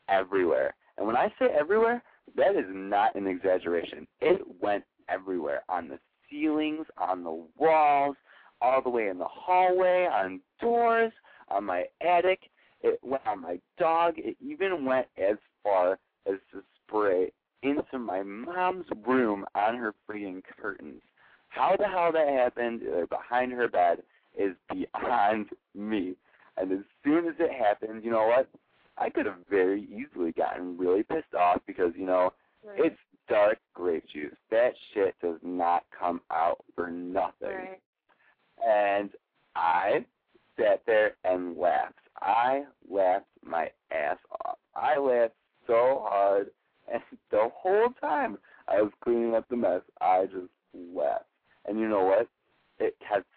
everywhere. 0.07 0.75
And 0.97 1.05
when 1.05 1.15
I 1.15 1.27
say 1.39 1.47
everywhere, 1.57 2.03
that 2.35 2.55
is 2.55 2.65
not 2.69 3.15
an 3.15 3.27
exaggeration. 3.27 4.07
It 4.19 4.41
went 4.61 4.83
everywhere 5.07 5.61
on 5.69 5.87
the 5.87 5.99
ceilings, 6.29 6.85
on 6.97 7.23
the 7.23 7.43
walls, 7.57 8.15
all 8.61 8.81
the 8.81 8.89
way 8.89 9.07
in 9.07 9.17
the 9.17 9.27
hallway, 9.27 10.07
on 10.11 10.41
doors, 10.59 11.11
on 11.47 11.63
my 11.65 11.85
attic. 12.01 12.39
It 12.81 12.99
went 13.03 13.25
on 13.25 13.41
my 13.41 13.59
dog. 13.77 14.15
It 14.17 14.37
even 14.41 14.85
went 14.85 15.07
as 15.17 15.37
far 15.63 15.93
as 16.27 16.35
to 16.51 16.61
spray 16.87 17.31
into 17.63 17.99
my 17.99 18.23
mom's 18.23 18.85
room 19.05 19.45
on 19.55 19.75
her 19.75 19.93
freaking 20.09 20.41
curtains. 20.61 21.01
How 21.49 21.75
the 21.77 21.87
hell 21.87 22.11
that 22.13 22.27
happened 22.29 22.81
uh, 22.83 23.05
behind 23.07 23.51
her 23.53 23.67
bed 23.67 24.03
is 24.37 24.55
beyond 24.71 25.47
me. 25.75 26.15
And 26.57 26.71
as 26.71 26.79
soon 27.03 27.27
as 27.27 27.35
it 27.39 27.51
happened, 27.51 28.03
you 28.03 28.11
know 28.11 28.27
what? 28.27 28.47
I 28.97 29.09
could 29.09 29.25
have 29.25 29.37
very 29.49 29.83
easily 29.83 30.31
gotten 30.33 30.77
really 30.77 31.03
pissed 31.03 31.33
off 31.37 31.61
because, 31.65 31.91
you 31.97 32.05
know, 32.05 32.33
Right. 32.61 32.87
it's 32.87 32.99
dark 33.29 33.57
grape 33.73 34.03
juice. 34.13 34.35
That 34.51 34.73
shit 34.93 35.15
does 35.21 35.39
not 35.41 35.83
come 35.97 36.19
out 36.29 36.57
for 36.75 36.91
nothing. 36.91 37.47
right. 37.49 37.81
And 38.67 39.11
I 39.55 40.05
sat 40.57 40.81
there 40.85 41.15
and 41.23 41.57
laughed. 41.57 41.95
I 42.21 42.63
laughed 42.89 43.27
my 43.41 43.69
ass 43.91 44.17
off. 44.45 44.57
I 44.75 44.97
laughed 44.97 45.35
so 45.69 46.01
hard, 46.03 46.49
and 46.93 47.01
the 47.31 47.49
whole 47.53 47.89
time 48.01 48.37
I 48.67 48.81
was 48.81 48.91
cleaning 49.03 49.35
up 49.35 49.47
the 49.49 49.55
mess, 49.55 49.81
I 50.01 50.25
just 50.25 50.51
wept. 50.73 51.25
And 51.65 51.79
you 51.79 51.87
know 51.87 52.03
what? 52.03 52.27
It 52.79 52.95
kept 53.07 53.27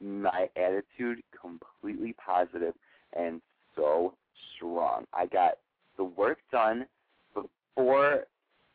my 0.00 0.48
attitude 0.56 1.22
completely 1.38 2.14
positive 2.14 2.74
and 3.16 3.40
so 3.76 4.14
strong. 4.56 5.04
I 5.12 5.26
got 5.26 5.58
the 5.96 6.04
work 6.04 6.38
done 6.50 6.86
before 7.34 8.24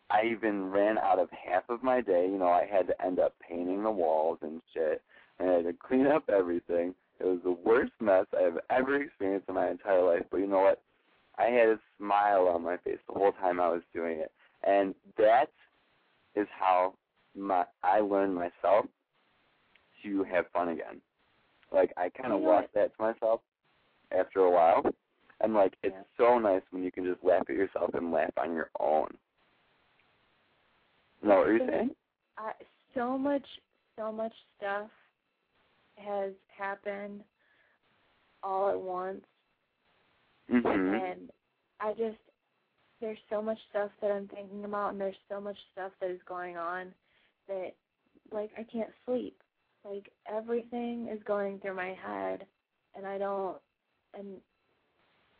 I 0.09 0.25
even 0.31 0.69
ran 0.69 0.97
out 0.97 1.19
of 1.19 1.29
half 1.31 1.63
of 1.69 1.83
my 1.83 2.01
day. 2.01 2.27
You 2.29 2.37
know, 2.37 2.49
I 2.49 2.65
had 2.69 2.87
to 2.87 3.05
end 3.05 3.19
up 3.19 3.33
painting 3.47 3.83
the 3.83 3.91
walls 3.91 4.39
and 4.41 4.61
shit, 4.73 5.01
and 5.39 5.49
I 5.49 5.53
had 5.53 5.65
to 5.65 5.73
clean 5.73 6.07
up 6.07 6.29
everything. 6.29 6.93
It 7.19 7.25
was 7.25 7.39
the 7.43 7.51
worst 7.51 7.93
mess 7.99 8.25
I 8.37 8.43
have 8.43 8.59
ever 8.69 9.01
experienced 9.01 9.49
in 9.49 9.55
my 9.55 9.69
entire 9.69 10.03
life. 10.03 10.23
But 10.29 10.37
you 10.37 10.47
know 10.47 10.59
what? 10.59 10.81
I 11.37 11.45
had 11.45 11.69
a 11.69 11.79
smile 11.97 12.47
on 12.47 12.63
my 12.63 12.77
face 12.77 12.99
the 13.07 13.13
whole 13.13 13.31
time 13.33 13.59
I 13.59 13.69
was 13.69 13.83
doing 13.93 14.19
it, 14.19 14.31
and 14.63 14.95
that 15.17 15.51
is 16.35 16.47
how 16.57 16.95
my 17.35 17.65
I 17.83 17.99
learned 17.99 18.35
myself 18.35 18.85
to 20.03 20.23
have 20.23 20.45
fun 20.51 20.69
again. 20.69 21.01
Like 21.71 21.91
I 21.97 22.09
kind 22.09 22.33
of 22.33 22.39
You 22.39 22.45
know 22.45 22.51
lost 22.51 22.67
that 22.75 22.95
to 22.97 23.01
myself 23.03 23.41
after 24.11 24.39
a 24.39 24.51
while, 24.51 24.83
and 25.41 25.53
like 25.53 25.73
it's 25.83 25.95
Yeah. 25.95 26.03
so 26.17 26.39
nice 26.39 26.63
when 26.71 26.83
you 26.83 26.91
can 26.91 27.05
just 27.05 27.23
laugh 27.23 27.43
at 27.49 27.55
yourself 27.55 27.93
and 27.93 28.11
laugh 28.11 28.31
on 28.37 28.53
your 28.53 28.69
own. 28.79 29.07
No, 31.23 31.37
what 31.39 31.47
are 31.47 31.53
you 31.53 31.59
Yeah. 31.59 31.71
saying? 31.71 31.95
I, 32.37 32.51
so 32.93 33.17
much, 33.17 33.45
so 33.95 34.11
much 34.11 34.33
stuff 34.57 34.89
has 35.95 36.33
happened 36.55 37.23
all 38.43 38.69
at 38.69 38.79
once, 38.79 39.25
Mhm. 40.49 41.01
and 41.01 41.31
I 41.79 41.93
just 41.93 42.17
there's 42.99 43.17
so 43.29 43.41
much 43.41 43.59
stuff 43.69 43.91
that 44.01 44.11
I'm 44.11 44.27
thinking 44.27 44.65
about, 44.65 44.91
and 44.91 44.99
there's 44.99 45.15
so 45.29 45.39
much 45.39 45.57
stuff 45.71 45.91
that 46.01 46.09
is 46.09 46.21
going 46.27 46.57
on 46.57 46.93
that 47.47 47.75
like 48.31 48.51
I 48.57 48.63
can't 48.63 48.89
sleep. 49.05 49.41
Like 49.85 50.11
everything 50.25 51.07
is 51.07 51.21
going 51.23 51.59
through 51.59 51.75
my 51.75 51.93
head, 51.93 52.45
and 52.95 53.05
I 53.05 53.17
don't, 53.17 53.57
and 54.17 54.41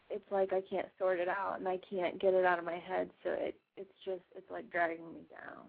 it's 0.09 0.31
like 0.31 0.53
I 0.53 0.61
can't 0.69 0.87
sort 0.97 1.19
it 1.19 1.27
out, 1.27 1.57
and 1.59 1.67
I 1.67 1.79
can't 1.89 2.19
get 2.19 2.33
it 2.33 2.45
out 2.45 2.59
of 2.59 2.65
my 2.65 2.77
head. 2.77 3.09
So 3.23 3.31
it 3.31 3.55
it's 3.75 3.93
just 4.05 4.21
it's 4.35 4.49
like 4.51 4.69
dragging 4.69 5.11
me 5.13 5.21
down. 5.31 5.65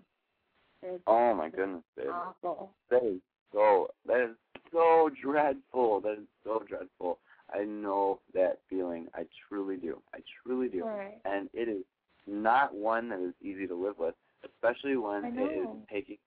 It's 0.82 1.02
Oh 1.06 1.34
my 1.34 1.48
goodness, 1.48 1.82
babe. 1.96 2.06
awful. 2.12 2.70
That 2.90 3.04
is 3.04 3.20
so 3.52 3.88
that 4.06 4.20
is 4.30 4.36
so 4.72 5.10
dreadful. 5.22 6.00
That 6.02 6.18
is 6.18 6.28
so 6.44 6.62
dreadful. 6.68 7.18
I 7.52 7.64
know 7.64 8.20
that 8.34 8.58
feeling. 8.68 9.06
I 9.14 9.24
truly 9.48 9.76
do. 9.76 10.00
I 10.14 10.18
truly 10.42 10.68
do. 10.68 10.84
Right. 10.84 11.18
And 11.24 11.48
it 11.52 11.68
is 11.68 11.84
not 12.26 12.74
one 12.74 13.08
that 13.08 13.20
is 13.20 13.34
easy 13.42 13.66
to 13.66 13.74
live 13.74 13.98
with, 13.98 14.14
especially 14.44 14.96
when 14.96 15.24
it 15.24 15.40
is 15.40 15.68
taking 15.90 16.18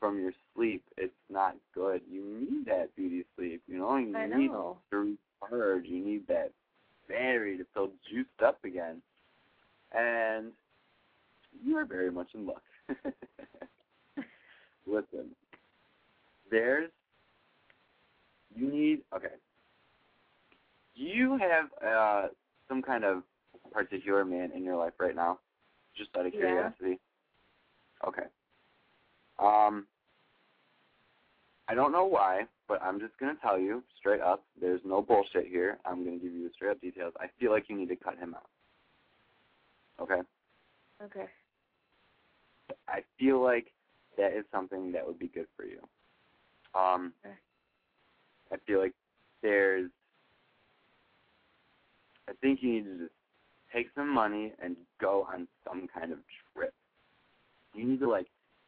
from 0.00 0.20
your 0.20 0.32
sleep. 0.54 0.82
It's 0.96 1.12
not 1.30 1.56
good. 1.74 2.00
You 2.10 2.22
need 2.24 2.66
that 2.66 2.94
beauty 2.96 3.24
sleep. 3.36 3.62
You 3.66 3.78
know, 3.78 3.96
you 3.96 4.16
I 4.16 4.26
need 4.26 4.50
know. 4.50 4.78
to 4.90 5.16
recharge. 5.42 5.86
You 5.86 6.04
need 6.04 6.26
that 6.28 6.50
battery 7.08 7.56
to 7.58 7.64
feel 7.72 7.90
juiced 8.10 8.42
up 8.44 8.58
again. 8.64 9.00
And 9.92 10.52
you 11.64 11.76
are 11.76 11.84
very 11.84 12.10
much 12.10 12.28
in 12.34 12.46
luck. 12.46 12.62
Listen, 14.86 15.30
there's 16.50 16.90
you 18.54 18.70
need 18.70 19.00
okay. 19.14 19.34
Do 20.96 21.02
you 21.02 21.38
have 21.38 21.66
uh 21.86 22.28
some 22.68 22.82
kind 22.82 23.04
of 23.04 23.22
particular 23.72 24.24
man 24.24 24.52
in 24.52 24.64
your 24.64 24.76
life 24.76 24.94
right 24.98 25.14
now? 25.14 25.38
Just 25.96 26.10
out 26.16 26.26
of 26.26 26.32
Yeah. 26.32 26.38
curiosity. 26.38 27.00
Okay. 28.06 28.26
Um 29.38 29.86
I 31.68 31.74
don't 31.74 31.92
know 31.92 32.04
why, 32.06 32.46
but 32.68 32.80
I'm 32.82 33.00
just 33.00 33.18
gonna 33.18 33.36
tell 33.42 33.58
you 33.58 33.82
straight 33.98 34.20
up, 34.20 34.44
there's 34.60 34.80
no 34.84 35.02
bullshit 35.02 35.46
here. 35.46 35.78
I'm 35.84 36.04
gonna 36.04 36.18
give 36.18 36.32
you 36.32 36.48
the 36.48 36.54
straight 36.54 36.70
up 36.70 36.80
details. 36.80 37.14
I 37.20 37.26
feel 37.38 37.50
like 37.50 37.68
you 37.68 37.76
need 37.76 37.88
to 37.88 37.96
cut 37.96 38.18
him 38.18 38.34
out. 38.34 38.48
Okay? 40.00 40.20
Okay. 41.02 41.26
I 42.88 43.00
feel 43.18 43.42
like 43.42 43.72
that 44.16 44.32
is 44.32 44.44
something 44.52 44.92
that 44.92 45.06
would 45.06 45.18
be 45.18 45.28
good 45.28 45.46
for 45.56 45.64
you. 45.64 45.80
Um, 46.74 47.12
Okay. 47.24 47.34
I 48.52 48.56
feel 48.66 48.80
like 48.80 48.94
there's. 49.42 49.90
I 52.28 52.32
think 52.40 52.60
you 52.62 52.72
need 52.72 52.84
to 52.84 52.98
just 52.98 53.12
take 53.74 53.88
some 53.94 54.12
money 54.12 54.52
and 54.62 54.76
go 55.00 55.26
on 55.32 55.46
some 55.66 55.88
kind 55.92 56.12
of 56.12 56.18
trip. 56.54 56.72
You 57.74 57.84
need 57.86 58.00
to 58.00 58.08
like 58.08 58.26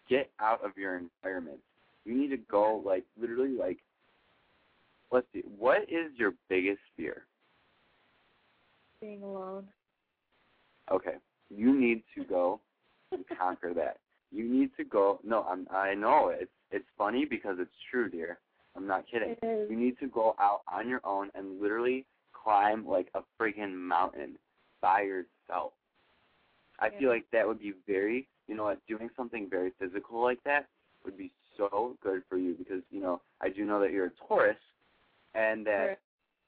get 0.09 0.31
out 0.41 0.65
of 0.65 0.73
your 0.77 0.99
environment. 0.99 1.59
You 2.05 2.15
need 2.15 2.29
to 2.31 2.37
go 2.37 2.83
like 2.85 3.05
literally 3.21 3.57
like. 3.57 3.79
Let's 5.11 5.27
see. 5.33 5.43
What 5.59 5.83
is 5.85 6.13
your 6.17 6.35
biggest 6.51 6.81
fear? 6.97 7.23
Being 9.01 9.23
alone. 9.23 9.65
Okay. 10.91 11.15
You 11.49 11.79
need 11.79 12.03
to 12.17 12.25
go 12.25 12.61
and 13.13 13.25
conquer 13.39 13.73
that. 13.75 13.99
You 14.31 14.45
need 14.45 14.71
to 14.77 14.85
go. 14.85 15.21
No, 15.25 15.47
I'm. 15.49 15.67
I 15.71 15.95
know 15.95 16.29
it's 16.29 16.51
it's 16.71 16.85
funny 16.97 17.25
because 17.25 17.57
it's 17.59 17.71
true, 17.91 18.11
dear. 18.11 18.39
I'm 18.77 18.87
not 18.87 19.05
kidding. 19.11 19.37
It 19.43 19.47
is. 19.47 19.71
You 19.71 19.77
need 19.77 19.99
to 20.01 20.09
go 20.09 20.37
out 20.39 20.61
on 20.71 20.89
your 20.89 21.01
own 21.05 21.31
and 21.35 21.61
literally 21.61 22.05
climb 22.49 22.87
like 22.87 23.09
a 23.15 23.21
freaking 23.41 23.75
mountain 23.75 24.39
by 24.81 25.03
yourself. 25.03 25.73
I 26.81 26.89
Yeah. 26.89 26.99
feel 26.99 27.11
like 27.11 27.31
that 27.31 27.47
would 27.47 27.59
be 27.59 27.73
very, 27.87 28.27
you 28.47 28.55
know 28.55 28.65
what, 28.65 28.87
doing 28.87 29.11
something 29.17 29.51
very 29.51 29.71
physical 29.79 30.23
like 30.23 30.43
that 30.45 30.67
would 31.05 31.17
be 31.19 31.31
so 31.57 31.97
good 32.03 32.23
for 32.29 32.39
you 32.39 32.55
because, 32.55 32.83
you 32.91 33.01
know, 33.01 33.21
I 33.43 33.51
do 33.51 33.65
know 33.67 33.81
that 33.81 33.91
you're 33.93 34.07
a 34.07 34.11
Taurus 34.27 34.57
and 35.35 35.67
that 35.67 35.99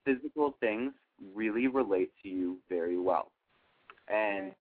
physical 0.05 0.57
things 0.61 0.93
really 1.35 1.67
relate 1.67 2.11
to 2.23 2.29
you 2.29 2.57
very 2.69 2.99
well. 2.99 3.31
And 4.09 4.53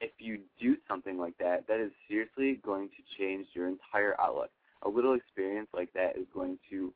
if 0.00 0.10
you 0.18 0.40
do 0.60 0.76
something 0.86 1.16
like 1.16 1.38
that, 1.38 1.66
that 1.68 1.80
is 1.80 1.90
seriously 2.08 2.60
going 2.64 2.90
to 2.90 3.18
change 3.18 3.46
your 3.54 3.68
entire 3.68 4.20
outlook. 4.20 4.50
A 4.82 4.88
little 4.88 5.14
experience 5.14 5.68
like 5.72 5.92
that 5.94 6.16
is 6.16 6.26
going 6.34 6.58
to 6.68 6.92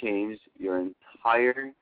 change 0.00 0.38
your 0.58 0.80
entire 0.80 1.72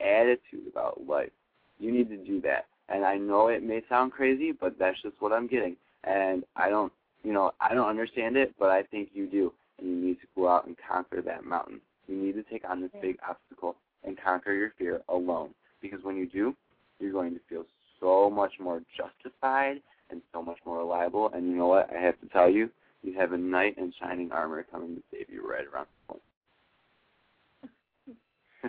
attitude 0.00 0.66
about 0.70 1.06
life. 1.06 1.30
You 1.78 1.92
need 1.92 2.08
to 2.10 2.16
do 2.16 2.40
that. 2.42 2.66
And 2.88 3.04
I 3.04 3.16
know 3.16 3.48
it 3.48 3.62
may 3.62 3.82
sound 3.88 4.12
crazy, 4.12 4.52
but 4.52 4.78
that's 4.78 5.00
just 5.02 5.16
what 5.18 5.32
I'm 5.32 5.46
getting. 5.46 5.76
And 6.04 6.44
I 6.54 6.70
don't, 6.70 6.92
you 7.24 7.32
know, 7.32 7.52
I 7.60 7.74
don't 7.74 7.88
understand 7.88 8.36
it, 8.36 8.54
but 8.58 8.70
I 8.70 8.82
think 8.84 9.10
you 9.12 9.26
do. 9.26 9.52
And 9.78 9.88
you 9.88 9.96
need 9.96 10.20
to 10.20 10.26
go 10.36 10.48
out 10.48 10.66
and 10.66 10.76
conquer 10.88 11.20
that 11.22 11.44
mountain. 11.44 11.80
You 12.06 12.16
need 12.16 12.34
to 12.34 12.42
take 12.44 12.68
on 12.68 12.80
this 12.80 12.92
big 13.02 13.18
obstacle 13.28 13.76
and 14.04 14.16
conquer 14.22 14.52
your 14.52 14.72
fear 14.78 15.02
alone. 15.08 15.50
Because 15.82 15.98
when 16.02 16.16
you 16.16 16.26
do, 16.26 16.54
you're 17.00 17.12
going 17.12 17.34
to 17.34 17.40
feel 17.48 17.64
so 18.00 18.30
much 18.30 18.54
more 18.60 18.82
justified 18.96 19.80
and 20.10 20.22
so 20.32 20.42
much 20.42 20.58
more 20.64 20.78
reliable. 20.78 21.30
And 21.34 21.48
you 21.48 21.56
know 21.56 21.66
what? 21.66 21.90
I 21.94 22.00
have 22.00 22.18
to 22.20 22.28
tell 22.28 22.48
you, 22.48 22.70
you 23.02 23.18
have 23.18 23.32
a 23.32 23.38
knight 23.38 23.76
in 23.76 23.92
shining 24.00 24.30
armor 24.32 24.64
coming 24.70 24.96
to 24.96 25.02
save 25.10 25.26
you 25.28 25.48
right 25.48 25.66
around 25.72 25.86
the 25.86 26.06
corner. 26.06 26.22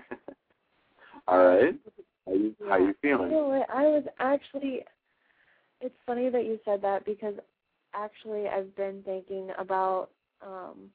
All 1.28 1.46
right. 1.46 1.76
How 2.26 2.34
you 2.34 2.56
how 2.68 2.78
you 2.78 2.94
feeling? 3.02 3.32
know 3.32 3.48
what? 3.48 3.70
I 3.70 3.84
was 3.84 4.04
actually. 4.20 4.82
It's 5.80 5.96
funny 6.06 6.30
that 6.30 6.46
you 6.46 6.60
said 6.66 6.82
that 6.82 7.06
because 7.06 7.36
actually 7.94 8.48
I've 8.48 8.76
been 8.76 9.02
thinking 9.04 9.50
about 9.58 10.10
um 10.46 10.90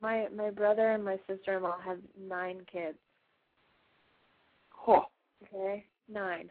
my 0.00 0.26
my 0.34 0.50
brother 0.50 0.92
and 0.92 1.04
my 1.04 1.18
sister 1.26 1.56
in 1.56 1.62
law 1.62 1.76
have 1.84 1.98
nine 2.18 2.60
kids. 2.70 2.98
Oh, 4.86 5.06
Okay, 5.42 5.84
nine. 6.08 6.48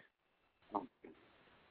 all 0.73 0.86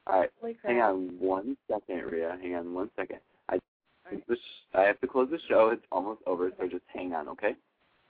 right. 0.07 0.29
Holy 0.41 0.53
crap! 0.55 0.73
Hang 0.73 0.81
on 0.81 1.19
one 1.19 1.55
second, 1.69 2.03
Rhea. 2.11 2.37
Hang 2.41 2.55
on 2.55 2.73
one 2.73 2.89
second. 2.95 3.19
I 3.49 3.59
Alright. 4.05 4.27
the 4.27 4.37
I 4.73 4.81
have 4.83 4.99
to 5.01 5.07
close 5.07 5.29
the 5.29 5.39
show. 5.47 5.69
It's 5.69 5.85
almost 5.91 6.21
over, 6.25 6.51
so 6.59 6.67
just 6.67 6.83
hang 6.93 7.13
on, 7.13 7.27
okay? 7.29 7.55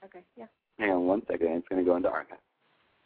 Okay, 0.04 0.20
yeah. 0.36 0.46
Hang 0.78 0.90
on 0.90 1.06
one 1.06 1.22
second. 1.28 1.48
It's 1.52 1.68
going 1.68 1.84
to 1.84 1.88
go 1.88 1.96
into 1.96 2.08
archive. 2.08 2.38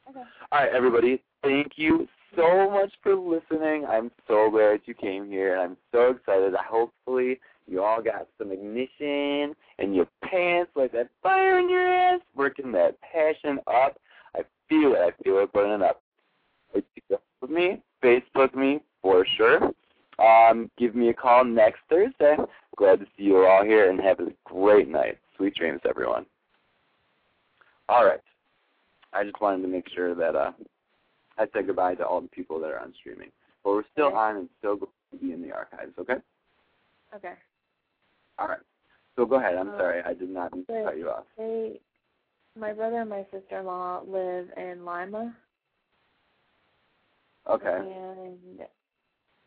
Okay. 0.08 0.22
All 0.52 0.58
right, 0.58 0.72
everybody. 0.74 1.22
Thank 1.42 1.72
you 1.76 2.08
so 2.36 2.70
much 2.70 2.92
for 3.02 3.14
listening. 3.14 3.86
I'm 3.86 4.10
so 4.26 4.50
glad 4.50 4.80
you 4.84 4.94
came 4.94 5.28
here, 5.28 5.54
and 5.54 5.62
I'm 5.62 5.76
so 5.92 6.10
excited. 6.10 6.54
I 6.54 6.62
hopefully, 6.64 7.40
you 7.66 7.82
all 7.82 8.02
got 8.02 8.26
some 8.38 8.50
ignition 8.50 9.54
in 9.78 9.94
your 9.94 10.06
pants, 10.24 10.72
like 10.74 10.92
that 10.92 11.10
fire 11.22 11.58
in 11.58 11.70
your 11.70 11.86
ass, 11.86 12.20
working 12.34 12.72
that 12.72 12.96
passion 13.00 13.58
up. 13.66 13.98
I 14.34 14.40
feel 14.68 14.94
it. 14.94 14.98
I 14.98 15.22
feel 15.22 15.38
it 15.38 15.52
burning 15.52 15.82
up. 15.82 16.02
With 16.74 17.50
me, 17.50 17.82
Facebook 18.02 18.54
me 18.54 18.80
for 19.00 19.26
sure. 19.36 19.70
Um, 20.18 20.70
give 20.76 20.94
me 20.94 21.08
a 21.08 21.14
call 21.14 21.44
next 21.44 21.80
Thursday. 21.88 22.36
Glad 22.76 23.00
to 23.00 23.06
see 23.16 23.24
you 23.24 23.46
all 23.46 23.64
here, 23.64 23.90
and 23.90 24.00
have 24.00 24.20
a 24.20 24.28
great 24.44 24.88
night. 24.88 25.18
Sweet 25.36 25.54
dreams, 25.54 25.80
everyone. 25.88 26.26
All 27.90 28.04
right. 28.06 28.20
I 29.12 29.24
just 29.24 29.40
wanted 29.40 29.62
to 29.62 29.68
make 29.68 29.88
sure 29.92 30.14
that 30.14 30.36
uh, 30.36 30.52
I 31.36 31.46
said 31.52 31.66
goodbye 31.66 31.96
to 31.96 32.06
all 32.06 32.20
the 32.20 32.28
people 32.28 32.60
that 32.60 32.70
are 32.70 32.78
on 32.78 32.94
streaming. 33.00 33.30
But 33.64 33.70
we're 33.70 33.82
still 33.92 34.06
Okay. 34.06 34.16
on 34.16 34.36
and 34.36 34.48
still 34.58 34.76
going 34.76 34.92
to 35.10 35.16
be 35.18 35.32
in 35.32 35.42
the 35.42 35.50
archives, 35.52 35.92
okay? 35.98 36.14
Okay. 37.14 37.32
All 38.38 38.46
right. 38.46 38.60
So 39.16 39.26
go 39.26 39.36
ahead. 39.40 39.56
I'm 39.56 39.70
Uh, 39.70 39.76
sorry. 39.78 40.02
I 40.02 40.14
did 40.14 40.30
not 40.30 40.52
mean 40.54 40.64
to 40.66 40.72
but- 40.72 40.84
cut 40.84 40.98
you 40.98 41.10
off. 41.10 41.24
They, 41.36 41.80
my 42.56 42.72
brother 42.72 43.00
and 43.00 43.10
my 43.10 43.24
sister 43.32 43.58
in 43.58 43.66
law 43.66 44.02
live 44.06 44.48
in 44.56 44.84
Lima, 44.84 45.34
Okay. 47.48 47.76
and 47.78 48.60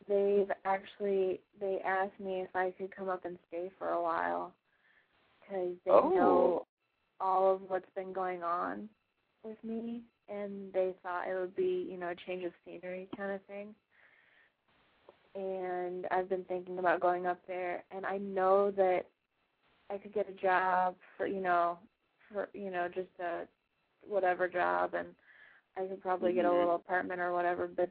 they've 0.08 0.52
actually 0.66 1.40
they 1.62 1.80
asked 1.86 2.20
me 2.20 2.42
if 2.42 2.54
I 2.56 2.72
could 2.72 2.94
come 2.94 3.08
up 3.08 3.24
and 3.24 3.40
stay 3.48 3.72
for 3.80 3.90
a 3.92 4.02
while 4.02 4.54
because 5.40 5.78
they 5.86 5.92
Oh. 5.92 6.10
know 6.10 6.68
all 7.24 7.54
of 7.56 7.62
what's 7.68 7.90
been 7.96 8.12
going 8.14 8.44
on 8.44 8.90
with 9.44 9.58
me, 9.64 10.02
and 10.30 10.72
they 10.74 10.94
thought 11.02 11.28
it 11.28 11.40
would 11.40 11.56
be 11.56 11.88
you 11.90 11.98
know 11.98 12.10
a 12.10 12.16
change 12.28 12.44
of 12.44 12.52
scenery 12.66 13.08
kind 13.16 13.32
of 13.32 13.42
thing. 13.46 13.74
And 15.36 16.06
I've 16.12 16.30
been 16.30 16.44
thinking 16.44 16.78
about 16.78 17.00
going 17.00 17.26
up 17.26 17.40
there, 17.48 17.84
and 17.96 18.06
I 18.06 18.18
know 18.18 18.72
that 18.72 19.06
I 19.90 19.98
could 19.98 20.14
get 20.14 20.30
a 20.30 20.34
job 20.34 20.96
for 21.18 21.26
you 21.28 21.42
know 21.42 21.78
for 22.32 22.50
you 22.54 22.70
know 22.70 22.88
just 22.94 23.10
a 23.20 23.48
whatever 24.08 24.48
job, 24.48 24.94
and 24.94 25.08
I 25.78 25.86
could 25.88 26.02
probably 26.02 26.34
get 26.34 26.46
a 26.46 26.50
Mhm. 26.50 26.60
little 26.60 26.76
apartment 26.76 27.22
or 27.22 27.34
whatever. 27.34 27.68
But 27.68 27.90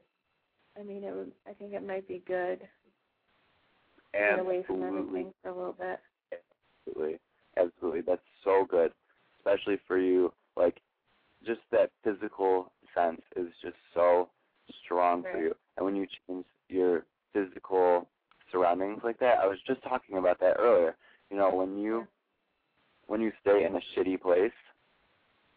I 0.78 0.82
mean, 0.82 1.04
it 1.04 1.14
would. 1.14 1.32
I 1.46 1.52
think 1.54 1.72
it 1.72 1.82
might 1.86 2.06
be 2.06 2.20
good 2.26 2.60
to 2.60 4.18
get 4.18 4.38
away 4.38 4.62
from 4.62 4.82
Absolutely. 4.82 4.98
everything 4.98 5.34
for 5.42 5.48
a 5.48 5.54
little 5.54 5.72
bit. 5.72 6.00
Absolutely. 6.86 7.18
Absolutely. 7.56 8.00
That's 8.02 8.22
so 8.44 8.64
good. 8.68 8.92
Especially 9.44 9.78
for 9.86 9.98
you. 9.98 10.32
Like 10.56 10.80
just 11.44 11.60
that 11.70 11.90
physical 12.04 12.72
sense 12.94 13.20
is 13.36 13.48
just 13.62 13.76
so 13.94 14.28
strong 14.84 15.22
for 15.22 15.40
you. 15.40 15.54
And 15.76 15.86
when 15.86 15.96
you 15.96 16.06
change 16.28 16.44
your 16.68 17.04
physical 17.32 18.08
surroundings 18.50 19.00
like 19.02 19.18
that, 19.20 19.38
I 19.42 19.46
was 19.46 19.58
just 19.66 19.82
talking 19.82 20.18
about 20.18 20.38
that 20.40 20.56
earlier. 20.58 20.96
You 21.30 21.36
know, 21.36 21.50
when 21.54 21.78
you 21.78 22.06
when 23.06 23.20
you 23.20 23.32
stay 23.40 23.64
in 23.64 23.74
a 23.74 23.80
shitty 23.96 24.20
place, 24.20 24.52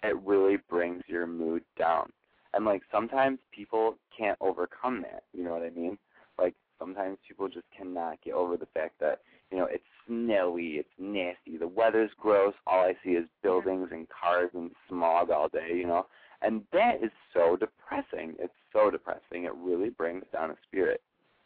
it 0.03 0.15
really 0.23 0.57
brings 0.69 1.03
your 1.07 1.27
mood 1.27 1.63
down. 1.77 2.11
And 2.53 2.65
like 2.65 2.81
sometimes 2.91 3.39
people 3.53 3.97
can't 4.17 4.37
overcome 4.41 5.01
that. 5.01 5.23
You 5.33 5.43
know 5.43 5.51
what 5.51 5.63
I 5.63 5.69
mean? 5.69 5.97
Like 6.39 6.55
sometimes 6.79 7.17
people 7.27 7.47
just 7.47 7.65
cannot 7.75 8.21
get 8.23 8.33
over 8.33 8.57
the 8.57 8.67
fact 8.73 8.95
that 8.99 9.21
you 9.51 9.57
know 9.57 9.65
it's 9.65 9.83
snowy, 10.07 10.73
it's 10.77 10.89
nasty, 10.99 11.57
the 11.57 11.67
weather's 11.67 12.11
gross. 12.19 12.53
All 12.67 12.81
I 12.81 12.93
see 13.03 13.11
is 13.11 13.25
buildings 13.43 13.89
and 13.91 14.07
cars 14.09 14.49
and 14.53 14.71
smog 14.89 15.29
all 15.29 15.49
day. 15.49 15.69
You 15.73 15.87
know, 15.87 16.05
and 16.41 16.61
that 16.73 17.03
is 17.03 17.11
so 17.33 17.55
depressing. 17.57 18.35
It's 18.39 18.53
so 18.73 18.89
depressing. 18.91 19.45
It 19.45 19.53
really 19.55 19.89
brings 19.89 20.25
down 20.33 20.51
a 20.51 20.55
spirit 20.67 21.01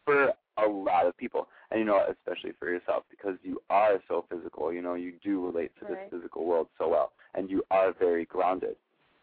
for 0.05 0.33
a 0.57 0.67
lot 0.67 1.05
of 1.05 1.15
people, 1.17 1.47
and 1.71 1.79
you 1.79 1.85
know, 1.85 2.03
especially 2.09 2.51
for 2.59 2.69
yourself 2.69 3.03
because 3.09 3.35
you 3.43 3.61
are 3.69 4.01
so 4.07 4.25
physical. 4.29 4.73
You 4.73 4.81
know, 4.81 4.95
you 4.95 5.13
do 5.23 5.45
relate 5.45 5.71
to 5.79 5.85
Right. 5.85 6.09
this 6.11 6.19
physical 6.19 6.45
world 6.45 6.67
so 6.77 6.89
well, 6.89 7.11
and 7.35 7.49
you 7.49 7.63
are 7.71 7.93
very 7.93 8.25
grounded. 8.25 8.75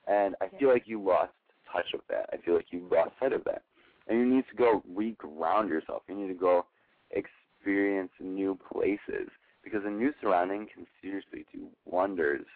And 0.06 0.36
I 0.40 0.48
feel 0.58 0.68
like 0.68 0.84
you 0.86 1.02
lost 1.02 1.32
touch 1.72 1.92
of 1.94 2.00
that. 2.08 2.30
I 2.32 2.36
feel 2.38 2.54
like 2.54 2.66
you 2.70 2.88
lost 2.90 3.10
sight 3.20 3.32
of 3.32 3.42
that. 3.44 3.62
And 4.08 4.18
you 4.18 4.26
need 4.26 4.44
to 4.50 4.56
go 4.56 4.82
reground 4.92 5.68
yourself. 5.68 6.02
You 6.08 6.14
need 6.14 6.28
to 6.28 6.34
go 6.34 6.66
experience 7.10 8.10
new 8.20 8.58
places 8.72 9.28
because 9.64 9.82
a 9.84 9.90
new 9.90 10.12
surrounding 10.20 10.66
can 10.72 10.86
seriously 11.02 11.44
do 11.52 11.66
wonders 11.84 12.46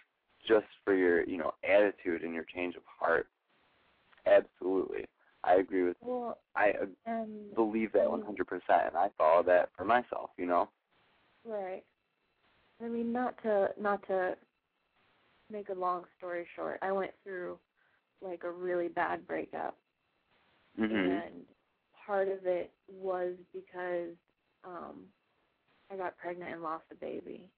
just 0.47 0.67
for 0.85 0.95
your, 0.95 1.25
you 1.25 1.37
know, 1.39 1.53
attitude 1.69 2.23
and 2.23 2.35
your 2.35 2.45
change 2.55 2.77
of 2.77 2.83
heart. 2.99 3.27
Absolutely. 4.27 5.07
I 5.45 5.55
agree 5.55 5.85
with 5.85 5.97
Well, 6.01 6.39
I 6.55 6.73
and 7.07 7.27
um, 7.27 7.55
believe 7.55 7.93
that 7.93 8.07
100% 8.07 8.23
and 8.87 8.97
I 8.97 9.09
follow 9.17 9.43
that 9.45 9.71
for 9.77 9.85
myself, 9.85 10.31
you 10.37 10.47
know. 10.47 10.69
right. 11.45 11.83
I 12.83 12.89
mean, 12.89 13.13
not 13.13 13.41
to 13.43 13.71
not 13.81 14.07
to 14.09 14.37
make 15.51 15.69
a 15.69 15.75
long 15.75 16.05
story 16.19 16.47
short. 16.55 16.79
I 16.83 16.93
went 16.93 17.13
through 17.25 17.59
like 18.23 18.45
a 18.45 18.51
really 18.51 18.89
bad 18.89 19.27
breakup, 19.27 19.77
Mhm. 20.79 21.23
and 21.23 21.47
part 22.07 22.29
of 22.29 22.47
it 22.47 22.73
was 22.89 23.35
because 23.53 24.15
um 24.65 25.07
I 25.91 25.97
got 25.97 26.17
pregnant 26.19 26.53
and 26.53 26.63
lost 26.63 26.85
a 26.93 26.95
baby. 26.95 27.51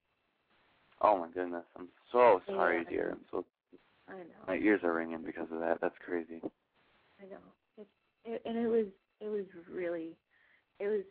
Oh 1.01 1.19
my 1.19 1.29
goodness. 1.29 1.65
I'm 1.77 1.89
so 2.13 2.41
sorry, 2.47 2.85
Yeah. 2.85 2.91
dear. 2.91 3.11
I'm 3.13 3.25
so 3.31 3.45
I 4.09 4.13
know. 4.19 4.45
my 4.47 4.57
ears 4.57 4.81
are 4.85 4.95
ringing 4.95 5.23
because 5.23 5.51
of 5.53 5.61
that. 5.61 5.81
That's 5.81 5.95
crazy. 6.05 6.41
I 7.21 7.25
know. 7.27 7.43
It, 7.79 7.87
it 8.25 8.43
and 8.45 8.57
it 8.57 8.69
was 8.69 8.87
it 9.21 9.29
was 9.29 9.45
really 9.71 10.17
it 10.79 10.87
was 10.89 11.03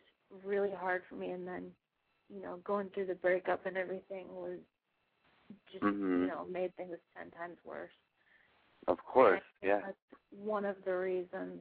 really 0.44 0.70
hard 0.70 1.02
for 1.08 1.16
me 1.16 1.30
and 1.30 1.46
then, 1.46 1.70
you 2.28 2.42
know, 2.42 2.58
going 2.64 2.88
through 2.90 3.06
the 3.06 3.14
breakup 3.14 3.66
and 3.66 3.76
everything 3.76 4.26
was 4.34 4.58
just 5.70 5.84
Mhm. 5.84 6.22
you 6.22 6.26
know, 6.28 6.44
made 6.50 6.74
things 6.76 6.96
ten 7.16 7.30
times 7.30 7.58
worse. 7.64 7.90
Of 8.88 8.98
course. 9.04 9.42
Yeah. 9.62 9.80
That's 9.80 9.96
one 10.30 10.64
of 10.64 10.76
the 10.84 10.96
reasons 10.96 11.60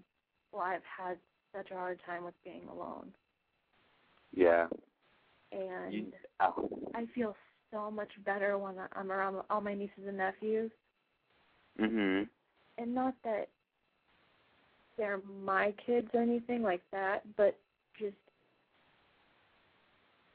why 0.51 0.75
I've 0.75 0.81
had 0.97 1.17
such 1.55 1.71
a 1.71 1.75
hard 1.75 1.99
time 2.05 2.23
with 2.23 2.33
being 2.43 2.67
alone. 2.71 3.13
Yeah. 4.33 4.67
And 5.51 5.93
You, 5.93 6.11
ow. 6.41 6.69
I 6.95 7.05
feel 7.13 7.35
so 7.71 7.91
much 7.91 8.11
better 8.25 8.57
when 8.57 8.75
I'm 8.93 9.11
around 9.11 9.37
all 9.49 9.61
my 9.61 9.73
nieces 9.73 10.07
and 10.07 10.17
nephews. 10.17 10.71
Mhm. 11.79 12.27
and 12.77 12.93
not 12.95 13.13
that 13.23 13.49
they're 14.97 15.21
my 15.43 15.71
kids 15.85 16.07
or 16.13 16.21
anything 16.21 16.61
like 16.61 16.81
that, 16.91 17.21
but 17.35 17.57
just 17.97 18.15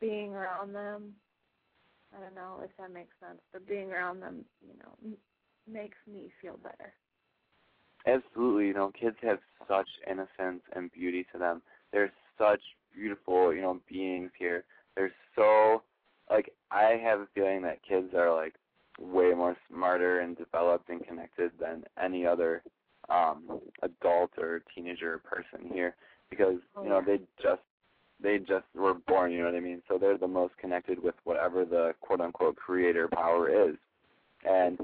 being 0.01 0.35
around 0.35 0.73
them. 0.73 1.15
I 2.17 2.21
don't 2.21 2.35
know 2.35 2.61
if 2.63 2.71
that 2.79 2.91
makes 2.93 3.15
sense, 3.21 3.41
but 3.53 3.67
being 3.67 3.93
around 3.93 4.21
them, 4.21 4.45
you 4.61 4.75
know, 4.79 4.93
m- 5.05 5.17
makes 5.67 5.99
me 6.07 6.31
feel 6.41 6.57
better. 6.59 6.93
Absolutely. 8.07 8.69
You 8.69 8.75
know, 8.75 8.93
kids 8.99 9.17
have 9.23 9.39
such 9.69 9.89
innocence 10.09 10.63
and 10.75 10.93
beauty 10.93 11.27
to 11.33 11.39
them. 11.39 11.63
They're 11.93 12.13
such 12.39 12.61
beautiful, 12.95 13.55
you 13.55 13.63
know, 13.63 13.81
beings 13.89 14.31
here. 14.39 14.65
They're 14.95 15.13
so 15.35 15.83
like 16.31 16.53
I 16.71 17.01
have 17.03 17.21
a 17.21 17.29
feeling 17.35 17.63
that 17.63 17.79
kids 17.87 18.15
are 18.15 18.35
like 18.35 18.55
way 18.99 19.33
more 19.35 19.57
smarter 19.69 20.21
and 20.21 20.37
developed 20.37 20.89
and 20.89 21.07
connected 21.07 21.53
than 21.61 21.85
any 22.03 22.27
other 22.27 22.63
um 23.09 23.61
adult 23.83 24.31
or 24.39 24.63
teenager 24.75 25.19
person 25.19 25.69
here 25.73 25.95
because 26.31 26.57
Oh, 26.75 26.83
you 26.83 26.89
know 26.89 27.03
they 27.05 27.19
just 27.41 27.63
they 28.23 28.39
just 28.39 28.65
were 28.75 28.95
born, 28.95 29.31
you 29.31 29.41
know 29.41 29.47
what 29.47 29.55
I 29.55 29.61
mean? 29.61 29.83
So 29.89 29.99
they're 29.99 30.19
the 30.19 30.27
most 30.27 30.57
connected 30.57 31.03
with 31.03 31.15
whatever 31.25 31.65
the 31.65 31.95
quote 32.01 32.21
unquote 32.21 32.57
creator 32.57 33.09
power 33.09 33.49
is. 33.69 33.77
And 34.49 34.79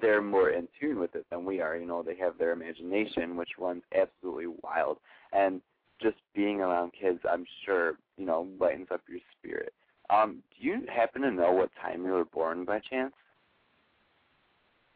they're 0.00 0.22
more 0.22 0.50
in 0.50 0.68
tune 0.80 0.98
with 0.98 1.14
it 1.14 1.26
than 1.30 1.44
we 1.44 1.60
are. 1.60 1.76
You 1.76 1.86
know, 1.86 2.02
they 2.02 2.16
have 2.16 2.38
their 2.38 2.52
imagination, 2.52 3.36
which 3.36 3.50
runs 3.58 3.82
absolutely 3.94 4.46
wild. 4.62 4.98
And 5.32 5.60
just 6.00 6.16
being 6.34 6.60
around 6.60 6.92
kids, 7.00 7.20
I'm 7.30 7.44
sure, 7.64 7.94
you 8.16 8.26
know, 8.26 8.46
lightens 8.60 8.88
up 8.92 9.02
your 9.08 9.20
spirit. 9.38 9.72
Um, 10.10 10.42
do 10.50 10.66
you 10.66 10.82
happen 10.94 11.22
to 11.22 11.30
know 11.30 11.52
what 11.52 11.70
time 11.80 12.04
you 12.04 12.12
were 12.12 12.24
born 12.24 12.64
by 12.64 12.80
chance? 12.80 13.14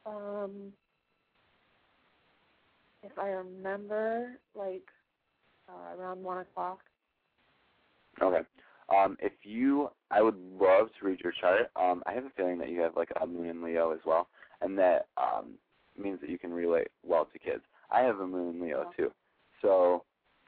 Um, 0.06 0.72
if 3.02 3.18
I 3.18 3.28
remember, 3.28 4.32
like 4.54 4.88
uh, 5.68 5.96
around 5.96 6.22
one 6.22 6.38
o'clock. 6.38 6.80
Okay. 8.22 8.46
Um, 8.94 9.16
if 9.20 9.32
you, 9.42 9.90
I 10.10 10.20
would 10.20 10.36
love 10.60 10.88
to 10.98 11.06
read 11.06 11.20
your 11.20 11.32
chart. 11.40 11.70
Um, 11.76 12.02
I 12.06 12.12
have 12.12 12.24
a 12.24 12.30
feeling 12.36 12.58
that 12.58 12.70
you 12.70 12.80
have 12.80 12.96
like 12.96 13.10
a 13.20 13.26
moon 13.26 13.46
in 13.46 13.62
Leo 13.62 13.92
as 13.92 14.00
well, 14.04 14.28
and 14.60 14.78
that 14.78 15.06
um, 15.16 15.54
means 15.98 16.20
that 16.20 16.30
you 16.30 16.38
can 16.38 16.52
relate 16.52 16.88
well 17.04 17.26
to 17.26 17.38
kids. 17.38 17.62
I 17.90 18.00
have 18.00 18.20
a 18.20 18.26
moon 18.26 18.54
in 18.56 18.62
Leo 18.62 18.90
too, 18.96 19.10
so 19.62 20.04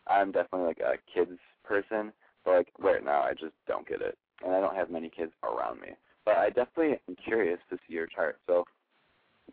I'm 0.07 0.33
definitely 0.33 0.67
like 0.69 0.81
a 0.81 0.95
kids 1.13 1.39
person. 1.65 2.13
But 2.45 2.53
like 2.53 2.69
right 2.79 3.05
now, 3.05 3.23
I 3.23 3.33
just 3.33 3.55
don't 3.67 3.87
get 3.89 4.01
it, 4.01 4.17
and 4.45 4.55
I 4.55 4.61
don't 4.61 4.75
have 4.77 4.91
many 4.91 5.11
kids 5.11 5.33
around 5.43 5.81
me. 5.81 5.89
But 6.25 6.37
I 6.37 6.49
definitely 6.49 7.01
am 7.09 7.17
curious 7.25 7.59
to 7.71 7.77
see 7.87 7.95
your 7.95 8.07
chart. 8.07 8.39
So 8.47 8.65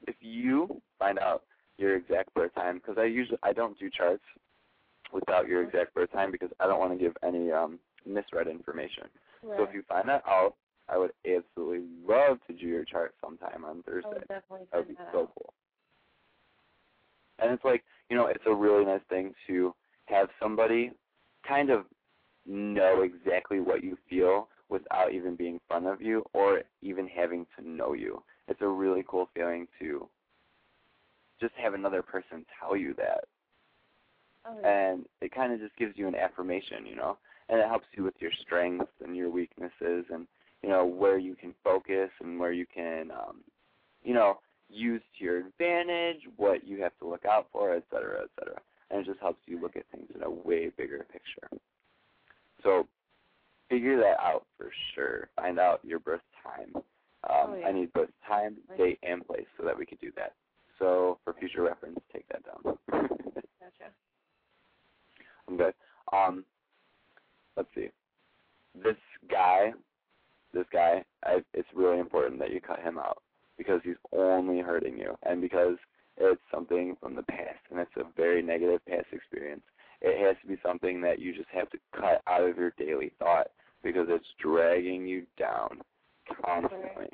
if 0.08 0.16
you 0.20 0.82
find 0.98 1.20
out 1.20 1.44
your 1.78 1.96
exact 1.96 2.34
birth 2.34 2.54
time, 2.56 2.76
because 2.76 2.98
I 2.98 3.06
usually 3.06 3.40
I 3.44 3.54
don't 3.54 3.78
do 3.80 3.90
charts 3.90 4.24
without 5.14 5.48
your 5.48 5.64
exact 5.64 5.94
birth 5.94 6.12
time 6.12 6.32
because 6.32 6.50
I 6.60 6.68
don't 6.68 6.80
want 6.80 6.94
to 6.94 6.98
give 7.04 7.16
any 7.24 7.52
um 7.52 7.80
misread 8.06 8.48
information. 8.48 9.04
Right. 9.44 9.58
So 9.58 9.64
if 9.64 9.74
you 9.74 9.84
find 9.88 10.08
that 10.10 10.24
out, 10.28 10.56
I 10.92 10.98
would 10.98 11.12
absolutely 11.26 11.86
love 12.08 12.40
to 12.48 12.54
do 12.54 12.66
your 12.66 12.84
chart 12.86 13.14
sometime 13.22 13.64
on 13.66 13.84
Thursday. 13.84 14.24
That 14.30 14.44
would 14.74 14.88
be 14.88 14.96
that 14.96 15.10
so 15.12 15.30
cool. 15.36 15.54
And 17.40 17.52
it's 17.52 17.64
like, 17.64 17.84
you 18.10 18.18
know, 18.18 18.28
it's 18.28 18.44
a 18.46 18.54
really 18.54 18.86
nice 18.86 19.02
thing 19.10 19.34
to 19.48 19.74
have 20.06 20.30
somebody 20.42 20.92
kind 21.48 21.70
of 21.70 21.86
know 22.46 23.02
exactly 23.02 23.60
what 23.60 23.84
you 23.84 23.98
feel 24.10 24.50
without 24.70 25.14
even 25.14 25.36
being 25.36 25.56
in 25.56 25.60
front 25.68 25.88
of 25.88 26.02
you 26.02 26.24
or 26.34 26.64
even 26.82 27.08
having 27.08 27.46
to 27.58 27.68
know 27.68 27.94
you. 27.94 28.22
It's 28.48 28.62
a 28.62 28.68
really 28.68 29.04
cool 29.08 29.30
feeling 29.36 29.68
to 29.80 30.08
just 31.40 31.54
have 31.56 31.74
another 31.74 32.02
person 32.02 32.46
tell 32.60 32.76
you 32.76 32.94
that 32.96 33.26
Oh, 34.46 34.56
yeah. 34.62 34.92
and 34.92 35.06
it 35.22 35.32
kind 35.32 35.54
of 35.54 35.60
just 35.60 35.76
gives 35.76 35.98
you 35.98 36.08
an 36.08 36.16
affirmation, 36.16 36.86
you 36.86 36.96
know, 36.96 37.18
and 37.50 37.60
it 37.60 37.68
helps 37.68 37.88
you 37.96 38.04
with 38.04 38.14
your 38.20 38.32
strengths 38.42 38.92
and 39.04 39.16
your 39.16 39.30
weaknesses, 39.30 40.06
and 40.12 40.28
you 40.64 40.70
know 40.70 40.86
where 40.86 41.18
you 41.18 41.36
can 41.36 41.54
focus 41.64 42.10
and 42.22 42.40
where 42.40 42.52
you 42.52 42.66
can, 42.74 43.12
um, 43.12 43.38
you 44.04 44.14
know, 44.14 44.40
use 44.70 45.02
to 45.18 45.24
your 45.24 45.38
advantage, 45.38 46.22
what 46.38 46.66
you 46.68 46.82
have 46.82 46.98
to 47.00 47.08
look 47.08 47.26
out 47.26 47.48
for, 47.52 47.74
et 47.76 47.84
cetera, 47.92 48.22
et 48.24 48.30
cetera. 48.38 48.60
and 48.92 49.00
it 49.02 49.06
just 49.06 49.20
helps 49.20 49.40
you 49.46 49.60
look 49.62 49.76
at 49.76 49.84
things 49.92 50.08
in 50.16 50.24
a 50.24 50.30
way 50.30 50.70
bigger 50.78 51.06
picture. 51.12 51.50
So 52.64 52.88
figure 53.70 53.98
that 53.98 54.20
out 54.20 54.46
for 54.58 54.70
sure. 54.94 55.30
Find 55.36 55.60
out 55.60 55.80
your 55.84 56.00
birth 56.00 56.22
time. 56.44 56.72
Um, 56.76 56.84
Oh, 57.52 57.56
yeah. 57.60 57.68
I 57.68 57.72
need 57.72 57.92
both 57.94 58.10
time, 58.28 58.58
date, 58.78 59.00
and 59.04 59.26
place 59.28 59.46
so 59.58 59.66
that 59.66 59.78
we 59.78 59.86
could 59.86 60.00
do 60.00 60.12
that. 60.16 60.34
So 60.78 61.20
for 61.24 61.34
future 61.34 61.64
reference, 61.64 62.00
take 62.14 62.26
that 62.30 62.42
down. 62.46 62.78
Gotcha. 62.92 63.92
Okay. 65.52 65.72
Um, 66.14 66.46
let's 67.58 67.70
see. 67.76 67.90
This 68.84 68.96
guy, 69.30 69.74
this 70.54 70.66
guy, 70.72 71.04
I, 71.24 71.44
it's 71.54 71.68
really 71.76 72.00
important 72.00 72.40
that 72.40 72.52
you 72.52 72.62
cut 72.62 72.82
him 72.82 72.98
out 72.98 73.22
because 73.58 73.82
he's 73.84 73.96
only 74.14 74.60
hurting 74.60 74.98
you, 74.98 75.16
and 75.24 75.42
because 75.42 75.76
it's 76.18 76.42
something 76.54 76.96
from 77.00 77.16
the 77.16 77.24
past, 77.24 77.60
and 77.70 77.80
it's 77.80 77.92
a 77.98 78.04
very 78.16 78.42
negative 78.42 78.80
past 78.88 79.08
experience. 79.12 79.62
It 80.02 80.26
has 80.26 80.38
to 80.42 80.48
be 80.48 80.60
something 80.66 81.02
that 81.02 81.20
you 81.20 81.34
just 81.36 81.50
have 81.54 81.70
to 81.72 81.78
cut 81.94 82.22
out 82.28 82.48
of 82.48 82.58
your 82.58 82.74
daily 82.78 83.12
thought 83.20 83.48
because 83.84 84.08
it's 84.10 84.26
dragging 84.42 85.06
you 85.06 85.24
down 85.38 85.82
constantly, 86.46 87.10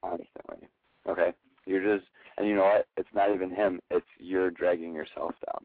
constantly. 0.00 0.68
Okay. 1.08 1.32
You're 1.66 1.96
just, 1.98 2.08
and 2.36 2.48
you 2.48 2.54
know 2.54 2.64
what? 2.64 2.86
It's 2.96 3.08
not 3.14 3.34
even 3.34 3.50
him. 3.50 3.80
It's 3.90 4.06
you're 4.18 4.50
dragging 4.50 4.94
yourself 4.94 5.34
down. 5.46 5.64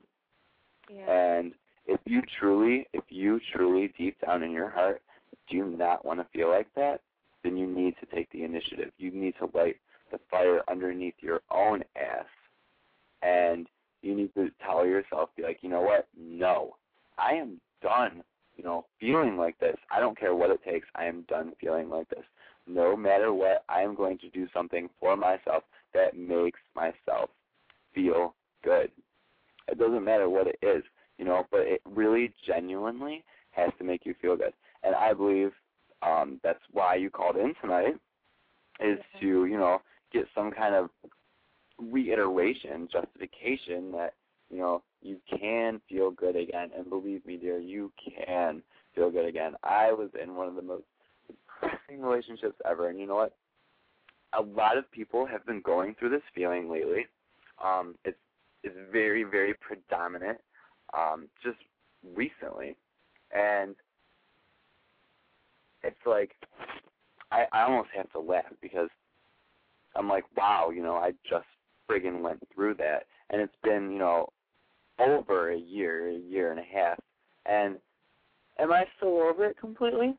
Yeah. 0.90 1.12
And 1.12 1.54
if 1.88 2.00
you 2.06 2.22
truly, 2.40 2.88
if 2.94 3.04
you 3.10 3.40
truly 3.54 3.94
deep 3.98 4.18
down 4.26 4.44
in 4.44 4.52
your 4.52 4.70
heart 4.70 5.02
do 5.50 5.58
you 5.58 5.66
not 5.66 6.06
want 6.06 6.20
to 6.20 6.28
feel 6.38 6.50
like 6.50 6.68
that, 6.76 7.02
then 7.44 7.58
you 7.58 7.68
need 7.68 7.96
to 8.00 8.16
take 8.16 8.32
the 8.32 8.44
initiative. 8.44 8.92
You 8.98 9.12
need 9.12 9.36
to 9.40 9.50
light 9.58 9.78
the 10.12 10.20
fire 10.30 10.62
underneath 10.70 11.16
your 11.20 11.42
own 11.52 11.84
ass. 11.96 12.26
And 13.22 13.68
you 14.02 14.16
need 14.16 14.34
to 14.36 14.50
tell 14.64 14.86
yourself, 14.86 15.30
be 15.36 15.44
like, 15.44 15.60
you 15.62 15.70
know 15.70 15.82
what? 15.82 16.08
No. 16.18 16.76
I 17.18 17.34
am 17.34 17.60
done, 17.82 18.24
you 18.56 18.64
know, 18.64 18.86
feeling 19.00 19.38
like 19.38 19.58
this. 19.60 19.78
I 19.92 20.00
don't 20.00 20.20
care 20.20 20.36
what 20.36 20.52
it 20.52 20.64
takes. 20.64 20.88
I 20.96 21.06
am 21.06 21.26
done 21.28 21.54
feeling 21.60 21.90
like 21.90 22.10
this. 22.10 22.24
No 22.68 22.96
matter 22.96 23.34
what, 23.34 23.64
I 23.70 23.82
am 23.82 23.96
going 23.96 24.18
to 24.20 24.30
do 24.30 24.48
something 24.54 24.90
for 25.00 25.16
myself 25.16 25.64
that 25.94 26.18
makes 26.18 26.60
myself 26.76 27.30
feel 27.94 28.34
good. 28.64 28.92
It 29.68 29.80
doesn't 29.80 30.04
matter 30.04 30.30
what 30.30 30.48
it 30.48 30.60
is, 30.62 30.84
you 31.18 31.26
know, 31.26 31.46
but 31.52 31.62
it 31.62 31.82
really 31.86 32.34
genuinely 32.46 33.24
has 33.52 33.72
to 33.78 33.84
make 33.84 34.06
you 34.06 34.14
feel 34.22 34.36
good. 34.36 34.54
And 34.84 34.94
I 34.94 35.14
believe 35.14 35.52
um, 36.02 36.40
that's 36.44 36.60
why 36.72 36.96
you 36.96 37.10
called 37.10 37.35
in 37.46 37.54
tonight, 37.62 37.96
is 38.80 39.00
to, 39.22 39.46
you 39.46 39.58
know, 39.58 39.82
get 40.12 40.26
some 40.36 40.52
kind 40.52 40.76
of 40.76 40.90
reiteration, 41.78 42.88
justification 42.92 43.92
that, 43.92 44.14
you 44.50 44.58
know, 44.58 44.84
you 45.02 45.18
can 45.30 45.80
feel 45.90 46.12
good 46.12 46.36
again. 46.36 46.72
And 46.76 46.90
believe 46.90 47.26
me, 47.26 47.38
dear, 47.38 47.60
you 47.60 47.92
can 48.26 48.62
feel 48.94 49.12
good 49.12 49.26
again. 49.26 49.54
I 49.64 49.92
was 49.92 50.10
in 50.22 50.36
one 50.36 50.48
of 50.48 50.56
the 50.56 50.62
most 50.62 50.84
depressing 51.28 52.02
relationships 52.02 52.56
ever, 52.70 52.90
and 52.90 53.00
you 53.00 53.08
know 53.08 53.16
what? 53.16 53.36
A 54.38 54.42
lot 54.42 54.78
of 54.78 54.92
people 54.92 55.26
have 55.26 55.46
been 55.46 55.62
going 55.62 55.96
through 55.98 56.10
this 56.10 56.22
feeling 56.34 56.70
lately. 56.70 57.06
Um, 57.64 57.96
it's 58.04 58.18
it's 58.64 58.76
very, 58.92 59.24
very 59.24 59.54
predominant 59.54 60.40
um, 60.98 61.28
just 61.44 61.58
recently. 62.16 62.76
And 63.32 63.76
it's 65.84 65.96
like 66.06 66.32
I, 67.36 67.46
I 67.52 67.64
almost 67.64 67.90
have 67.96 68.10
to 68.14 68.20
laugh 68.20 68.46
because 68.62 68.90
I'm 69.96 70.08
like, 70.08 70.24
wow, 70.38 70.72
you 70.74 70.82
know, 70.82 70.96
I 70.96 71.12
just 71.30 71.46
friggin' 71.90 72.22
went 72.22 72.40
through 72.54 72.76
that 72.76 73.04
and 73.30 73.42
it's 73.42 73.56
been, 73.64 73.92
you 73.92 74.00
know, 74.00 74.30
over 75.00 75.52
a 75.52 75.58
year, 75.58 76.10
a 76.10 76.18
year 76.18 76.52
and 76.52 76.60
a 76.60 76.64
half. 76.64 76.98
And 77.46 77.76
am 78.60 78.72
I 78.72 78.86
still 78.98 79.22
over 79.22 79.46
it 79.46 79.58
completely? 79.60 80.16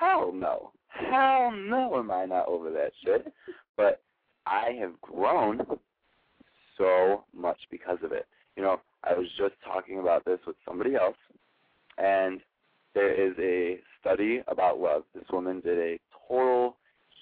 Hell 0.00 0.32
no. 0.32 0.72
Hell 0.88 1.50
no 1.52 1.98
am 1.98 2.10
I 2.10 2.24
not 2.24 2.48
over 2.48 2.70
that 2.70 2.92
shit. 3.04 3.32
But 3.76 4.00
I 4.46 4.70
have 4.80 4.98
grown 5.02 5.60
so 6.78 7.24
much 7.36 7.58
because 7.70 7.98
of 8.02 8.12
it. 8.12 8.26
You 8.56 8.62
know, 8.62 8.80
I 9.04 9.12
was 9.12 9.26
just 9.36 9.54
talking 9.62 9.98
about 9.98 10.24
this 10.24 10.38
with 10.46 10.56
somebody 10.66 10.94
else, 10.94 11.16
and 11.98 12.40
there 12.94 13.12
is 13.12 13.34
a 13.38 13.78
study 14.00 14.42
about 14.48 14.78
love. 14.78 15.02
This 15.14 15.24
woman 15.30 15.60
did 15.60 15.78
a 15.78 15.98
total, 16.28 16.76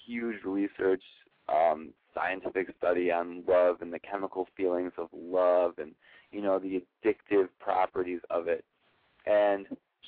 huge 0.05 0.43
research, 0.43 1.03
um, 1.49 1.89
scientific 2.13 2.73
study 2.77 3.11
on 3.11 3.43
love 3.47 3.77
and 3.81 3.91
the 3.93 3.99
chemical 3.99 4.47
feelings 4.55 4.91
of 4.97 5.09
love 5.13 5.73
and, 5.77 5.91
you 6.31 6.41
know, 6.41 6.59
the 6.59 6.81
addictive 7.03 7.47
properties 7.59 8.21
of 8.29 8.47
it. 8.47 8.63
And 9.25 9.67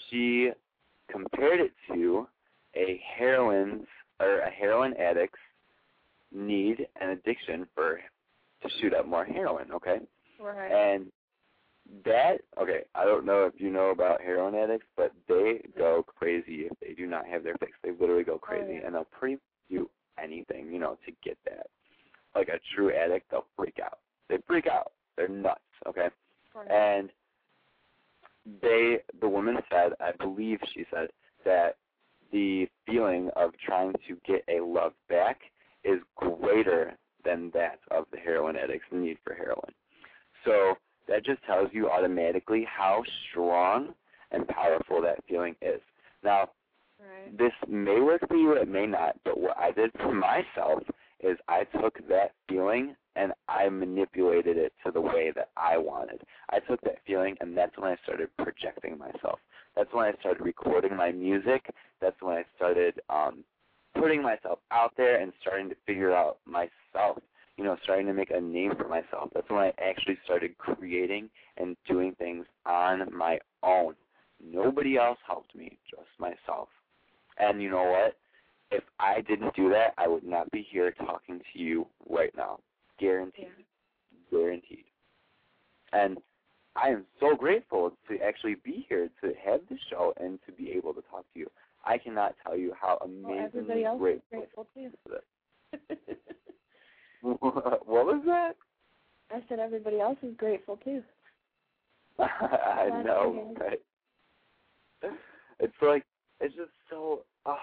she 0.10 0.52
compared 1.12 1.60
it 1.60 1.74
to 1.94 2.28
a 2.76 3.02
heroin's 3.18 3.88
or 4.20 4.40
a 4.40 4.50
heroin 4.50 4.94
addict's 4.98 5.40
need 6.34 6.88
and 7.00 7.12
addiction 7.12 7.68
for 7.76 8.00
to 8.64 8.70
shoot 8.80 8.94
up 8.94 9.08
more 9.08 9.26
heroin, 9.26 9.72
okay? 9.72 10.00
Right. 10.40 10.72
And 10.72 11.08
that 12.06 12.42
okay, 12.60 12.82
I 12.96 13.06
don't 13.06 13.26
know 13.26 13.46
if 13.46 13.60
you 13.60 13.70
know 13.70 13.90
about 13.90 14.22
heroin 14.22 14.56
addicts, 14.56 14.88
but 14.96 15.12
they 15.28 15.62
go 15.78 16.04
crazy 16.04 16.68
if 16.70 16.80
they 16.80 16.94
do 16.94 17.08
not 17.08 17.28
have 17.28 17.44
their 17.44 17.56
fix. 17.60 17.74
They 17.84 17.92
literally 17.92 18.24
go 18.24 18.36
oh, 18.36 18.40
crazy 18.40 18.76
yeah. 18.76 18.86
and 18.86 18.96
they'll 18.96 19.06
pretty 19.06 19.38
do 19.70 19.90
anything, 20.22 20.72
you 20.72 20.80
know, 20.80 20.98
to 21.06 21.12
get 21.24 21.38
that. 21.46 21.68
Like 22.36 22.50
a 22.50 22.60
true 22.76 22.94
addict, 22.94 23.32
they'll 23.32 23.46
freak 23.56 23.78
out. 23.84 24.00
They 24.30 24.38
freak 24.48 24.68
out. 24.68 24.92
They're 25.16 25.28
nuts, 25.28 25.62
okay? 25.88 26.10
Right. 26.54 26.70
And 26.70 27.10
they 28.62 29.00
the 29.22 29.30
woman 29.30 29.58
said, 29.70 29.94
I 30.00 30.12
believe 30.12 30.60
she 30.74 30.86
said, 30.92 31.10
that 31.46 31.78
the 32.32 32.68
feeling 32.86 33.30
of 33.36 33.52
trying 33.66 33.94
to 34.08 34.18
get 34.26 34.44
a 34.50 34.64
love 34.64 34.94
back 35.10 35.40
is 35.84 36.00
greater 36.16 36.98
than 37.24 37.52
that 37.54 37.80
of 37.92 38.06
the 38.12 38.18
heroin 38.18 38.56
addict's 38.56 38.86
need 38.92 39.18
for 39.24 39.34
heroin. 39.34 39.72
So 40.46 40.76
that 41.08 41.26
just 41.26 41.44
tells 41.44 41.70
you 41.72 41.90
automatically 41.90 42.66
how 42.70 43.04
strong 43.30 43.94
and 44.32 44.48
powerful 44.48 45.02
that 45.02 45.24
feeling 45.28 45.56
is. 45.62 45.82
Now, 46.24 46.50
right. 47.00 47.38
this 47.38 47.54
may 47.68 48.00
work 48.00 48.28
for 48.28 48.36
you, 48.36 48.54
it 48.54 48.68
may 48.68 48.86
not, 48.86 49.18
but 49.24 49.40
what 49.40 49.58
I 49.58 49.72
did 49.72 49.92
for 49.94 50.14
myself 50.14 50.84
is 51.20 51.38
I 51.48 51.64
took 51.80 51.98
that 52.10 52.34
feeling 52.48 52.96
and 53.16 53.34
I 53.48 53.68
manipulated 53.70 54.58
it 54.58 54.74
to 54.86 54.92
the 54.92 55.02
way 55.02 55.32
that 55.36 55.50
I 55.58 55.78
wanted. 55.78 56.22
I 56.52 56.60
took 56.60 56.80
that 56.82 57.00
feeling 57.06 57.36
and 57.42 57.58
that's 57.58 57.76
when 57.78 57.92
I 57.92 57.98
started 58.04 58.30
projecting 58.38 58.98
myself. 58.98 59.40
That's 59.76 59.92
when 59.94 60.06
I 60.06 60.14
started 60.20 60.44
recording 60.44 60.96
my 60.96 61.12
music. 61.12 61.70
That's 62.02 62.20
when 62.22 62.38
I 62.38 62.46
started 62.56 63.00
um 63.10 63.44
putting 63.96 64.22
myself 64.22 64.60
out 64.72 64.94
there 64.96 65.20
and 65.20 65.34
starting 65.42 65.70
to 65.70 65.76
figure 65.86 66.14
out 66.14 66.38
myself, 66.46 67.18
you 67.58 67.64
know, 67.64 67.76
starting 67.84 68.06
to 68.06 68.14
make 68.14 68.30
a 68.32 68.40
name 68.40 68.74
for 68.78 68.88
myself. 68.88 69.30
That's 69.34 69.50
when 69.50 69.60
I 69.60 69.74
actually 69.84 70.18
started 70.24 70.58
creating 70.58 71.30
and 71.58 71.76
doing 71.88 72.14
things 72.20 72.46
on 72.66 73.14
my 73.16 73.40
own. 73.64 73.96
Nobody 74.44 74.98
else 74.98 75.18
helped 75.26 75.56
me, 75.56 75.80
just 75.90 76.08
myself. 76.20 76.70
And 77.40 77.62
you 77.62 77.72
know 77.72 77.84
what? 77.84 78.16
If 78.70 78.84
I 79.00 79.22
didn't 79.22 79.56
do 79.56 79.70
that, 79.70 79.94
I 79.98 80.08
would 80.08 80.24
not 80.24 80.52
be 80.52 80.68
here 80.70 80.92
talking 80.92 81.40
to 81.40 81.60
you 81.60 81.88
right 82.08 82.32
now. 82.36 82.60
Guaranteed. 83.00 83.48
Guaranteed. 84.30 84.86
And 85.94 86.18
I 86.76 86.90
am 86.90 87.06
so 87.20 87.36
grateful 87.36 87.94
to 88.10 88.20
actually 88.22 88.56
be 88.64 88.86
here 88.88 89.10
to 89.24 89.34
have 89.44 89.62
this 89.70 89.80
show 89.90 90.14
and 90.18 90.38
to 90.46 90.52
be 90.52 90.72
able 90.72 90.94
to 90.94 91.02
talk 91.10 91.26
to 91.34 91.40
you. 91.40 91.48
I 91.86 91.98
cannot 91.98 92.36
tell 92.44 92.58
you 92.58 92.74
how 92.80 93.00
Well, 93.02 93.34
amazingly 93.34 93.82
is 93.84 93.98
grateful. 93.98 94.40
grateful 94.40 94.68
too. 94.76 94.92
what 97.22 98.06
was 98.06 98.22
that? 98.26 98.54
I 99.32 99.42
said 99.50 99.60
everybody 99.60 100.00
else 100.00 100.18
is 100.24 100.36
grateful 100.38 100.78
too. 100.78 101.02
I 102.20 102.90
to 102.92 103.04
know, 103.04 103.56
right? 103.60 105.14
It's 105.60 105.74
like 105.82 106.04
it's 106.40 106.56
just 106.56 106.72
so 106.90 107.24
ah, 107.46 107.60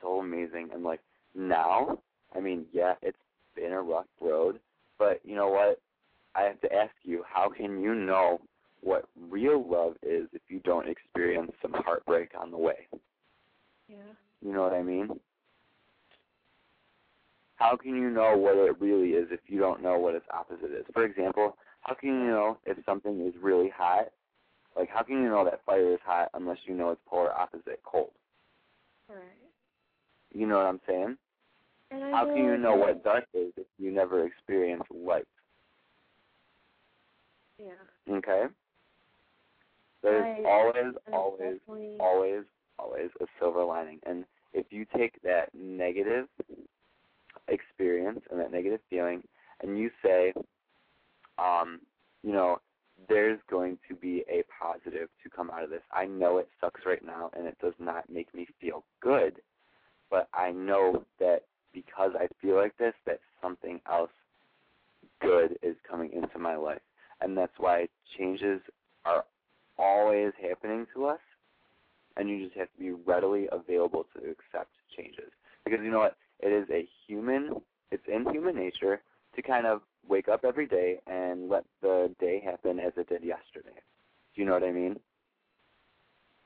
so 0.00 0.20
amazing, 0.20 0.70
and 0.72 0.82
like 0.82 1.00
now, 1.34 1.98
I 2.34 2.40
mean, 2.40 2.66
yeah, 2.72 2.94
it's 3.02 3.18
been 3.54 3.72
a 3.72 3.82
rough 3.82 4.06
road, 4.20 4.60
but 4.98 5.20
you 5.24 5.34
know 5.34 5.48
what? 5.48 5.80
I 6.34 6.42
have 6.42 6.60
to 6.60 6.72
ask 6.72 6.92
you, 7.02 7.24
how 7.28 7.50
can 7.50 7.82
you 7.82 7.94
know 7.94 8.40
what 8.82 9.08
real 9.28 9.68
love 9.68 9.94
is 10.02 10.28
if 10.32 10.42
you 10.48 10.60
don't 10.60 10.88
experience 10.88 11.52
some 11.60 11.72
heartbreak 11.74 12.30
on 12.40 12.50
the 12.50 12.58
way? 12.58 12.86
Yeah. 13.88 13.96
You 14.40 14.52
know 14.52 14.62
what 14.62 14.72
I 14.72 14.82
mean? 14.82 15.18
How 17.60 17.76
can 17.76 17.94
you 17.94 18.08
know 18.08 18.38
what 18.38 18.56
it 18.56 18.80
really 18.80 19.10
is 19.10 19.28
if 19.30 19.40
you 19.46 19.60
don't 19.60 19.82
know 19.82 19.98
what 19.98 20.14
its 20.14 20.24
opposite 20.32 20.72
is? 20.72 20.86
For 20.94 21.04
example, 21.04 21.58
how 21.82 21.92
can 21.92 22.08
you 22.08 22.26
know 22.26 22.56
if 22.64 22.78
something 22.86 23.20
is 23.20 23.34
really 23.40 23.68
hot? 23.68 24.06
Like, 24.74 24.88
how 24.88 25.02
can 25.02 25.22
you 25.22 25.28
know 25.28 25.44
that 25.44 25.60
fire 25.66 25.92
is 25.92 25.98
hot 26.02 26.30
unless 26.32 26.56
you 26.64 26.74
know 26.74 26.90
its 26.90 27.02
polar 27.06 27.32
opposite, 27.32 27.80
cold? 27.84 28.12
Right. 29.10 29.18
You 30.32 30.46
know 30.46 30.56
what 30.56 30.66
I'm 30.66 30.80
saying? 30.88 31.18
How 31.90 32.24
can 32.24 32.44
you 32.44 32.56
know 32.56 32.76
what 32.76 33.04
dark 33.04 33.24
is 33.34 33.52
if 33.58 33.66
you 33.78 33.90
never 33.90 34.24
experience 34.24 34.84
light? 34.90 35.28
Yeah. 37.58 37.72
Okay? 38.10 38.44
There's 40.02 40.46
always, 40.46 40.94
always, 41.12 41.58
always, 42.00 42.44
always 42.78 43.10
a 43.20 43.26
silver 43.38 43.64
lining. 43.64 43.98
And 44.06 44.24
if 44.54 44.66
you 44.70 44.86
take 44.96 45.20
that 45.24 45.50
negative 45.52 46.26
experience 47.50 48.20
and 48.30 48.40
that 48.40 48.52
negative 48.52 48.80
feeling 48.88 49.22
and 49.62 49.78
you 49.78 49.90
say, 50.02 50.32
um, 51.38 51.80
you 52.22 52.32
know, 52.32 52.60
there's 53.08 53.38
going 53.50 53.78
to 53.88 53.94
be 53.94 54.24
a 54.28 54.42
positive 54.62 55.08
to 55.22 55.30
come 55.34 55.50
out 55.50 55.64
of 55.64 55.70
this. 55.70 55.82
I 55.92 56.06
know 56.06 56.38
it 56.38 56.48
sucks 56.60 56.82
right 56.84 57.04
now 57.04 57.30
and 57.36 57.46
it 57.46 57.56
does 57.60 57.74
not 57.78 58.10
make 58.10 58.34
me 58.34 58.46
feel 58.60 58.84
good, 59.00 59.36
but 60.10 60.28
I 60.34 60.50
know 60.50 61.04
that 61.18 61.42
because 61.72 62.12
I 62.18 62.28
feel 62.42 62.56
like 62.56 62.76
this, 62.78 62.94
that 63.06 63.20
something 63.40 63.80
else 63.90 64.10
good 65.20 65.58
is 65.62 65.76
coming 65.88 66.12
into 66.12 66.38
my 66.38 66.56
life. 66.56 66.80
And 67.20 67.36
that's 67.36 67.52
why 67.58 67.88
changes 68.18 68.60
are 69.04 69.24
always 69.78 70.32
happening 70.40 70.86
to 70.94 71.06
us, 71.06 71.20
and 72.16 72.28
you 72.28 72.44
just 72.44 72.56
have 72.56 72.68
to 72.72 72.78
be 72.78 72.90
readily 72.90 73.48
available 73.52 74.06
to 74.14 74.18
accept 74.20 74.70
changes. 74.96 75.30
Because 75.64 75.80
you 75.82 75.90
know 75.90 75.98
what? 76.00 76.16
It 76.42 76.52
is 76.52 76.68
a 76.70 76.88
human, 77.06 77.54
it's 77.90 78.02
in 78.06 78.30
human 78.32 78.56
nature 78.56 79.02
to 79.36 79.42
kind 79.42 79.66
of 79.66 79.82
wake 80.08 80.28
up 80.28 80.44
every 80.44 80.66
day 80.66 81.00
and 81.06 81.48
let 81.48 81.64
the 81.82 82.10
day 82.18 82.40
happen 82.44 82.78
as 82.78 82.92
it 82.96 83.08
did 83.08 83.22
yesterday. 83.22 83.76
Do 84.34 84.40
you 84.40 84.46
know 84.46 84.54
what 84.54 84.64
I 84.64 84.72
mean? 84.72 84.98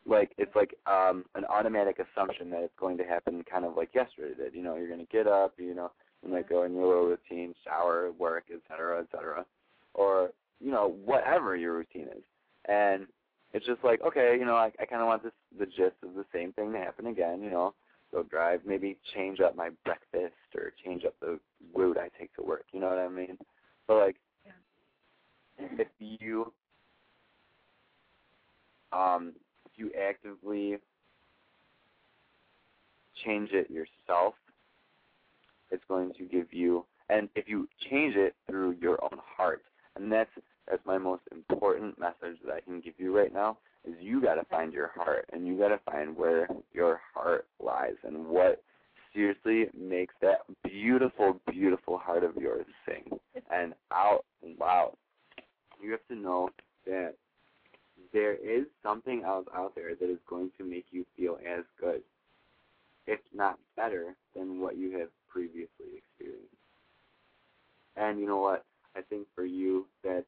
Like 0.07 0.33
it's 0.37 0.55
like 0.55 0.75
um 0.87 1.25
an 1.35 1.45
automatic 1.47 1.99
assumption 1.99 2.51
that 2.51 2.63
it's 2.63 2.75
going 2.79 2.99
to 2.99 3.05
happen 3.05 3.43
kind 3.51 3.65
of 3.65 3.77
like 3.77 3.95
yesterday 3.95 4.35
did. 4.35 4.55
You 4.55 4.63
know, 4.63 4.77
you're 4.77 4.89
gonna 4.89 5.05
get 5.11 5.27
up, 5.27 5.55
you 5.59 5.75
know, 5.75 5.93
and 6.23 6.33
like 6.33 6.49
go 6.49 6.65
in 6.65 6.75
your 6.75 6.87
little 6.87 7.07
routine, 7.07 7.55
shower, 7.65 8.11
work, 8.13 8.45
et 8.53 8.61
cetera, 8.69 9.01
et 9.01 9.07
cetera. 9.11 9.47
Or, 9.95 10.31
you 10.61 10.71
know, 10.71 10.97
whatever 11.05 11.57
your 11.57 11.75
routine 11.75 12.09
is. 12.09 12.23
And 12.67 13.07
it's 13.53 13.65
just 13.65 13.83
like, 13.85 14.03
okay, 14.03 14.37
you 14.39 14.45
know, 14.45 14.57
I 14.57 14.73
I 14.79 14.85
kinda 14.85 15.07
want 15.07 15.23
this 15.23 15.33
the 15.59 15.67
gist 15.67 15.97
of 16.03 16.15
the 16.15 16.27
same 16.35 16.53
thing 16.53 16.73
to 16.73 16.79
happen 16.79 17.07
again, 17.07 17.43
you 17.43 17.51
know. 17.51 17.75
Go 18.15 18.23
drive, 18.23 18.61
maybe 18.65 18.97
change 19.13 19.41
up 19.41 19.57
my 19.57 19.71
breakfast 19.85 20.35
or 20.55 20.73
change 20.85 21.05
up 21.05 21.15
the 21.21 21.41
route 21.75 21.99
I 21.99 22.09
take 22.17 22.33
to 22.37 22.43
work, 22.43 22.65
you 22.73 22.79
know 22.79 22.89
what 22.89 22.99
I 22.99 23.09
mean? 23.09 23.37
But 23.89 23.97
like 23.97 24.17
if 25.59 25.89
you 25.99 26.53
um 28.93 29.33
if 29.67 29.73
you 29.75 29.91
actively 30.01 30.77
change 33.25 33.51
it 33.51 33.69
yourself, 33.69 34.35
it's 35.73 35.83
going 35.89 36.13
to 36.15 36.25
give 36.25 36.53
you 36.53 36.85
and 37.09 37.29
if 37.35 37.49
you 37.49 37.69
change 37.91 38.15
it 38.15 38.37
through 38.49 38.77
your 38.81 39.03
own 39.03 39.19
heart, 39.37 39.65
and 39.97 40.11
that's 40.13 40.31
that's 40.71 40.87
my 40.87 40.99
most 40.99 41.23
important 41.33 41.99
message 41.99 42.39
that 42.47 42.55
I 42.55 42.61
can 42.61 42.81
give 42.81 42.95
you 42.97 43.17
right 43.17 43.35
now 43.35 43.59
is 43.85 43.95
you 44.01 44.21
got 44.21 44.35
to 44.35 44.45
find 44.45 44.73
your 44.73 44.91
heart 44.95 45.27
and 45.33 45.47
you 45.47 45.59
got 45.59 45.69
to 45.69 45.81
find 45.91 46.17
where 46.17 46.49
your 46.73 47.01
heart 47.15 47.47
lies 47.63 47.95
and 48.05 48.27
what 48.27 48.63
seriously 49.13 49.67
makes 49.79 50.15
that 50.21 50.39
beautiful 50.63 51.41
beautiful 51.51 51.99
heart 51.99 52.25
of 52.25 52.35
yours 52.37 52.67
sing 52.87 53.19
and 53.51 53.75
out 53.93 54.25
loud. 54.59 54.95
You 55.83 55.93
have 55.93 56.07
to 56.09 56.15
know 56.15 56.51
that 56.87 57.15
there 58.13 58.35
is 58.35 58.65
something 58.83 59.23
else 59.25 59.47
out 59.55 59.75
there 59.75 59.95
that 59.95 60.11
is 60.11 60.19
going 60.29 60.51
to 60.59 60.65
make 60.65 60.87
you 60.91 61.05
feel 61.17 61.39
as 61.47 61.65
good, 61.81 62.01
if 63.07 63.21
not 63.35 63.59
better, 63.77 64.15
than 64.35 64.61
what 64.61 64.77
you 64.77 64.99
have 64.99 65.09
previously 65.29 65.99
experienced. 65.99 66.49
And 67.97 68.19
you 68.19 68.27
know 68.27 68.39
what? 68.39 68.65
I 68.97 69.03
think 69.03 69.27
for 69.35 69.45
you, 69.45 69.87
that 70.03 70.25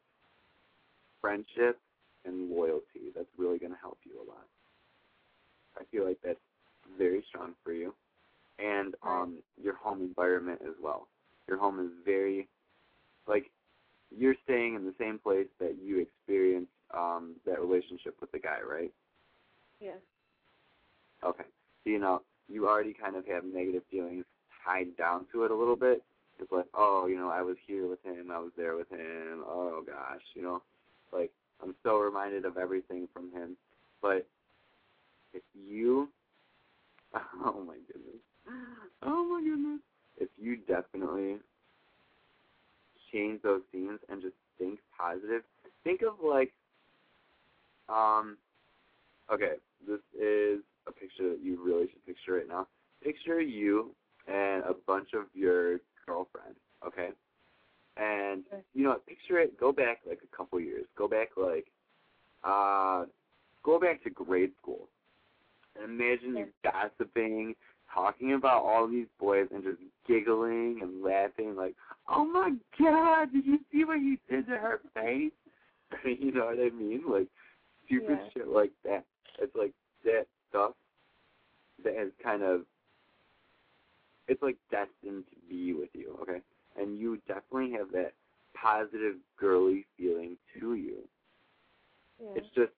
friendship 1.20 1.78
and 2.27 2.51
loyalty. 2.51 3.12
That's 3.15 3.28
really 3.39 3.59
going 3.59 3.73
to 3.73 3.78
help 3.81 3.98
you 4.05 4.12
a 4.16 4.27
lot. 4.28 4.47
I 5.78 5.85
feel 5.90 6.07
like 6.07 6.19
that's 6.24 6.39
very 6.98 7.24
strong 7.28 7.53
for 7.65 7.73
you. 7.73 7.94
And 8.59 8.94
um, 9.03 9.36
your 9.62 9.77
home 9.77 10.01
environment 10.01 10.61
as 10.62 10.74
well. 10.82 11.09
Your 11.48 11.59
home 11.59 11.78
is 11.81 11.93
very, 12.05 12.48
like, 13.28 13.51
you're 14.16 14.35
staying 14.44 14.74
in 14.74 14.85
the 14.85 14.94
same 14.98 15.19
place 15.19 15.47
that 15.61 15.77
you 15.82 15.98
experienced 16.01 16.70
um, 16.94 17.35
that 17.44 17.61
relationship 17.61 18.16
with 18.20 18.32
the 18.32 18.39
guy, 18.39 18.59
right? 18.69 18.93
Yeah. 19.81 19.98
Okay. 21.24 21.44
So, 21.85 21.90
you 21.90 21.98
know, 21.98 22.23
you 22.48 22.69
already 22.69 22.94
kind 22.94 23.16
of 23.16 23.27
have 23.27 23.44
negative 23.44 23.82
feelings 23.90 24.24
tied 24.65 24.97
down 24.97 25.27
to 25.32 25.44
it 25.44 25.51
a 25.51 25.55
little 25.55 25.77
bit. 25.77 26.03
It's 26.39 26.53
like, 26.53 26.66
oh, 26.74 27.07
you 27.07 27.16
know, 27.16 27.31
I 27.31 27.43
was 27.43 27.57
here 27.66 27.89
with 27.89 28.03
him, 28.05 28.31
I 28.31 28.39
was 28.39 28.51
there 28.57 28.77
with 28.77 28.90
him, 28.90 29.43
oh 29.47 29.82
gosh, 29.86 30.20
you 30.35 30.43
know, 30.43 30.62
like 31.12 31.31
I'm 31.62 31.74
so 31.83 31.99
reminded 31.99 32.45
of 32.45 32.57
everything 32.57 33.09
from 33.12 33.33
him. 33.33 33.57
But 34.03 34.27
if 35.33 35.43
you, 35.55 36.09
oh 37.15 37.65
my 37.66 37.77
goodness, 37.87 38.20
oh 39.03 39.24
my 39.24 39.43
goodness, 39.43 39.81
if 40.19 40.28
you 40.41 40.57
definitely 40.57 41.37
change 43.12 43.43
those 43.43 43.62
scenes 43.73 44.01
and 44.09 44.20
just 44.20 44.35
think 44.59 44.78
positive, 44.99 45.43
think 45.85 46.03
of 46.03 46.15
like, 46.24 46.53
um, 47.89 48.37
okay, 49.33 49.55
this 49.87 50.01
is 50.19 50.61
a 50.87 50.93
picture 50.93 51.31
that 51.31 51.41
you 51.43 51.62
really 51.65 51.89
should 51.91 52.05
picture 52.07 52.35
right 52.35 52.49
now. 52.49 52.66
Picture 53.03 53.41
you 53.41 53.91
and 54.27 54.65
a 54.65 54.74
bunch 54.87 55.09
of 55.15 55.24
your 55.35 55.78
girlfriends, 56.07 56.59
okay? 56.87 57.11
And 57.97 58.43
you 58.74 58.85
know, 58.85 58.97
picture 59.06 59.39
it. 59.39 59.59
Go 59.59 59.73
back 59.73 60.01
like 60.06 60.20
a 60.23 60.36
couple 60.36 60.60
years. 60.60 60.85
Go 60.97 61.09
back 61.09 61.31
like, 61.36 61.66
uh, 62.44 63.05
go 63.62 63.81
back 63.81 64.02
to 64.05 64.10
grade 64.10 64.52
school. 64.60 64.89
And 65.81 66.01
imagine 66.01 66.36
you 66.36 66.47
gossiping, 66.62 67.55
talking 67.93 68.35
about 68.35 68.62
all 68.62 68.86
these 68.89 69.06
boys, 69.18 69.47
and 69.52 69.62
just 69.62 69.78
giggling 70.06 70.81
and 70.82 71.02
laughing, 71.02 71.56
like, 71.56 71.74
"Oh 72.09 72.24
my 72.24 72.52
God, 72.78 73.32
did 73.32 73.44
you 73.47 73.59
see 73.73 73.85
what 73.85 73.98
he 73.98 74.18
did 74.28 74.47
to 74.47 74.56
her 74.56 74.81
face?" 74.94 75.32
you 76.05 76.32
know 76.32 76.47
what 76.47 76.59
I 76.59 76.70
mean? 76.70 77.02
Like 77.09 77.28
stupid 77.86 78.18
Yeah. 78.18 78.28
shit 78.35 78.48
like 78.48 78.73
that. 78.85 79.05
It's 79.39 79.55
like 79.55 79.73
that 80.05 80.27
stuff 80.48 80.73
that 81.85 81.94
has 81.97 82.09
kind 82.23 82.43
of 82.43 82.62
it's 84.28 84.43
like 84.43 84.56
destined 84.70 85.24
to 85.31 85.36
be 85.48 85.73
with 85.73 85.90
you, 85.94 86.18
okay? 86.23 86.40
And 86.78 86.98
you 86.98 87.19
definitely 87.27 87.73
have 87.73 87.90
that 87.93 88.12
positive 88.55 89.16
girly 89.39 89.86
feeling 89.97 90.36
to 90.59 90.74
you. 90.74 91.09
Yeah. 92.20 92.31
It's 92.36 92.47
just 92.55 92.73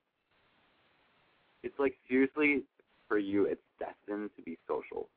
it's 1.62 1.78
like 1.78 1.96
seriously 2.08 2.62
for 3.08 3.18
you 3.18 3.44
it's 3.44 3.62
destined 3.78 4.30
to 4.36 4.42
be 4.42 4.58
social. 4.66 5.08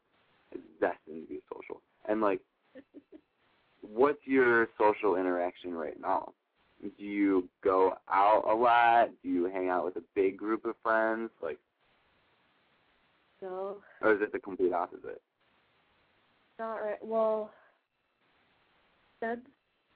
It's 0.51 0.63
destined 0.79 1.27
to 1.27 1.33
be 1.33 1.41
social. 1.51 1.81
And 2.07 2.21
like 2.21 2.41
what's 3.81 4.25
your 4.25 4.67
social 4.79 5.15
interaction 5.15 5.73
right 5.73 5.99
now? 5.99 6.33
Do 6.81 7.05
you 7.05 7.47
go 7.63 7.93
out 8.11 8.43
a 8.49 8.55
lot? 8.55 9.09
Do 9.21 9.29
you 9.29 9.45
hang 9.45 9.69
out 9.69 9.85
with 9.85 9.97
a 9.97 10.03
big 10.15 10.37
group 10.37 10.65
of 10.65 10.75
friends? 10.81 11.29
Like 11.41 11.59
no, 13.41 13.77
or 14.01 14.13
is 14.13 14.21
it 14.21 14.31
the 14.31 14.39
complete 14.39 14.73
opposite? 14.73 15.21
not 16.61 16.75
right. 16.75 16.99
Well, 17.01 17.51
since 19.22 19.41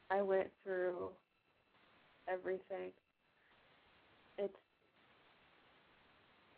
I 0.09 0.21
went 0.21 0.47
through 0.63 1.09
everything, 2.27 2.91
it's 4.37 4.53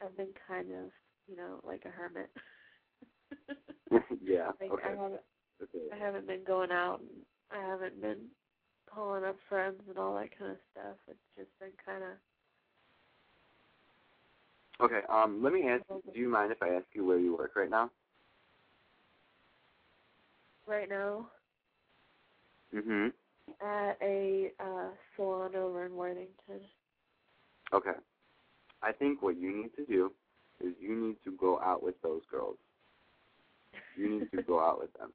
I've 0.03 0.15
been 0.15 0.33
kind 0.47 0.71
of, 0.71 0.91
you 1.27 1.35
know, 1.37 1.59
like 1.63 1.83
a 1.85 1.89
hermit. 1.89 2.29
yeah. 4.21 4.51
like 4.61 4.71
okay. 4.71 4.89
I 4.89 4.91
haven't 5.01 5.21
okay. 5.63 5.85
I 5.93 5.97
haven't 5.97 6.27
been 6.27 6.43
going 6.45 6.71
out 6.71 6.99
and 6.99 7.09
I 7.51 7.67
haven't 7.67 8.01
been 8.01 8.25
calling 8.93 9.23
up 9.23 9.37
friends 9.49 9.81
and 9.89 9.97
all 9.97 10.15
that 10.15 10.37
kind 10.37 10.51
of 10.51 10.57
stuff. 10.71 10.97
It's 11.07 11.19
just 11.37 11.59
been 11.59 11.71
kind 11.85 12.03
of 12.03 12.11
Okay, 14.79 14.99
um, 15.09 15.41
let 15.41 15.53
me 15.53 15.67
ask 15.67 15.83
do 15.87 16.19
you 16.19 16.29
mind 16.29 16.51
if 16.51 16.61
I 16.61 16.69
ask 16.69 16.85
you 16.93 17.05
where 17.05 17.17
you 17.19 17.35
work 17.35 17.55
right 17.55 17.69
now? 17.69 17.89
right 20.67 20.89
now 20.89 21.27
Mhm. 22.73 23.13
at 23.61 23.97
a 24.01 24.51
uh 24.59 24.91
salon 25.15 25.55
over 25.55 25.85
in 25.85 25.95
Worthington. 25.95 26.61
Okay. 27.73 27.95
I 28.81 28.93
think 28.93 29.21
what 29.21 29.37
you 29.37 29.55
need 29.63 29.75
to 29.77 29.85
do 29.85 30.13
is 30.61 30.73
you 30.79 30.95
need 30.95 31.17
to 31.25 31.31
go 31.37 31.59
out 31.61 31.83
with 31.83 31.95
those 32.01 32.23
girls. 32.31 32.57
You 33.95 34.09
need 34.09 34.31
to 34.31 34.39
go 34.39 34.59
out 34.61 34.79
with 34.79 34.93
them. 34.93 35.13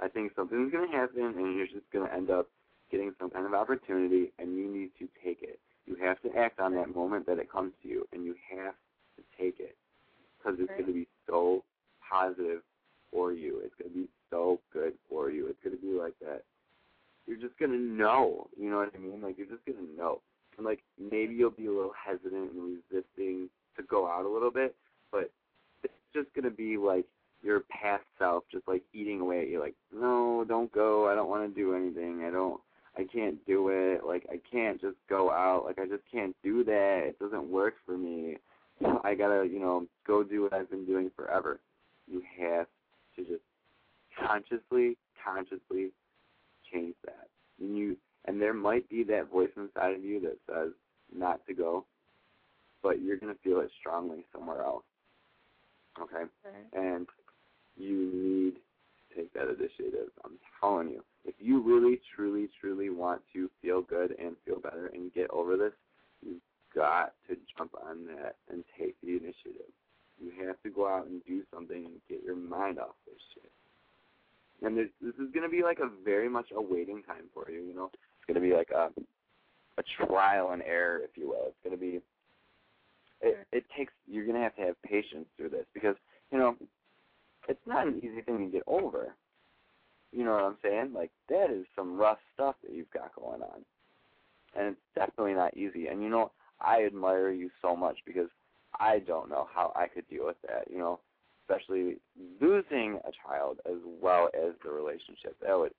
I 0.00 0.08
think 0.08 0.32
something's 0.36 0.72
going 0.72 0.90
to 0.90 0.96
happen 0.96 1.22
and 1.24 1.56
you're 1.56 1.68
just 1.68 1.90
going 1.92 2.08
to 2.08 2.14
end 2.14 2.30
up 2.30 2.48
getting 2.90 3.12
some 3.20 3.30
kind 3.30 3.46
of 3.46 3.54
opportunity 3.54 4.32
and 4.38 4.56
you 4.56 4.68
need 4.74 4.92
to 5.00 5.08
take 5.24 5.42
it. 5.42 5.60
You 5.86 5.96
have 5.96 6.20
to 6.22 6.30
act 6.38 6.60
on 6.60 6.74
that 6.76 6.94
moment 6.94 7.26
that 7.26 7.38
it 7.40 7.50
comes 7.52 7.74
to 7.82 7.88
you 7.88 8.08
and 8.12 8.24
you 8.24 8.36
have 8.56 8.74
to 9.18 9.24
take 9.38 9.60
it 9.60 9.76
because 10.38 10.58
it's 10.60 10.72
Right. 10.72 10.78
going 10.78 10.88
to 10.88 10.94
be 10.94 11.08
so 11.28 11.64
positive 12.10 12.62
for 13.12 13.32
you. 13.32 13.60
It's 13.64 13.74
going 13.80 13.92
to 13.92 13.98
be 14.02 14.08
so 14.30 14.60
good 14.72 14.94
for 15.08 15.30
you. 15.30 15.48
It's 15.48 15.58
going 15.64 15.76
to 15.76 15.82
be 15.82 15.92
like 15.98 16.14
that. 16.20 16.44
You're 17.26 17.38
just 17.38 17.58
to 17.58 17.68
know. 17.68 18.48
You 18.58 18.70
know 18.70 18.78
what 18.78 18.92
I 18.94 18.98
mean? 18.98 19.22
Like, 19.22 19.38
you're 19.38 19.46
just 19.46 19.64
to 19.66 19.72
know. 19.96 20.20
and 20.56 20.66
like 20.66 20.80
maybe 20.98 21.34
you'll 21.34 21.50
be 21.50 21.66
a 21.66 21.72
little 21.72 21.94
hesitant 21.94 22.52
and 22.52 22.78
resisting 22.92 23.48
to 23.76 23.82
go 23.82 24.06
out 24.06 24.24
a 24.24 24.28
little 24.28 24.50
bit, 24.50 24.74
but 25.10 25.30
it's 25.82 25.92
just 26.14 26.28
gonna 26.34 26.50
be 26.50 26.76
like 26.76 27.06
your 27.42 27.60
past 27.70 28.04
self 28.18 28.44
just 28.50 28.66
like 28.68 28.82
eating 28.92 29.20
away 29.20 29.42
at 29.42 29.48
you 29.48 29.60
like, 29.60 29.74
No, 29.92 30.44
don't 30.46 30.72
go, 30.72 31.08
I 31.08 31.14
don't 31.14 31.28
wanna 31.28 31.48
do 31.48 31.74
anything, 31.74 32.24
I 32.24 32.30
don't 32.30 32.60
I 32.96 33.04
can't 33.04 33.44
do 33.46 33.70
it, 33.70 34.04
like 34.06 34.24
I 34.30 34.40
can't 34.50 34.80
just 34.80 34.96
go 35.08 35.30
out, 35.30 35.64
like 35.64 35.78
I 35.78 35.86
just 35.86 36.04
can't 36.10 36.36
do 36.44 36.62
that, 36.64 37.02
it 37.04 37.18
doesn't 37.18 37.50
work 37.50 37.74
for 37.84 37.98
me. 37.98 38.36
I 39.04 39.14
gotta, 39.14 39.46
you 39.46 39.60
know, 39.60 39.86
go 40.06 40.22
do 40.22 40.42
what 40.42 40.52
I've 40.52 40.70
been 40.70 40.84
doing 40.84 41.10
forever. 41.16 41.60
You 42.06 42.22
have 42.40 42.66
to 43.16 43.24
just 43.24 43.42
consciously, 44.18 44.96
consciously 45.24 45.90
change 46.74 46.94
that. 47.04 47.28
And 47.60 47.76
you 47.76 47.96
and 48.26 48.40
there 48.40 48.54
might 48.54 48.88
be 48.88 49.04
that 49.04 49.30
voice 49.30 49.50
inside 49.56 49.94
of 49.94 50.04
you 50.04 50.20
that 50.20 50.38
says 50.50 50.72
not 51.14 51.46
to 51.46 51.54
go, 51.54 51.84
but 52.82 53.02
you're 53.02 53.16
gonna 53.16 53.34
feel 53.44 53.60
it 53.60 53.70
strongly 53.78 54.24
somewhere 54.32 54.62
else. 54.62 54.84
Okay? 56.00 56.24
Right. 56.44 56.72
And 56.72 57.06
you 57.76 58.10
need 58.12 58.54
to 58.54 59.16
take 59.16 59.32
that 59.34 59.48
initiative. 59.48 60.10
I'm 60.24 60.38
telling 60.60 60.90
you. 60.90 61.04
If 61.24 61.34
you 61.38 61.62
really, 61.62 62.00
truly, 62.14 62.48
truly 62.60 62.90
want 62.90 63.22
to 63.32 63.48
feel 63.62 63.80
good 63.80 64.14
and 64.18 64.36
feel 64.44 64.60
better 64.60 64.90
and 64.92 65.12
get 65.14 65.30
over 65.30 65.56
this, 65.56 65.72
you've 66.22 66.40
got 66.74 67.14
to 67.28 67.36
jump 67.56 67.72
on 67.88 68.06
that 68.06 68.36
and 68.50 68.62
take 68.78 68.94
the 69.02 69.10
initiative. 69.10 69.72
You 70.20 70.32
have 70.46 70.56
to 70.64 70.70
go 70.70 70.86
out 70.86 71.06
and 71.06 71.24
do 71.26 71.42
something 71.52 71.84
and 71.84 71.94
get 72.08 72.22
your 72.24 72.36
mind 72.36 72.78
off 72.78 72.94
this 73.06 73.20
shit. 73.32 73.50
And 74.64 74.76
this, 74.76 74.88
is 75.02 75.14
going 75.32 75.42
to 75.42 75.48
be 75.48 75.62
like 75.62 75.78
a 75.78 75.90
very 76.04 76.28
much 76.28 76.46
a 76.54 76.60
waiting 76.60 77.02
time 77.02 77.24
for 77.32 77.50
you. 77.50 77.60
You 77.60 77.74
know, 77.74 77.90
it's 77.92 78.26
going 78.26 78.40
to 78.40 78.40
be 78.40 78.54
like 78.54 78.70
a 78.70 78.88
a 79.76 80.06
trial 80.06 80.50
and 80.52 80.62
error, 80.62 81.00
if 81.02 81.10
you 81.16 81.28
will. 81.28 81.46
It's 81.48 81.56
going 81.64 81.76
to 81.76 81.80
be. 81.80 82.00
It 83.20 83.46
it 83.52 83.64
takes. 83.76 83.92
You're 84.06 84.24
going 84.24 84.36
to 84.36 84.42
have 84.42 84.56
to 84.56 84.62
have 84.62 84.82
patience 84.82 85.26
through 85.36 85.50
this 85.50 85.66
because 85.74 85.96
you 86.30 86.38
know, 86.38 86.56
it's 87.48 87.66
not 87.66 87.86
an 87.86 87.98
easy 87.98 88.20
thing 88.22 88.38
to 88.38 88.52
get 88.52 88.62
over. 88.66 89.14
You 90.12 90.24
know 90.24 90.32
what 90.32 90.44
I'm 90.44 90.56
saying? 90.62 90.92
Like 90.94 91.10
that 91.28 91.50
is 91.50 91.66
some 91.76 91.96
rough 91.96 92.18
stuff 92.34 92.54
that 92.62 92.74
you've 92.74 92.90
got 92.90 93.14
going 93.16 93.42
on, 93.42 93.64
and 94.56 94.68
it's 94.68 94.80
definitely 94.94 95.34
not 95.34 95.56
easy. 95.56 95.88
And 95.88 96.02
you 96.02 96.08
know, 96.08 96.30
I 96.60 96.84
admire 96.84 97.30
you 97.30 97.50
so 97.60 97.76
much 97.76 97.98
because 98.06 98.28
I 98.78 99.00
don't 99.00 99.28
know 99.28 99.48
how 99.52 99.72
I 99.74 99.88
could 99.88 100.08
deal 100.08 100.26
with 100.26 100.40
that. 100.48 100.70
You 100.70 100.78
know, 100.78 101.00
especially 101.48 101.96
losing 102.40 103.00
a 103.06 103.10
child 103.26 103.58
as 103.66 103.78
well 104.00 104.28
as 104.34 104.54
the 104.64 104.70
relationship. 104.70 105.36
That 105.40 105.58
would 105.58 105.72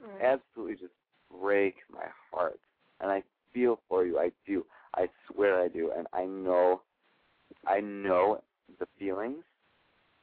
Right. 0.00 0.22
absolutely 0.22 0.76
just 0.76 0.94
break 1.30 1.76
my 1.90 2.06
heart. 2.30 2.60
And 3.00 3.10
I 3.10 3.22
feel 3.52 3.80
for 3.88 4.04
you. 4.04 4.18
I 4.18 4.32
do. 4.46 4.64
I 4.94 5.08
swear 5.26 5.60
I 5.60 5.68
do. 5.68 5.90
And 5.96 6.06
I 6.12 6.24
know, 6.24 6.82
I 7.66 7.80
know 7.80 8.42
the 8.78 8.86
feelings. 8.98 9.44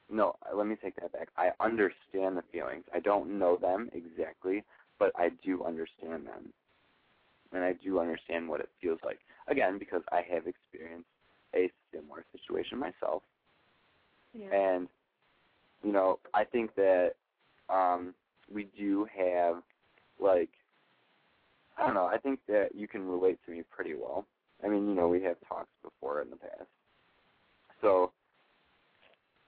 No, 0.09 0.35
let 0.53 0.67
me 0.67 0.75
take 0.75 0.95
that 0.97 1.11
back. 1.13 1.29
I 1.35 1.51
understand 1.59 2.37
the 2.37 2.43
feelings. 2.51 2.85
I 2.93 2.99
don't 2.99 3.39
know 3.39 3.57
them 3.57 3.89
exactly, 3.91 4.63
but 4.99 5.11
I 5.15 5.29
do 5.43 5.63
understand 5.65 6.27
them. 6.27 6.53
And 7.51 7.63
I 7.63 7.73
do 7.73 7.99
understand 7.99 8.47
what 8.47 8.59
it 8.59 8.69
feels 8.81 8.99
like. 9.03 9.19
Again, 9.47 9.79
because 9.79 10.01
I 10.11 10.21
have 10.31 10.47
experienced 10.47 11.09
a 11.55 11.71
similar 11.93 12.25
situation 12.31 12.77
myself. 12.77 13.23
Yeah. 14.37 14.53
And 14.53 14.87
you 15.83 15.91
know, 15.91 16.19
I 16.33 16.43
think 16.43 16.75
that 16.75 17.11
um 17.69 18.13
we 18.51 18.67
do 18.77 19.07
have 19.17 19.57
like 20.19 20.49
I 21.77 21.85
don't 21.85 21.95
know, 21.95 22.05
I 22.05 22.17
think 22.17 22.39
that 22.47 22.69
you 22.73 22.87
can 22.87 23.07
relate 23.07 23.39
to 23.45 23.51
me 23.51 23.63
pretty 23.69 23.95
well. 23.95 24.25
I 24.63 24.67
mean, 24.69 24.87
you 24.87 24.95
know, 24.95 25.07
we 25.07 25.21
have 25.23 25.35
talks 25.47 25.69
before 25.83 26.21
in 26.21 26.29
the 26.29 26.37
past. 26.37 26.69
So 27.81 28.11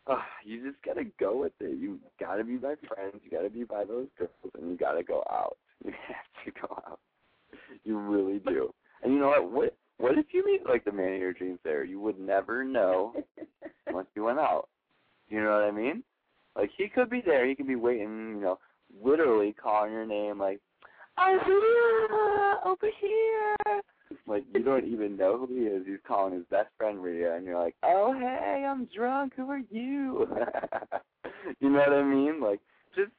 uh, 0.07 0.19
you 0.43 0.69
just 0.69 0.81
gotta 0.83 1.05
go 1.19 1.37
with 1.37 1.53
it. 1.59 1.77
You 1.77 1.99
gotta 2.19 2.43
be 2.43 2.57
my 2.57 2.75
friends, 2.87 3.21
you 3.23 3.31
gotta 3.31 3.49
be 3.49 3.63
by 3.63 3.83
those 3.85 4.07
girls 4.17 4.31
and 4.59 4.69
you 4.69 4.77
gotta 4.77 5.03
go 5.03 5.23
out. 5.29 5.57
You 5.85 5.93
have 6.07 6.55
to 6.55 6.59
go 6.59 6.73
out. 6.87 6.99
You 7.83 7.99
really 7.99 8.39
do. 8.39 8.73
And 9.03 9.13
you 9.13 9.19
know 9.19 9.27
what? 9.27 9.51
What 9.51 9.75
what 9.99 10.17
if 10.17 10.25
you 10.31 10.43
meet 10.45 10.65
like 10.67 10.85
the 10.85 10.91
man 10.91 11.13
of 11.13 11.19
your 11.19 11.33
dreams 11.33 11.59
there? 11.63 11.83
You 11.83 11.99
would 11.99 12.19
never 12.19 12.63
know 12.63 13.13
unless 13.87 14.05
you 14.15 14.23
went 14.23 14.39
out. 14.39 14.69
You 15.29 15.43
know 15.43 15.51
what 15.51 15.63
I 15.63 15.71
mean? 15.71 16.03
Like 16.55 16.71
he 16.77 16.87
could 16.87 17.09
be 17.09 17.21
there, 17.25 17.47
he 17.47 17.55
could 17.55 17.67
be 17.67 17.75
waiting, 17.75 18.35
you 18.35 18.41
know, 18.41 18.59
literally 19.03 19.53
calling 19.53 19.91
your 19.91 20.05
name 20.05 20.39
like, 20.39 20.59
I'm 21.17 21.39
here 21.45 22.57
over 22.65 22.87
here 23.01 23.81
like 24.27 24.43
you 24.53 24.63
don't 24.63 24.85
even 24.85 25.17
know 25.17 25.37
who 25.37 25.47
he 25.47 25.61
is. 25.61 25.83
He's 25.85 25.97
calling 26.07 26.33
his 26.33 26.45
best 26.49 26.69
friend 26.77 27.01
Rhea 27.01 27.35
and 27.35 27.45
you're 27.45 27.59
like, 27.59 27.75
Oh 27.83 28.13
hey, 28.17 28.65
I'm 28.67 28.87
drunk, 28.95 29.33
who 29.35 29.49
are 29.49 29.61
you? 29.71 30.27
you 31.59 31.69
know 31.69 31.79
what 31.79 31.93
I 31.93 32.03
mean? 32.03 32.41
Like 32.41 32.59
just 32.95 33.11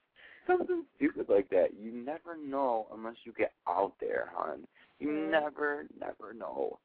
something 0.47 0.85
stupid 0.97 1.27
like 1.29 1.49
that. 1.51 1.69
You 1.81 1.93
never 1.93 2.37
know 2.37 2.87
unless 2.95 3.17
you 3.25 3.33
get 3.37 3.53
out 3.69 3.93
there, 4.01 4.31
hon. 4.35 4.65
You 4.99 5.09
mm. 5.09 5.31
never, 5.31 5.87
never 6.01 6.35
know. 6.35 6.79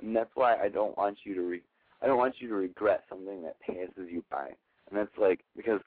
And 0.00 0.14
that's 0.14 0.30
why 0.34 0.56
I 0.56 0.68
don't 0.68 0.96
want 0.96 1.18
you 1.24 1.34
to 1.34 1.42
re- 1.42 1.62
I 2.02 2.06
don't 2.06 2.18
want 2.18 2.34
you 2.38 2.48
to 2.48 2.54
regret 2.54 3.04
something 3.08 3.42
that 3.42 3.60
passes 3.60 4.10
you 4.10 4.24
by. 4.30 4.48
And 4.90 4.98
that's 4.98 5.16
like 5.18 5.40
because 5.56 5.80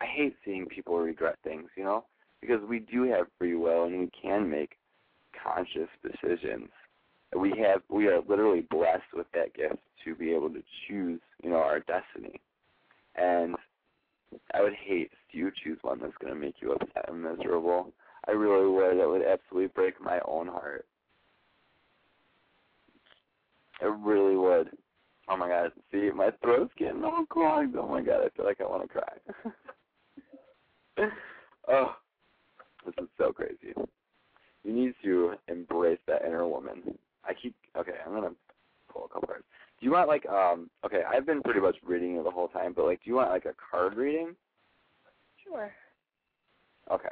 I 0.00 0.06
hate 0.06 0.36
seeing 0.44 0.66
people 0.66 0.98
regret 0.98 1.36
things, 1.44 1.68
you 1.76 1.84
know? 1.84 2.04
Because 2.40 2.60
we 2.68 2.80
do 2.80 3.04
have 3.04 3.26
free 3.38 3.54
will 3.54 3.84
and 3.84 4.00
we 4.00 4.10
can 4.20 4.50
make 4.50 4.76
conscious 5.42 5.88
decisions. 6.02 6.68
We 7.36 7.50
have 7.62 7.82
we 7.88 8.08
are 8.08 8.20
literally 8.28 8.66
blessed 8.70 9.12
with 9.14 9.26
that 9.34 9.54
gift 9.54 9.78
to 10.04 10.14
be 10.14 10.32
able 10.32 10.50
to 10.50 10.62
choose, 10.86 11.20
you 11.42 11.50
know, 11.50 11.56
our 11.56 11.80
destiny. 11.80 12.40
And 13.16 13.56
I 14.54 14.62
would 14.62 14.74
hate 14.74 15.10
if 15.12 15.34
you 15.34 15.50
choose 15.62 15.78
one 15.82 16.00
that's 16.00 16.16
gonna 16.20 16.34
make 16.34 16.56
you 16.60 16.72
upset 16.72 17.08
and 17.08 17.22
miserable. 17.22 17.92
I 18.26 18.32
really 18.32 18.68
would. 18.68 18.98
That 18.98 19.08
would 19.08 19.22
absolutely 19.22 19.68
break 19.68 20.00
my 20.00 20.20
own 20.26 20.48
heart. 20.48 20.86
It 23.80 23.92
really 24.00 24.36
would. 24.36 24.70
Oh 25.30 25.36
my 25.36 25.48
god, 25.48 25.72
see, 25.92 26.10
my 26.14 26.30
throat's 26.42 26.72
getting 26.78 27.04
all 27.04 27.26
clogged. 27.26 27.76
Oh 27.76 27.86
my 27.86 28.00
god, 28.00 28.22
I 28.24 28.28
feel 28.36 28.46
like 28.46 28.60
I 28.60 28.64
want 28.64 28.82
to 28.82 28.88
cry. 28.88 29.12
oh, 31.68 31.96
this 32.86 32.94
is 32.98 33.08
so 33.18 33.32
crazy. 33.32 33.74
You 34.64 34.72
need 34.72 34.94
to 35.04 35.34
embrace 35.48 35.98
that 36.06 36.24
inner 36.26 36.46
woman. 36.46 36.98
I 37.24 37.34
keep, 37.34 37.54
okay, 37.76 37.92
I'm 38.04 38.12
going 38.12 38.30
to 38.30 38.36
pull 38.92 39.04
a 39.04 39.08
couple 39.08 39.28
cards. 39.28 39.44
Do 39.80 39.86
you 39.86 39.92
want, 39.92 40.08
like, 40.08 40.26
um, 40.26 40.70
okay, 40.84 41.02
I've 41.08 41.26
been 41.26 41.42
pretty 41.42 41.60
much 41.60 41.76
reading 41.86 42.16
it 42.16 42.24
the 42.24 42.30
whole 42.30 42.48
time, 42.48 42.72
but, 42.74 42.86
like, 42.86 43.02
do 43.04 43.10
you 43.10 43.16
want, 43.16 43.30
like, 43.30 43.44
a 43.44 43.54
card 43.70 43.96
reading? 43.96 44.34
Sure. 45.44 45.70
Okay. 46.90 47.08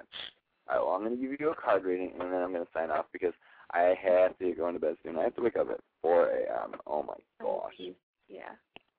All 0.69 0.77
right, 0.77 0.85
well, 0.85 0.95
I'm 0.95 1.03
going 1.03 1.17
to 1.17 1.23
give 1.23 1.39
you 1.39 1.51
a 1.51 1.55
card 1.55 1.85
reading, 1.85 2.13
and 2.19 2.33
then 2.33 2.43
I'm 2.43 2.53
going 2.53 2.65
to 2.65 2.73
sign 2.73 2.91
off 2.91 3.07
because 3.13 3.35
I 3.73 3.95
have 4.03 4.37
to 4.39 4.53
go 4.55 4.69
into 4.69 4.81
bed 4.81 4.97
soon. 5.05 5.17
I 5.17 5.25
have 5.25 5.37
to 5.37 5.43
wake 5.43 5.57
up 5.57 5.71
at 5.71 5.81
4 6.03 6.29
a.m. 6.29 6.73
Oh, 6.87 7.03
my 7.03 7.15
gosh. 7.41 7.95
Yeah. 8.29 8.53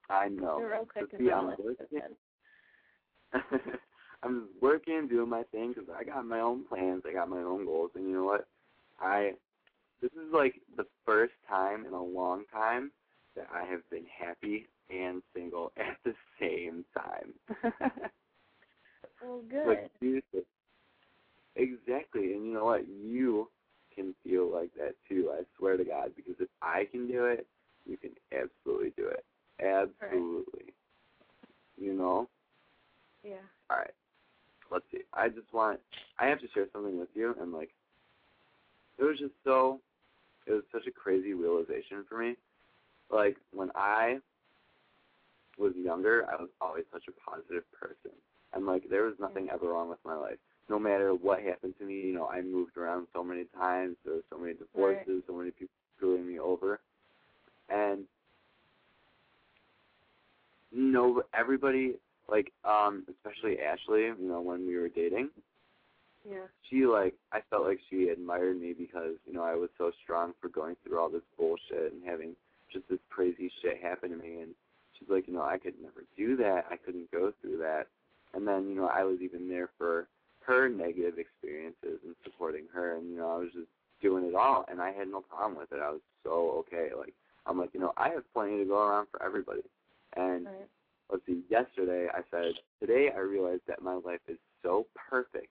I 0.09 0.29
know. 0.29 0.57
You're 0.59 0.71
real 0.71 0.85
quick 0.85 1.09
see, 1.17 1.31
I'm 1.31 1.47
working. 1.47 2.01
I'm 4.23 4.47
working, 4.61 5.07
doing 5.07 5.29
my 5.29 5.43
thing 5.51 5.73
because 5.73 5.89
I 5.95 6.03
got 6.03 6.25
my 6.25 6.39
own 6.39 6.63
plans, 6.65 7.03
I 7.07 7.13
got 7.13 7.29
my 7.29 7.41
own 7.41 7.65
goals, 7.65 7.91
and 7.95 8.07
you 8.07 8.15
know 8.15 8.23
what? 8.23 8.47
I 8.99 9.33
this 10.01 10.11
is 10.11 10.33
like 10.33 10.55
the 10.75 10.85
first 11.05 11.33
time 11.47 11.85
in 11.85 11.93
a 11.93 12.03
long 12.03 12.43
time 12.51 12.91
that 13.35 13.47
I 13.53 13.65
have 13.65 13.87
been 13.89 14.05
happy 14.05 14.67
and 14.89 15.21
single 15.35 15.71
at 15.77 15.97
the 16.03 16.13
same 16.39 16.85
time. 16.95 17.61
Well, 19.21 19.41
good. 19.49 19.67
like 19.67 19.91
seriously, 19.99 20.43
exactly. 21.55 22.33
And 22.33 22.45
you 22.45 22.53
know 22.53 22.65
what? 22.65 22.87
You 22.87 23.49
can 23.93 24.13
feel 24.23 24.51
like 24.51 24.69
that 24.77 24.93
too. 25.09 25.31
I 25.33 25.41
swear 25.57 25.77
to 25.77 25.83
God, 25.83 26.11
because 26.15 26.35
if 26.39 26.49
I 26.61 26.87
can 26.91 27.07
do 27.07 27.25
it, 27.25 27.47
you 27.87 27.97
can 27.97 28.11
absolutely 28.31 28.91
do 28.97 29.07
it. 29.07 29.23
Absolutely. 29.59 30.73
You 31.79 31.93
know. 31.93 32.27
yeah. 33.23 33.35
All 33.69 33.77
right. 33.77 33.93
Let's 34.71 34.85
see. 34.91 35.01
I 35.13 35.29
just 35.29 35.51
want. 35.53 35.79
I 36.19 36.25
have 36.27 36.39
to 36.41 36.47
share 36.53 36.65
something 36.73 36.99
with 36.99 37.09
you, 37.13 37.35
and 37.39 37.53
like, 37.53 37.69
it 38.97 39.03
was 39.03 39.17
just 39.17 39.33
so. 39.43 39.79
It 40.45 40.53
was 40.53 40.63
such 40.71 40.87
a 40.87 40.91
crazy 40.91 41.33
realization 41.33 42.05
for 42.07 42.17
me. 42.17 42.35
Like 43.11 43.37
when 43.53 43.69
I 43.75 44.17
was 45.57 45.73
younger, 45.75 46.25
I 46.31 46.41
was 46.41 46.49
always 46.61 46.83
such 46.91 47.03
a 47.07 47.29
positive 47.29 47.63
person, 47.79 48.11
and 48.53 48.65
like 48.65 48.89
there 48.89 49.03
was 49.03 49.15
nothing 49.19 49.47
ever 49.53 49.69
wrong 49.69 49.89
with 49.89 49.99
my 50.05 50.15
life. 50.15 50.37
No 50.69 50.77
matter 50.77 51.13
what 51.13 51.41
happened 51.41 51.75
to 51.79 51.85
me, 51.85 51.95
you 51.95 52.13
know, 52.13 52.27
I 52.27 52.41
moved 52.41 52.75
around 52.75 53.07
so 53.13 53.23
many 53.23 53.45
times. 53.57 53.95
There 54.03 54.15
were 54.15 54.23
so 54.29 54.37
many 54.37 54.53
divorces, 54.53 55.23
so 55.25 55.33
many 55.33 55.51
people 55.51 55.73
screwing 55.95 56.27
me 56.27 56.39
over, 56.39 56.79
and 57.69 58.05
no, 60.71 61.23
everybody 61.33 61.95
like 62.29 62.51
um 62.65 63.05
especially 63.09 63.59
Ashley, 63.61 64.03
you 64.03 64.15
know, 64.19 64.41
when 64.41 64.67
we 64.67 64.75
were 64.77 64.89
dating, 64.89 65.29
Yeah. 66.29 66.47
she 66.69 66.85
like 66.85 67.15
I 67.31 67.41
felt 67.49 67.65
like 67.65 67.79
she 67.89 68.09
admired 68.09 68.59
me 68.59 68.73
because 68.73 69.15
you 69.25 69.33
know 69.33 69.43
I 69.43 69.55
was 69.55 69.69
so 69.77 69.91
strong 70.03 70.33
for 70.41 70.49
going 70.49 70.75
through 70.83 70.99
all 70.99 71.09
this 71.09 71.21
bullshit 71.37 71.93
and 71.93 72.03
having 72.05 72.35
just 72.71 72.87
this 72.89 72.99
crazy 73.09 73.49
shit 73.61 73.81
happen 73.81 74.09
to 74.09 74.17
me 74.17 74.41
and 74.41 74.51
she's 74.99 75.09
like 75.09 75.27
you 75.27 75.33
know 75.33 75.41
I 75.43 75.57
could 75.57 75.75
never 75.81 76.03
do 76.17 76.35
that. 76.37 76.65
I 76.69 76.75
couldn't 76.77 77.09
go 77.11 77.31
through 77.41 77.57
that. 77.59 77.87
And 78.33 78.45
then 78.45 78.67
you 78.67 78.75
know 78.75 78.87
I 78.87 79.03
was 79.03 79.19
even 79.21 79.49
there 79.49 79.69
for 79.77 80.07
her 80.45 80.69
negative 80.69 81.17
experiences 81.17 81.99
and 82.05 82.15
supporting 82.23 82.65
her 82.73 82.97
and 82.97 83.09
you 83.09 83.17
know 83.17 83.31
I 83.31 83.37
was 83.37 83.49
just 83.53 83.67
doing 84.01 84.25
it 84.25 84.35
all 84.35 84.65
and 84.69 84.81
I 84.81 84.91
had 84.91 85.07
no 85.07 85.21
problem 85.21 85.57
with 85.57 85.71
it. 85.71 85.79
I 85.81 85.91
was 85.91 86.01
so 86.23 86.65
okay 86.67 86.89
like 86.97 87.13
I'm 87.47 87.57
like 87.57 87.73
you 87.73 87.79
know 87.79 87.93
I 87.97 88.09
have 88.09 88.23
plenty 88.33 88.57
to 88.59 88.65
go 88.65 88.77
around 88.79 89.07
for 89.11 89.23
everybody 89.23 89.61
and 90.15 90.45
Right. 90.45 90.67
let's 91.11 91.25
see, 91.25 91.41
yesterday 91.49 92.07
I 92.13 92.21
said, 92.31 92.53
today 92.79 93.09
I 93.15 93.19
realized 93.19 93.61
that 93.67 93.81
my 93.81 93.95
life 93.95 94.21
is 94.27 94.37
so 94.63 94.87
perfect. 95.09 95.49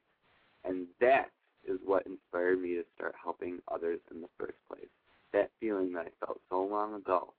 And 0.64 0.86
that 1.00 1.30
is 1.66 1.78
what 1.84 2.06
inspired 2.06 2.60
me 2.60 2.74
to 2.74 2.84
start 2.96 3.14
helping 3.22 3.58
others 3.72 4.00
in 4.10 4.20
the 4.20 4.28
first 4.38 4.56
place. 4.68 4.88
That 5.32 5.50
feeling 5.60 5.92
that 5.92 6.06
I 6.06 6.26
felt 6.26 6.40
so 6.50 6.62
long 6.64 6.94
ago 6.94 7.32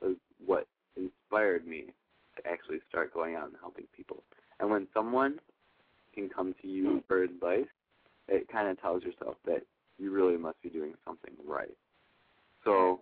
was 0.00 0.16
what 0.44 0.66
inspired 0.96 1.66
me 1.66 1.86
to 2.36 2.50
actually 2.50 2.78
start 2.88 3.12
going 3.14 3.36
out 3.36 3.46
and 3.46 3.56
helping 3.60 3.86
people. 3.94 4.22
And 4.60 4.70
when 4.70 4.86
someone 4.94 5.38
can 6.14 6.28
come 6.28 6.54
to 6.62 6.68
you 6.68 7.02
for 7.06 7.22
advice, 7.22 7.66
it 8.28 8.48
kind 8.48 8.68
of 8.68 8.80
tells 8.80 9.02
yourself 9.02 9.36
that 9.46 9.62
you 9.98 10.10
really 10.10 10.36
must 10.36 10.60
be 10.62 10.70
doing 10.70 10.94
something 11.04 11.34
right. 11.46 11.76
So, 12.64 13.00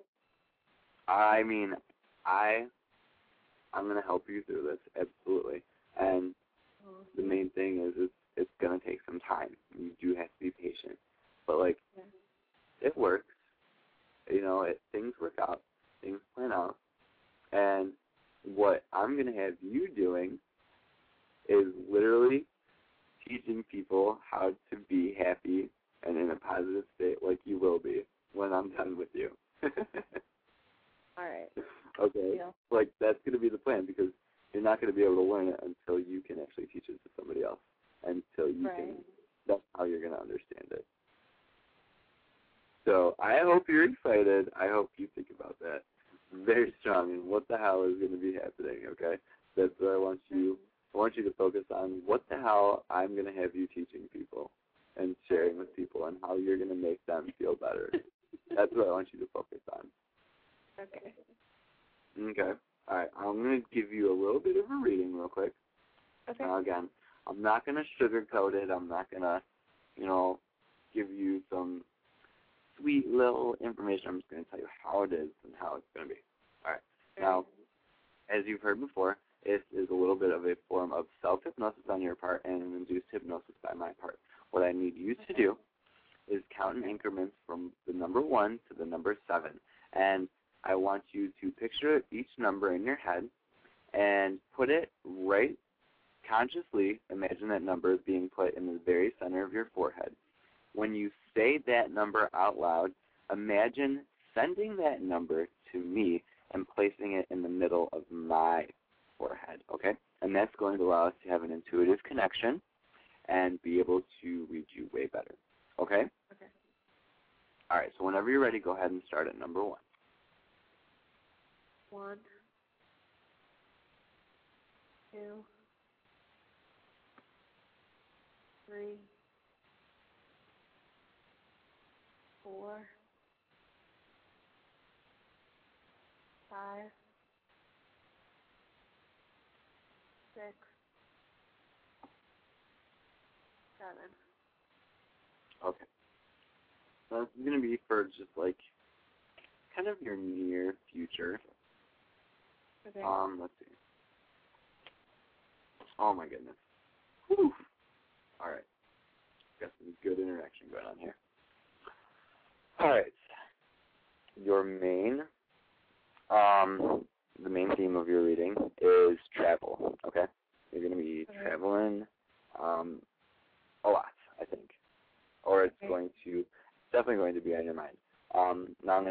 I 1.08 1.42
mean, 1.42 1.74
I 2.26 2.66
I'm 3.74 3.88
gonna 3.88 4.02
help 4.02 4.24
you 4.28 4.42
through 4.44 4.62
this 4.70 4.78
absolutely. 5.00 5.61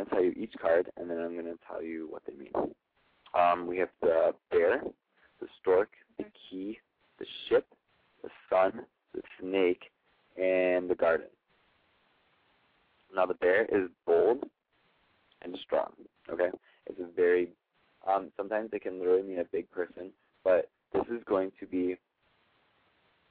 Going 0.01 0.09
to 0.09 0.15
tell 0.15 0.23
you 0.23 0.43
each 0.43 0.53
card, 0.59 0.89
and 0.97 1.09
then 1.09 1.19
I'm 1.19 1.33
going 1.33 1.45
to 1.45 1.59
tell 1.67 1.81
you 1.81 2.07
what 2.09 2.23
they 2.27 2.33
mean. 2.33 2.73
Um, 3.37 3.67
we 3.67 3.77
have 3.77 3.89
the 4.01 4.33
bear, 4.49 4.81
the 5.39 5.47
stork, 5.61 5.89
the 6.17 6.25
key, 6.49 6.79
the 7.19 7.25
ship, 7.47 7.65
the 8.23 8.29
sun, 8.49 8.81
the 9.13 9.21
snake, 9.39 9.83
and 10.37 10.89
the 10.89 10.95
garden. 10.95 11.27
Now 13.13 13.25
the 13.25 13.33
bear 13.35 13.65
is 13.65 13.89
bold 14.05 14.43
and 15.41 15.57
strong. 15.63 15.91
Okay, 16.31 16.49
it's 16.87 16.99
a 16.99 17.15
very. 17.15 17.49
Um, 18.07 18.31
sometimes 18.35 18.69
it 18.73 18.81
can 18.81 18.97
literally 18.97 19.23
mean 19.23 19.39
a 19.39 19.43
big 19.43 19.69
person, 19.69 20.11
but 20.43 20.69
this 20.93 21.03
is 21.11 21.21
going 21.25 21.51
to 21.59 21.65
be. 21.65 21.97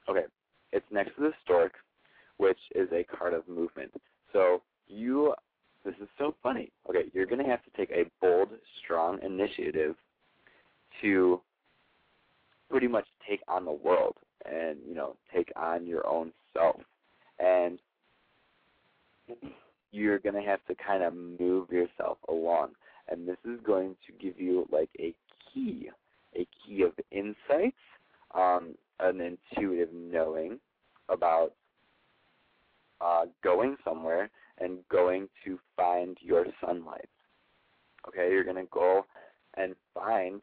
Okay, 0.09 0.25
it's 0.73 0.87
next 0.91 1.17
to 1.17 1.23
the 1.23 1.33
stork, 1.45 1.73
which 2.37 2.59
is 2.75 2.89
a 2.93 3.05
card 3.05 3.35
of 3.35 3.47
movement. 3.49 3.91
So 4.33 4.63
you 4.87 5.35
this 5.85 5.95
is 6.01 6.09
so 6.19 6.35
funny. 6.43 6.71
Okay, 6.89 7.05
you're 7.13 7.20
going 7.31 7.45
to 7.45 7.51
have 7.51 7.63
to 7.65 7.71
take 7.77 7.91
a 7.91 8.05
bold, 8.21 8.49
strong 8.83 9.19
initiative 9.23 9.95
to 11.01 11.41
pretty 12.69 12.89
much 12.89 13.07
take 13.29 13.41
on 13.49 13.65
the 13.65 13.73
world 13.73 14.17
and, 14.45 14.79
you 14.87 14.95
know, 14.95 15.17
take 15.35 15.51
on 15.57 15.87
your 15.87 16.07
own 16.07 16.33
self. 16.53 16.81
And 17.39 17.79
you're 19.93 20.19
going 20.19 20.35
to 20.35 20.49
have 20.49 20.65
to 20.67 20.75
kind 20.75 21.03
of 21.03 21.15
move 21.15 21.71
yourself 21.71 22.19
along. 22.29 22.71
And 23.09 23.27
this 23.27 23.37
is 23.45 23.59
going 23.65 23.97
to 24.07 24.13
give 24.25 24.39
you 24.41 24.67
like 24.71 24.91
a 24.99 25.15
key, 25.53 25.91
a 26.37 26.47
key 26.65 26.83
of 26.83 26.93
insights, 27.11 27.77
um, 28.35 28.75
an 29.01 29.21
intuitive 29.21 29.89
knowing 29.93 30.61
about 31.09 31.55
uh, 33.01 33.25
going 33.43 33.77
somewhere 33.85 34.31
and 34.59 34.79
going 34.91 35.29
to 35.45 35.59
find 35.77 36.17
your 36.21 36.47
sunlight. 36.65 37.09
Okay, 38.09 38.31
you're 38.31 38.45
going 38.45 38.57
to 38.57 38.71
go 38.71 39.05
and 39.57 39.75
find 39.95 40.41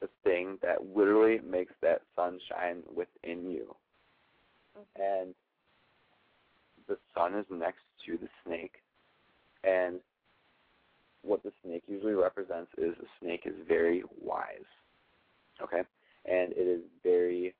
the 0.00 0.08
thing 0.24 0.58
that 0.62 0.94
literally 0.94 1.40
makes 1.48 1.72
that 1.82 2.02
sun 2.14 2.38
shine 2.48 2.82
within 2.94 3.50
you. 3.50 3.74
Okay. 4.76 5.22
and 5.22 5.34
the 6.86 6.98
sun 7.14 7.34
is 7.34 7.46
next 7.50 7.82
to 8.04 8.18
the 8.18 8.28
snake, 8.44 8.74
and 9.64 10.00
what 11.22 11.42
the 11.42 11.50
snake 11.64 11.82
usually 11.88 12.12
represents 12.12 12.70
is 12.78 12.94
the 13.00 13.06
snake 13.20 13.42
is 13.46 13.54
very 13.66 14.02
wise. 14.22 14.68
Okay, 15.62 15.82
and 16.26 16.52
it 16.52 16.68
is 16.68 16.82
very. 17.02 17.54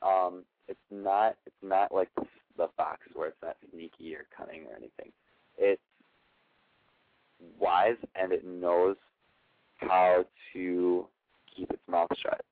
Um, 0.00 0.44
it's 0.68 0.78
not. 0.90 1.36
It's 1.44 1.56
not 1.62 1.92
like 1.92 2.08
the, 2.16 2.24
the 2.56 2.68
fox 2.76 3.00
where 3.14 3.28
it's 3.28 3.42
not 3.42 3.56
sneaky 3.72 4.14
or 4.14 4.26
cunning 4.36 4.62
or 4.70 4.76
anything. 4.76 5.12
It's 5.58 5.82
wise 7.58 7.96
and 8.14 8.32
it 8.32 8.46
knows 8.46 8.96
how 9.78 10.24
to 10.52 11.06
keep 11.54 11.70
its 11.70 11.82
mouth 11.88 12.08
shut. 12.22 12.42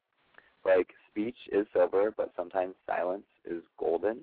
Like 0.64 0.88
speech 1.10 1.36
is 1.52 1.66
silver, 1.72 2.12
but 2.16 2.32
sometimes 2.36 2.74
silence 2.86 3.26
is 3.44 3.62
golden. 3.78 4.20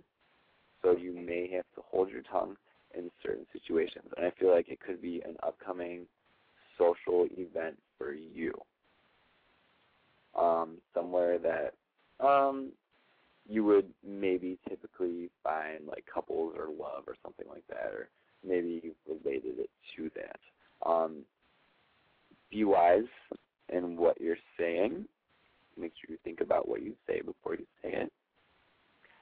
So 0.81 0.97
you 0.97 1.13
may 1.13 1.49
have 1.53 1.65
to 1.75 1.81
hold 1.89 2.09
your 2.09 2.23
tongue 2.23 2.55
in 2.95 3.11
certain 3.23 3.45
situations. 3.53 4.05
And 4.17 4.25
I 4.25 4.31
feel 4.39 4.53
like 4.53 4.69
it 4.69 4.79
could 4.79 5.01
be 5.01 5.21
an 5.25 5.35
upcoming 5.43 6.05
social 6.77 7.27
event 7.37 7.77
for 7.97 8.13
you. 8.13 8.53
Um, 10.37 10.77
somewhere 10.93 11.37
that 11.39 11.73
um, 12.25 12.71
you 13.47 13.65
would 13.65 13.87
maybe 14.07 14.57
typically 14.67 15.29
find 15.43 15.85
like 15.85 16.05
couples 16.11 16.55
or 16.57 16.67
love 16.67 17.03
or 17.05 17.15
something 17.21 17.47
like 17.49 17.67
that, 17.67 17.91
or 17.93 18.07
maybe 18.47 18.81
you 18.83 18.95
related 19.07 19.59
it 19.59 19.69
to 19.95 20.09
that. 20.15 20.89
Um, 20.89 21.23
be 22.49 22.63
wise 22.63 23.03
in 23.69 23.97
what 23.97 24.19
you're 24.19 24.37
saying. 24.57 25.05
Make 25.77 25.93
sure 25.99 26.11
you 26.11 26.17
think 26.23 26.41
about 26.41 26.67
what 26.67 26.81
you 26.81 26.93
say 27.07 27.21
before 27.21 27.55
you 27.55 27.65
say 27.81 27.93
it. 27.93 28.11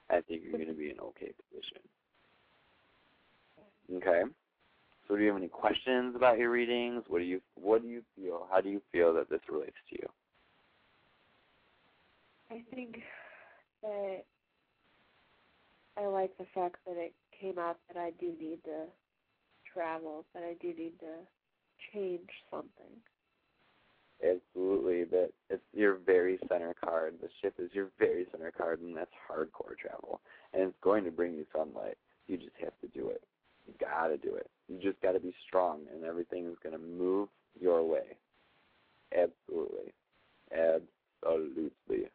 I 0.10 0.22
think 0.22 0.42
you're 0.44 0.54
going 0.54 0.68
to 0.68 0.74
be 0.74 0.90
in 0.90 1.00
okay 1.00 1.32
position. 1.50 1.82
Okay. 3.96 4.24
So, 5.08 5.16
do 5.16 5.22
you 5.22 5.28
have 5.30 5.38
any 5.38 5.48
questions 5.48 6.08
about 6.20 6.38
your 6.38 6.52
readings? 6.52 7.04
What 7.08 7.20
do 7.20 7.26
you 7.26 7.42
What 7.56 7.82
do 7.82 7.88
you 7.88 8.04
feel? 8.16 8.46
How 8.52 8.60
do 8.60 8.70
you 8.70 8.82
feel 8.92 9.14
that 9.14 9.30
this 9.30 9.40
relates 9.50 9.78
to 9.90 9.96
you? 9.96 10.10
I 12.52 12.62
think 12.76 12.98
that 13.82 14.24
I 15.98 16.06
like 16.08 16.38
the 16.38 16.46
fact 16.54 16.76
that 16.86 16.98
it 16.98 17.14
came 17.40 17.58
out 17.58 17.78
that 17.88 18.00
I 18.00 18.12
do 18.20 18.34
need 18.40 18.60
to 18.66 18.86
travel, 19.74 20.26
that 20.34 20.44
I 20.44 20.56
do 20.62 20.68
need 20.68 21.00
to 21.00 21.16
change 21.94 22.30
something. 22.52 22.92
Absolutely, 24.22 25.06
but 25.06 25.32
it's 25.50 25.64
your 25.74 25.96
very 26.06 26.38
center 26.50 26.76
card. 26.84 27.16
The 27.22 27.30
ship 27.42 27.54
is 27.58 27.70
your 27.74 27.88
very 27.98 28.26
center 28.32 28.52
card, 28.52 28.82
and 28.82 28.96
that's 28.96 29.12
hardcore 29.32 29.78
travel. 29.82 30.20
And 30.54 30.64
it's 30.64 30.76
going 30.82 31.06
to 31.06 31.12
bring 31.12 31.36
you 31.36 31.46
sunlight. 31.56 31.98
You 32.28 32.36
just 32.36 32.58
have 32.62 32.74
to 32.82 32.88
do 32.88 33.08
it. 33.10 33.24
You 33.70 33.74
gotta 33.80 34.18
do 34.18 34.34
it. 34.36 34.50
You 34.68 34.80
just 34.82 35.00
gotta 35.02 35.20
be 35.20 35.34
strong, 35.48 35.82
and 35.94 36.04
everything 36.04 36.46
is 36.48 36.56
gonna 36.64 36.80
move 36.80 37.30
your 37.60 37.84
way. 37.84 38.18
Absolutely, 39.16 39.94
absolutely. 40.52 42.10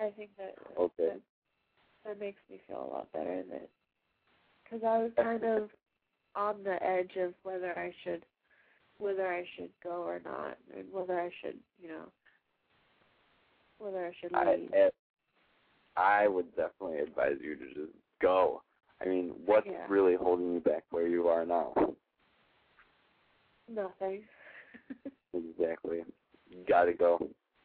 I 0.00 0.10
think 0.16 0.30
that 0.38 0.54
okay. 0.78 0.92
that, 0.98 1.20
that 2.04 2.20
makes 2.20 2.37
me 2.50 2.60
feel 2.66 2.88
a 2.90 2.94
lot 2.94 3.12
better 3.12 3.42
that 3.50 3.68
because 4.64 4.84
I 4.84 4.98
was 4.98 5.12
kind 5.16 5.44
of 5.44 5.70
on 6.34 6.62
the 6.62 6.82
edge 6.82 7.12
of 7.16 7.34
whether 7.42 7.78
I 7.78 7.92
should 8.04 8.24
whether 8.98 9.26
I 9.26 9.44
should 9.56 9.70
go 9.82 10.02
or 10.02 10.20
not, 10.24 10.58
and 10.76 10.84
whether 10.92 11.20
I 11.20 11.30
should, 11.40 11.56
you 11.80 11.88
know, 11.88 12.04
whether 13.78 14.04
I 14.04 14.12
should 14.20 14.34
I, 14.34 14.56
leave. 14.56 14.70
I 15.96 16.22
I 16.24 16.28
would 16.28 16.54
definitely 16.56 16.98
advise 16.98 17.36
you 17.40 17.56
to 17.56 17.66
just 17.66 17.92
go. 18.20 18.62
I 19.00 19.06
mean, 19.06 19.34
what's 19.46 19.66
Yeah. 19.66 19.86
really 19.88 20.16
holding 20.16 20.52
you 20.54 20.60
back 20.60 20.84
where 20.90 21.06
you 21.06 21.28
are 21.28 21.46
now? 21.46 21.72
Nothing. 23.68 24.24
Exactly. 25.34 26.04
You 26.48 26.64
gotta 26.66 26.94
go. 26.94 27.18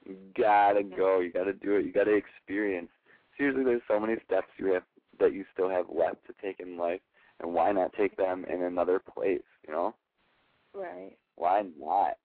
You 0.05 0.17
gotta 0.37 0.83
go. 0.83 1.21
You 1.21 1.31
gotta 1.31 1.53
do 1.53 1.77
it. 1.77 1.85
You 1.85 1.93
gotta 1.93 2.11
experience. 2.11 2.89
Seriously, 3.37 3.63
there's 3.63 3.81
so 3.87 3.99
many 3.99 4.15
steps 4.25 4.47
you 4.57 4.73
have 4.73 4.83
that 5.19 5.33
you 5.33 5.45
still 5.53 5.69
have 5.69 5.85
left 5.89 6.25
to 6.27 6.33
take 6.41 6.59
in 6.59 6.77
life, 6.77 7.01
and 7.39 7.53
why 7.53 7.71
not 7.71 7.93
take 7.93 8.15
them 8.17 8.45
in 8.51 8.63
another 8.63 8.99
place? 8.99 9.41
You 9.67 9.73
know, 9.73 9.95
right. 10.73 11.17
why 11.35 11.63
not? 11.79 12.17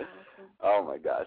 Awesome. 0.00 0.50
oh 0.62 0.84
my 0.86 0.98
gosh, 0.98 1.26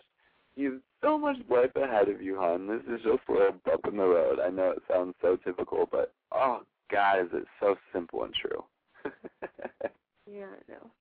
you 0.55 0.73
have 0.73 0.81
so 1.01 1.17
much 1.17 1.37
life 1.49 1.75
ahead 1.75 2.09
of 2.09 2.21
you, 2.21 2.37
hon. 2.37 2.67
This 2.67 2.81
is 2.83 3.03
just 3.03 3.19
a 3.29 3.31
little 3.31 3.55
bump 3.65 3.85
in 3.87 3.97
the 3.97 4.03
road. 4.03 4.39
I 4.39 4.49
know 4.49 4.71
it 4.71 4.83
sounds 4.91 5.15
so 5.21 5.37
typical, 5.43 5.87
but 5.91 6.13
oh 6.31 6.61
God, 6.91 7.19
is 7.21 7.29
it 7.33 7.45
so 7.59 7.75
simple 7.93 8.23
and 8.23 8.33
true? 8.33 8.63
Yeah, 10.29 10.45
I 10.45 10.71
know. 10.71 10.91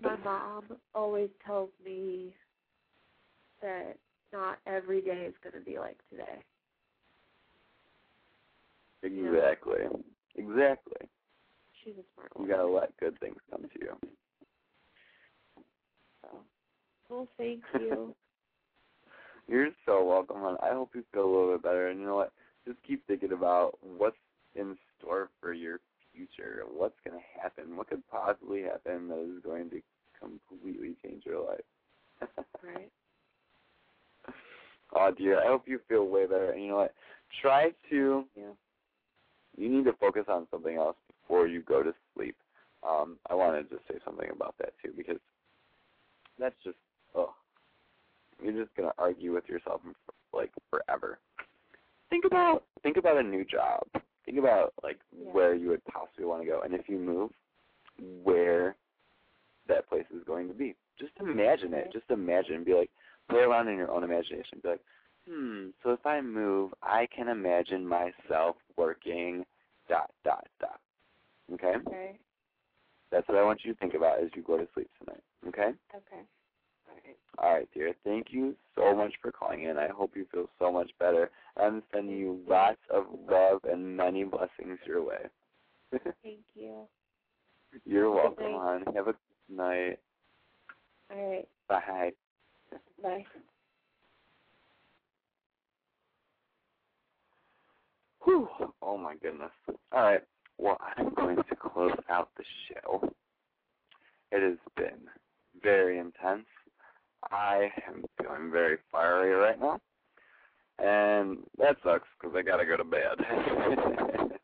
My 0.00 0.16
mom 0.16 0.64
always 0.94 1.28
tells 1.46 1.70
me 1.84 2.34
that 3.60 3.96
not 4.34 4.58
every 4.66 5.00
day 5.00 5.26
is 5.28 5.34
going 5.42 5.54
to 5.54 5.64
be 5.64 5.78
like 5.78 5.96
today. 6.10 6.42
exactly. 9.02 9.86
Exactly. 10.36 11.08
She's 11.82 11.94
a 11.94 12.04
smart 12.14 12.30
You 12.36 12.42
woman. 12.42 12.56
gotta 12.56 12.68
let 12.68 12.96
good 12.98 13.18
things 13.20 13.36
come 13.50 13.62
to 13.62 13.80
you. 13.80 13.96
So. 16.22 16.38
Well, 17.08 17.28
thank 17.38 17.62
you. 17.78 18.14
You're 19.48 19.68
so 19.86 20.04
welcome, 20.04 20.36
hon. 20.40 20.56
I 20.62 20.70
hope 20.72 20.90
you 20.94 21.04
feel 21.12 21.24
a 21.24 21.30
little 21.32 21.52
bit 21.52 21.62
better. 21.62 21.88
And 21.88 22.00
you 22.00 22.06
know 22.06 22.16
what? 22.16 22.32
Just 22.66 22.78
keep 22.86 23.06
thinking 23.06 23.32
about 23.32 23.78
what's 23.82 24.16
in 24.54 24.76
store 24.98 25.28
for 25.40 25.52
your 25.52 25.80
future. 26.14 26.62
What's 26.72 26.96
going 27.06 27.18
to 27.18 27.40
happen? 27.40 27.76
What 27.76 27.90
could 27.90 28.02
possibly 28.10 28.62
happen 28.62 29.08
that 29.08 29.18
is 29.18 29.42
going 29.44 29.68
to 29.70 29.82
completely 30.18 30.94
change 31.04 31.24
your 31.26 31.44
life? 31.46 31.60
right. 32.64 32.90
Oh, 34.94 35.10
dear. 35.16 35.40
I 35.42 35.46
hope 35.46 35.64
you 35.66 35.80
feel 35.88 36.06
way 36.06 36.26
better. 36.26 36.50
And 36.50 36.62
you 36.62 36.68
know 36.68 36.76
what? 36.76 36.94
Try 37.42 37.70
to. 37.90 38.24
Yeah. 38.36 38.52
You 39.56 39.68
need 39.68 39.84
to 39.84 39.92
focus 39.94 40.24
on 40.28 40.46
something 40.50 40.76
else 40.76 40.96
before 41.22 41.46
you 41.46 41.62
go 41.62 41.82
to 41.82 41.92
sleep. 42.14 42.36
Um, 42.88 43.16
I 43.30 43.34
wanted 43.34 43.70
to 43.70 43.76
say 43.88 43.98
something 44.04 44.28
about 44.30 44.54
that 44.58 44.74
too 44.82 44.92
because 44.96 45.16
that's 46.38 46.54
just 46.62 46.76
oh, 47.14 47.34
you're 48.42 48.52
just 48.52 48.74
gonna 48.76 48.92
argue 48.98 49.32
with 49.32 49.48
yourself 49.48 49.80
like 50.32 50.50
forever. 50.70 51.18
Think 52.10 52.24
about 52.24 52.64
think 52.82 52.96
about 52.96 53.16
a 53.16 53.22
new 53.22 53.44
job. 53.44 53.82
Think 54.24 54.38
about 54.38 54.74
like 54.82 54.98
Yeah. 55.16 55.30
where 55.32 55.54
you 55.54 55.68
would 55.68 55.84
possibly 55.84 56.24
want 56.24 56.42
to 56.42 56.48
go, 56.48 56.60
and 56.62 56.74
if 56.74 56.88
you 56.88 56.98
move, 56.98 57.30
where 58.22 58.76
that 59.68 59.88
place 59.88 60.04
is 60.14 60.22
going 60.24 60.48
to 60.48 60.54
be. 60.54 60.74
Just 60.98 61.12
imagine 61.20 61.72
it. 61.74 61.90
Just 61.92 62.10
imagine. 62.10 62.64
Be 62.64 62.74
like 62.74 62.90
play 63.28 63.40
around 63.40 63.68
in 63.68 63.76
your 63.76 63.90
own 63.90 64.04
imagination. 64.04 64.60
Be 64.62 64.68
like, 64.70 64.80
hmm. 65.28 65.68
So 65.82 65.90
if 65.90 66.04
I 66.06 66.20
move, 66.20 66.72
I 66.82 67.06
can 67.14 67.28
imagine 67.28 67.86
myself 67.86 68.56
working 68.76 69.44
dot 69.88 70.10
dot 70.24 70.46
dot. 70.60 70.80
Okay. 71.52 71.74
Okay. 71.86 72.18
That's 73.10 73.28
what 73.28 73.38
I 73.38 73.44
want 73.44 73.60
you 73.64 73.72
to 73.72 73.78
think 73.78 73.94
about 73.94 74.20
as 74.20 74.30
you 74.34 74.42
go 74.42 74.56
to 74.56 74.66
sleep 74.74 74.90
tonight. 74.98 75.22
Okay? 75.46 75.72
Okay. 75.94 76.22
All 76.88 76.94
right. 77.04 77.16
All 77.38 77.54
right, 77.54 77.68
dear. 77.72 77.94
Thank 78.02 78.28
you 78.30 78.56
so 78.74 78.94
much 78.94 79.12
for 79.22 79.30
calling 79.30 79.64
in. 79.64 79.78
I 79.78 79.88
hope 79.88 80.12
you 80.16 80.26
feel 80.32 80.48
so 80.58 80.72
much 80.72 80.90
better. 80.98 81.30
I'm 81.56 81.82
sending 81.92 82.16
you 82.16 82.40
lots 82.48 82.80
of 82.90 83.04
love 83.30 83.60
and 83.70 83.96
many 83.96 84.24
blessings 84.24 84.78
your 84.86 85.04
way. 85.04 85.26
Thank 85.92 86.40
you. 86.54 86.88
You're 87.84 88.10
welcome, 88.10 88.52
hon. 88.52 88.84
Have 88.94 89.08
a 89.08 89.12
good 89.12 89.16
night. 89.48 89.98
All 91.10 91.30
right. 91.30 91.48
Bye. 91.68 92.12
Bye. 93.04 93.24
Whew. 98.22 98.48
Oh 98.80 98.96
my 98.96 99.14
goodness. 99.22 99.50
All 99.92 100.02
right. 100.02 100.22
Well, 100.56 100.78
I'm 100.96 101.12
going 101.12 101.36
to 101.36 101.56
close 101.56 101.92
out 102.08 102.30
the 102.38 102.44
show. 102.68 103.06
It 104.32 104.42
has 104.42 104.56
been 104.76 105.00
very 105.62 105.98
intense. 105.98 106.46
I 107.30 107.68
am 107.86 108.04
feeling 108.22 108.50
very 108.50 108.78
fiery 108.90 109.32
right 109.32 109.60
now, 109.60 109.80
and 110.78 111.38
that 111.58 111.76
sucks 111.84 112.08
because 112.18 112.34
I 112.36 112.42
gotta 112.42 112.64
go 112.64 112.76
to 112.76 112.84
bed. 112.84 113.18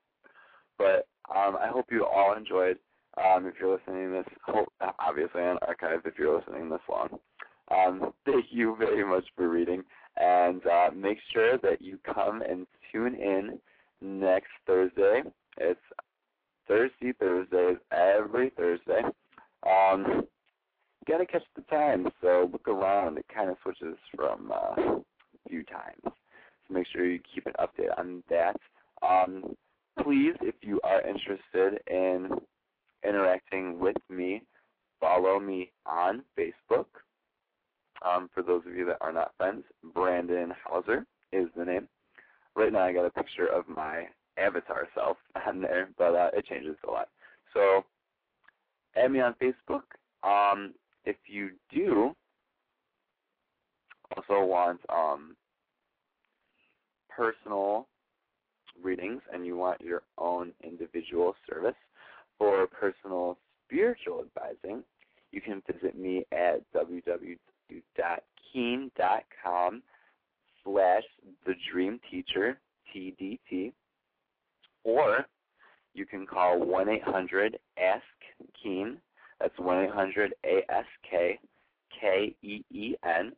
but 0.79 1.09
um, 1.35 1.57
I 1.57 1.69
hope 1.69 1.87
you 1.91 2.05
all 2.05 2.35
enjoyed. 2.37 2.79
Um, 3.17 3.47
if 3.47 3.55
you're 3.61 3.77
listening 3.77 4.13
this, 4.13 4.27
obviously 4.99 5.43
on 5.43 5.59
archive 5.67 6.01
if 6.05 6.19
you're 6.19 6.39
listening 6.39 6.69
this 6.69 6.81
long. 6.89 7.19
Um, 7.87 8.13
thank 8.27 8.47
you 8.51 8.77
very 8.79 9.05
much 9.05 9.25
for 9.37 9.49
reading, 9.49 9.83
and 10.17 10.65
uh, 10.67 10.91
make 10.95 11.19
sure 11.33 11.59
that 11.59 11.81
you 11.81 11.99
come 12.15 12.43
and 12.43 12.67
tune 12.93 13.15
in 13.15 13.59
next 14.01 14.51
Thursday. 14.67 15.23
It's 15.59 15.81
Thirsty 16.67 17.13
Thursdays 17.19 17.79
every 17.93 18.51
Thursday. 18.51 19.03
Um, 19.67 20.25
gotta 21.07 21.27
catch 21.27 21.43
the 21.57 21.63
time, 21.63 22.09
so 22.21 22.49
look 22.53 22.69
around. 22.69 23.19
It 23.19 23.27
kind 23.35 23.51
of 23.51 23.57
switches 23.63 23.97
from 24.15 24.53
uh, 24.55 25.01
few 25.49 25.65
times. 25.65 26.01
So 26.05 26.75
make 26.75 26.87
sure 26.93 27.05
you 27.05 27.21
keep 27.35 27.47
an 27.47 27.55
update 27.59 27.99
on 27.99 28.23
that. 28.31 28.57
Um, 29.03 29.57
please, 30.03 30.35
if 30.41 30.55
you 30.63 30.81
are 30.85 31.01
interested 31.07 31.81
in 31.89 32.29
interacting 33.07 33.79
with 33.79 33.97
me, 34.09 34.43
follow 35.01 35.41
me 35.41 35.73
on 35.87 36.23
Facebook. 36.39 36.87
Um, 38.03 38.31
for 38.33 38.43
those 38.43 38.63
of 38.67 38.75
you 38.75 38.85
that 38.87 38.99
are 39.01 39.13
not 39.13 39.33
friends, 39.37 39.65
Brandon 39.95 40.53
Hauser 40.65 41.07
is 41.33 41.49
the 41.57 41.65
name. 41.65 41.89
Right 42.57 42.73
now, 42.73 42.81
I 42.81 42.93
got 42.93 43.05
a 43.05 43.11
picture 43.11 43.47
of 43.47 43.69
my 43.69 44.07
avatar 44.39 44.89
self 44.95 45.17
on 45.47 45.61
there, 45.61 45.89
but 45.99 46.15
uh, 46.15 46.31
it 46.35 46.47
changes 46.47 46.77
a 46.87 46.91
lot. 46.91 47.09
So, 47.55 47.85
add 48.97 49.13
me 49.13 49.21
on 49.21 49.35
Facebook. 49.35 49.83
Um, 50.23 50.75
if 51.05 51.17
you 51.27 51.51
do 51.73 52.15
also 54.17 54.45
want 54.45 54.81
um, 54.89 55.37
personal 57.09 57.87
readings 58.83 59.21
and 59.33 59.45
you 59.45 59.57
want 59.57 59.81
your 59.81 60.03
own 60.19 60.53
individual 60.63 61.35
service 61.49 61.75
for 62.39 62.67
personal 62.67 63.39
spiritual 63.67 64.25
advising, 64.25 64.83
you 65.33 65.41
can 65.41 65.63
visit 65.71 65.99
me 65.99 66.25
at 66.33 66.63
www.keen.com 68.55 69.83
slash 70.65 71.03
the 71.47 71.55
dream 71.73 72.01
teacher 72.11 72.59
TDT 72.95 73.73
or 74.85 75.27
you 75.95 76.07
can 76.07 76.27
call 76.27 76.59
1 76.65 76.89
800 76.89 77.59
ASK 77.79 78.03
KEEN. 78.63 78.97
That's 79.41 79.59
1 79.59 79.85
800 79.87 80.35
ASK 80.45 80.87
K 82.01 82.37
E 82.43 82.65
E 82.71 82.95
N 83.05 83.33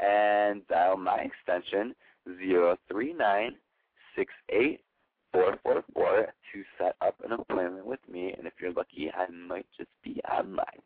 and 0.00 0.66
dial 0.68 0.96
my 0.96 1.18
extension 1.18 1.94
039 2.26 3.56
444 5.32 6.26
to 6.52 6.62
set 6.78 6.96
up 7.00 7.14
an 7.24 7.32
appointment 7.32 7.86
with 7.86 8.00
me. 8.10 8.34
And 8.36 8.46
if 8.46 8.54
you're 8.60 8.72
lucky, 8.72 9.10
I 9.14 9.30
might 9.30 9.66
just 9.76 9.90
be 10.02 10.20
online. 10.30 10.80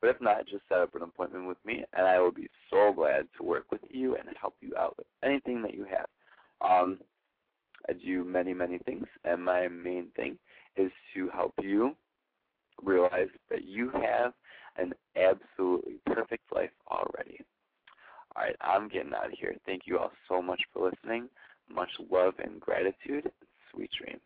But 0.00 0.10
if 0.10 0.20
not, 0.20 0.46
just 0.46 0.62
set 0.68 0.78
up 0.78 0.94
an 0.94 1.02
appointment 1.02 1.46
with 1.46 1.58
me, 1.64 1.84
and 1.92 2.06
I 2.06 2.18
will 2.18 2.32
be 2.32 2.48
so 2.70 2.92
glad 2.92 3.28
to 3.36 3.42
work 3.42 3.70
with 3.70 3.82
you 3.90 4.16
and 4.16 4.24
help 4.40 4.54
you 4.60 4.72
out 4.78 4.96
with 4.96 5.06
anything 5.22 5.62
that 5.62 5.74
you 5.74 5.84
have. 5.84 6.06
Um, 6.62 6.98
I 7.88 7.92
do 7.92 8.24
many, 8.24 8.54
many 8.54 8.78
things, 8.78 9.06
and 9.24 9.44
my 9.44 9.68
main 9.68 10.08
thing 10.16 10.38
is 10.76 10.90
to 11.14 11.28
help 11.30 11.52
you 11.60 11.96
realize 12.82 13.28
that 13.50 13.64
you 13.64 13.90
have 13.90 14.32
an 14.78 14.94
absolutely 15.16 15.96
perfect 16.06 16.44
life 16.54 16.70
already. 16.90 17.40
All 18.36 18.44
right, 18.44 18.56
I'm 18.60 18.88
getting 18.88 19.12
out 19.12 19.26
of 19.26 19.38
here. 19.38 19.54
Thank 19.66 19.82
you 19.86 19.98
all 19.98 20.12
so 20.28 20.40
much 20.40 20.60
for 20.72 20.90
listening. 20.90 21.28
Much 21.68 21.90
love 22.10 22.34
and 22.42 22.60
gratitude, 22.60 23.24
and 23.24 23.32
sweet 23.72 23.90
dreams. 23.98 24.20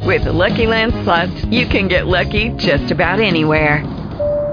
With 0.00 0.26
Lucky 0.26 0.66
Land 0.66 0.92
slots, 1.04 1.44
you 1.46 1.66
can 1.66 1.88
get 1.88 2.06
lucky 2.06 2.50
just 2.50 2.90
about 2.90 3.20
anywhere. 3.20 3.84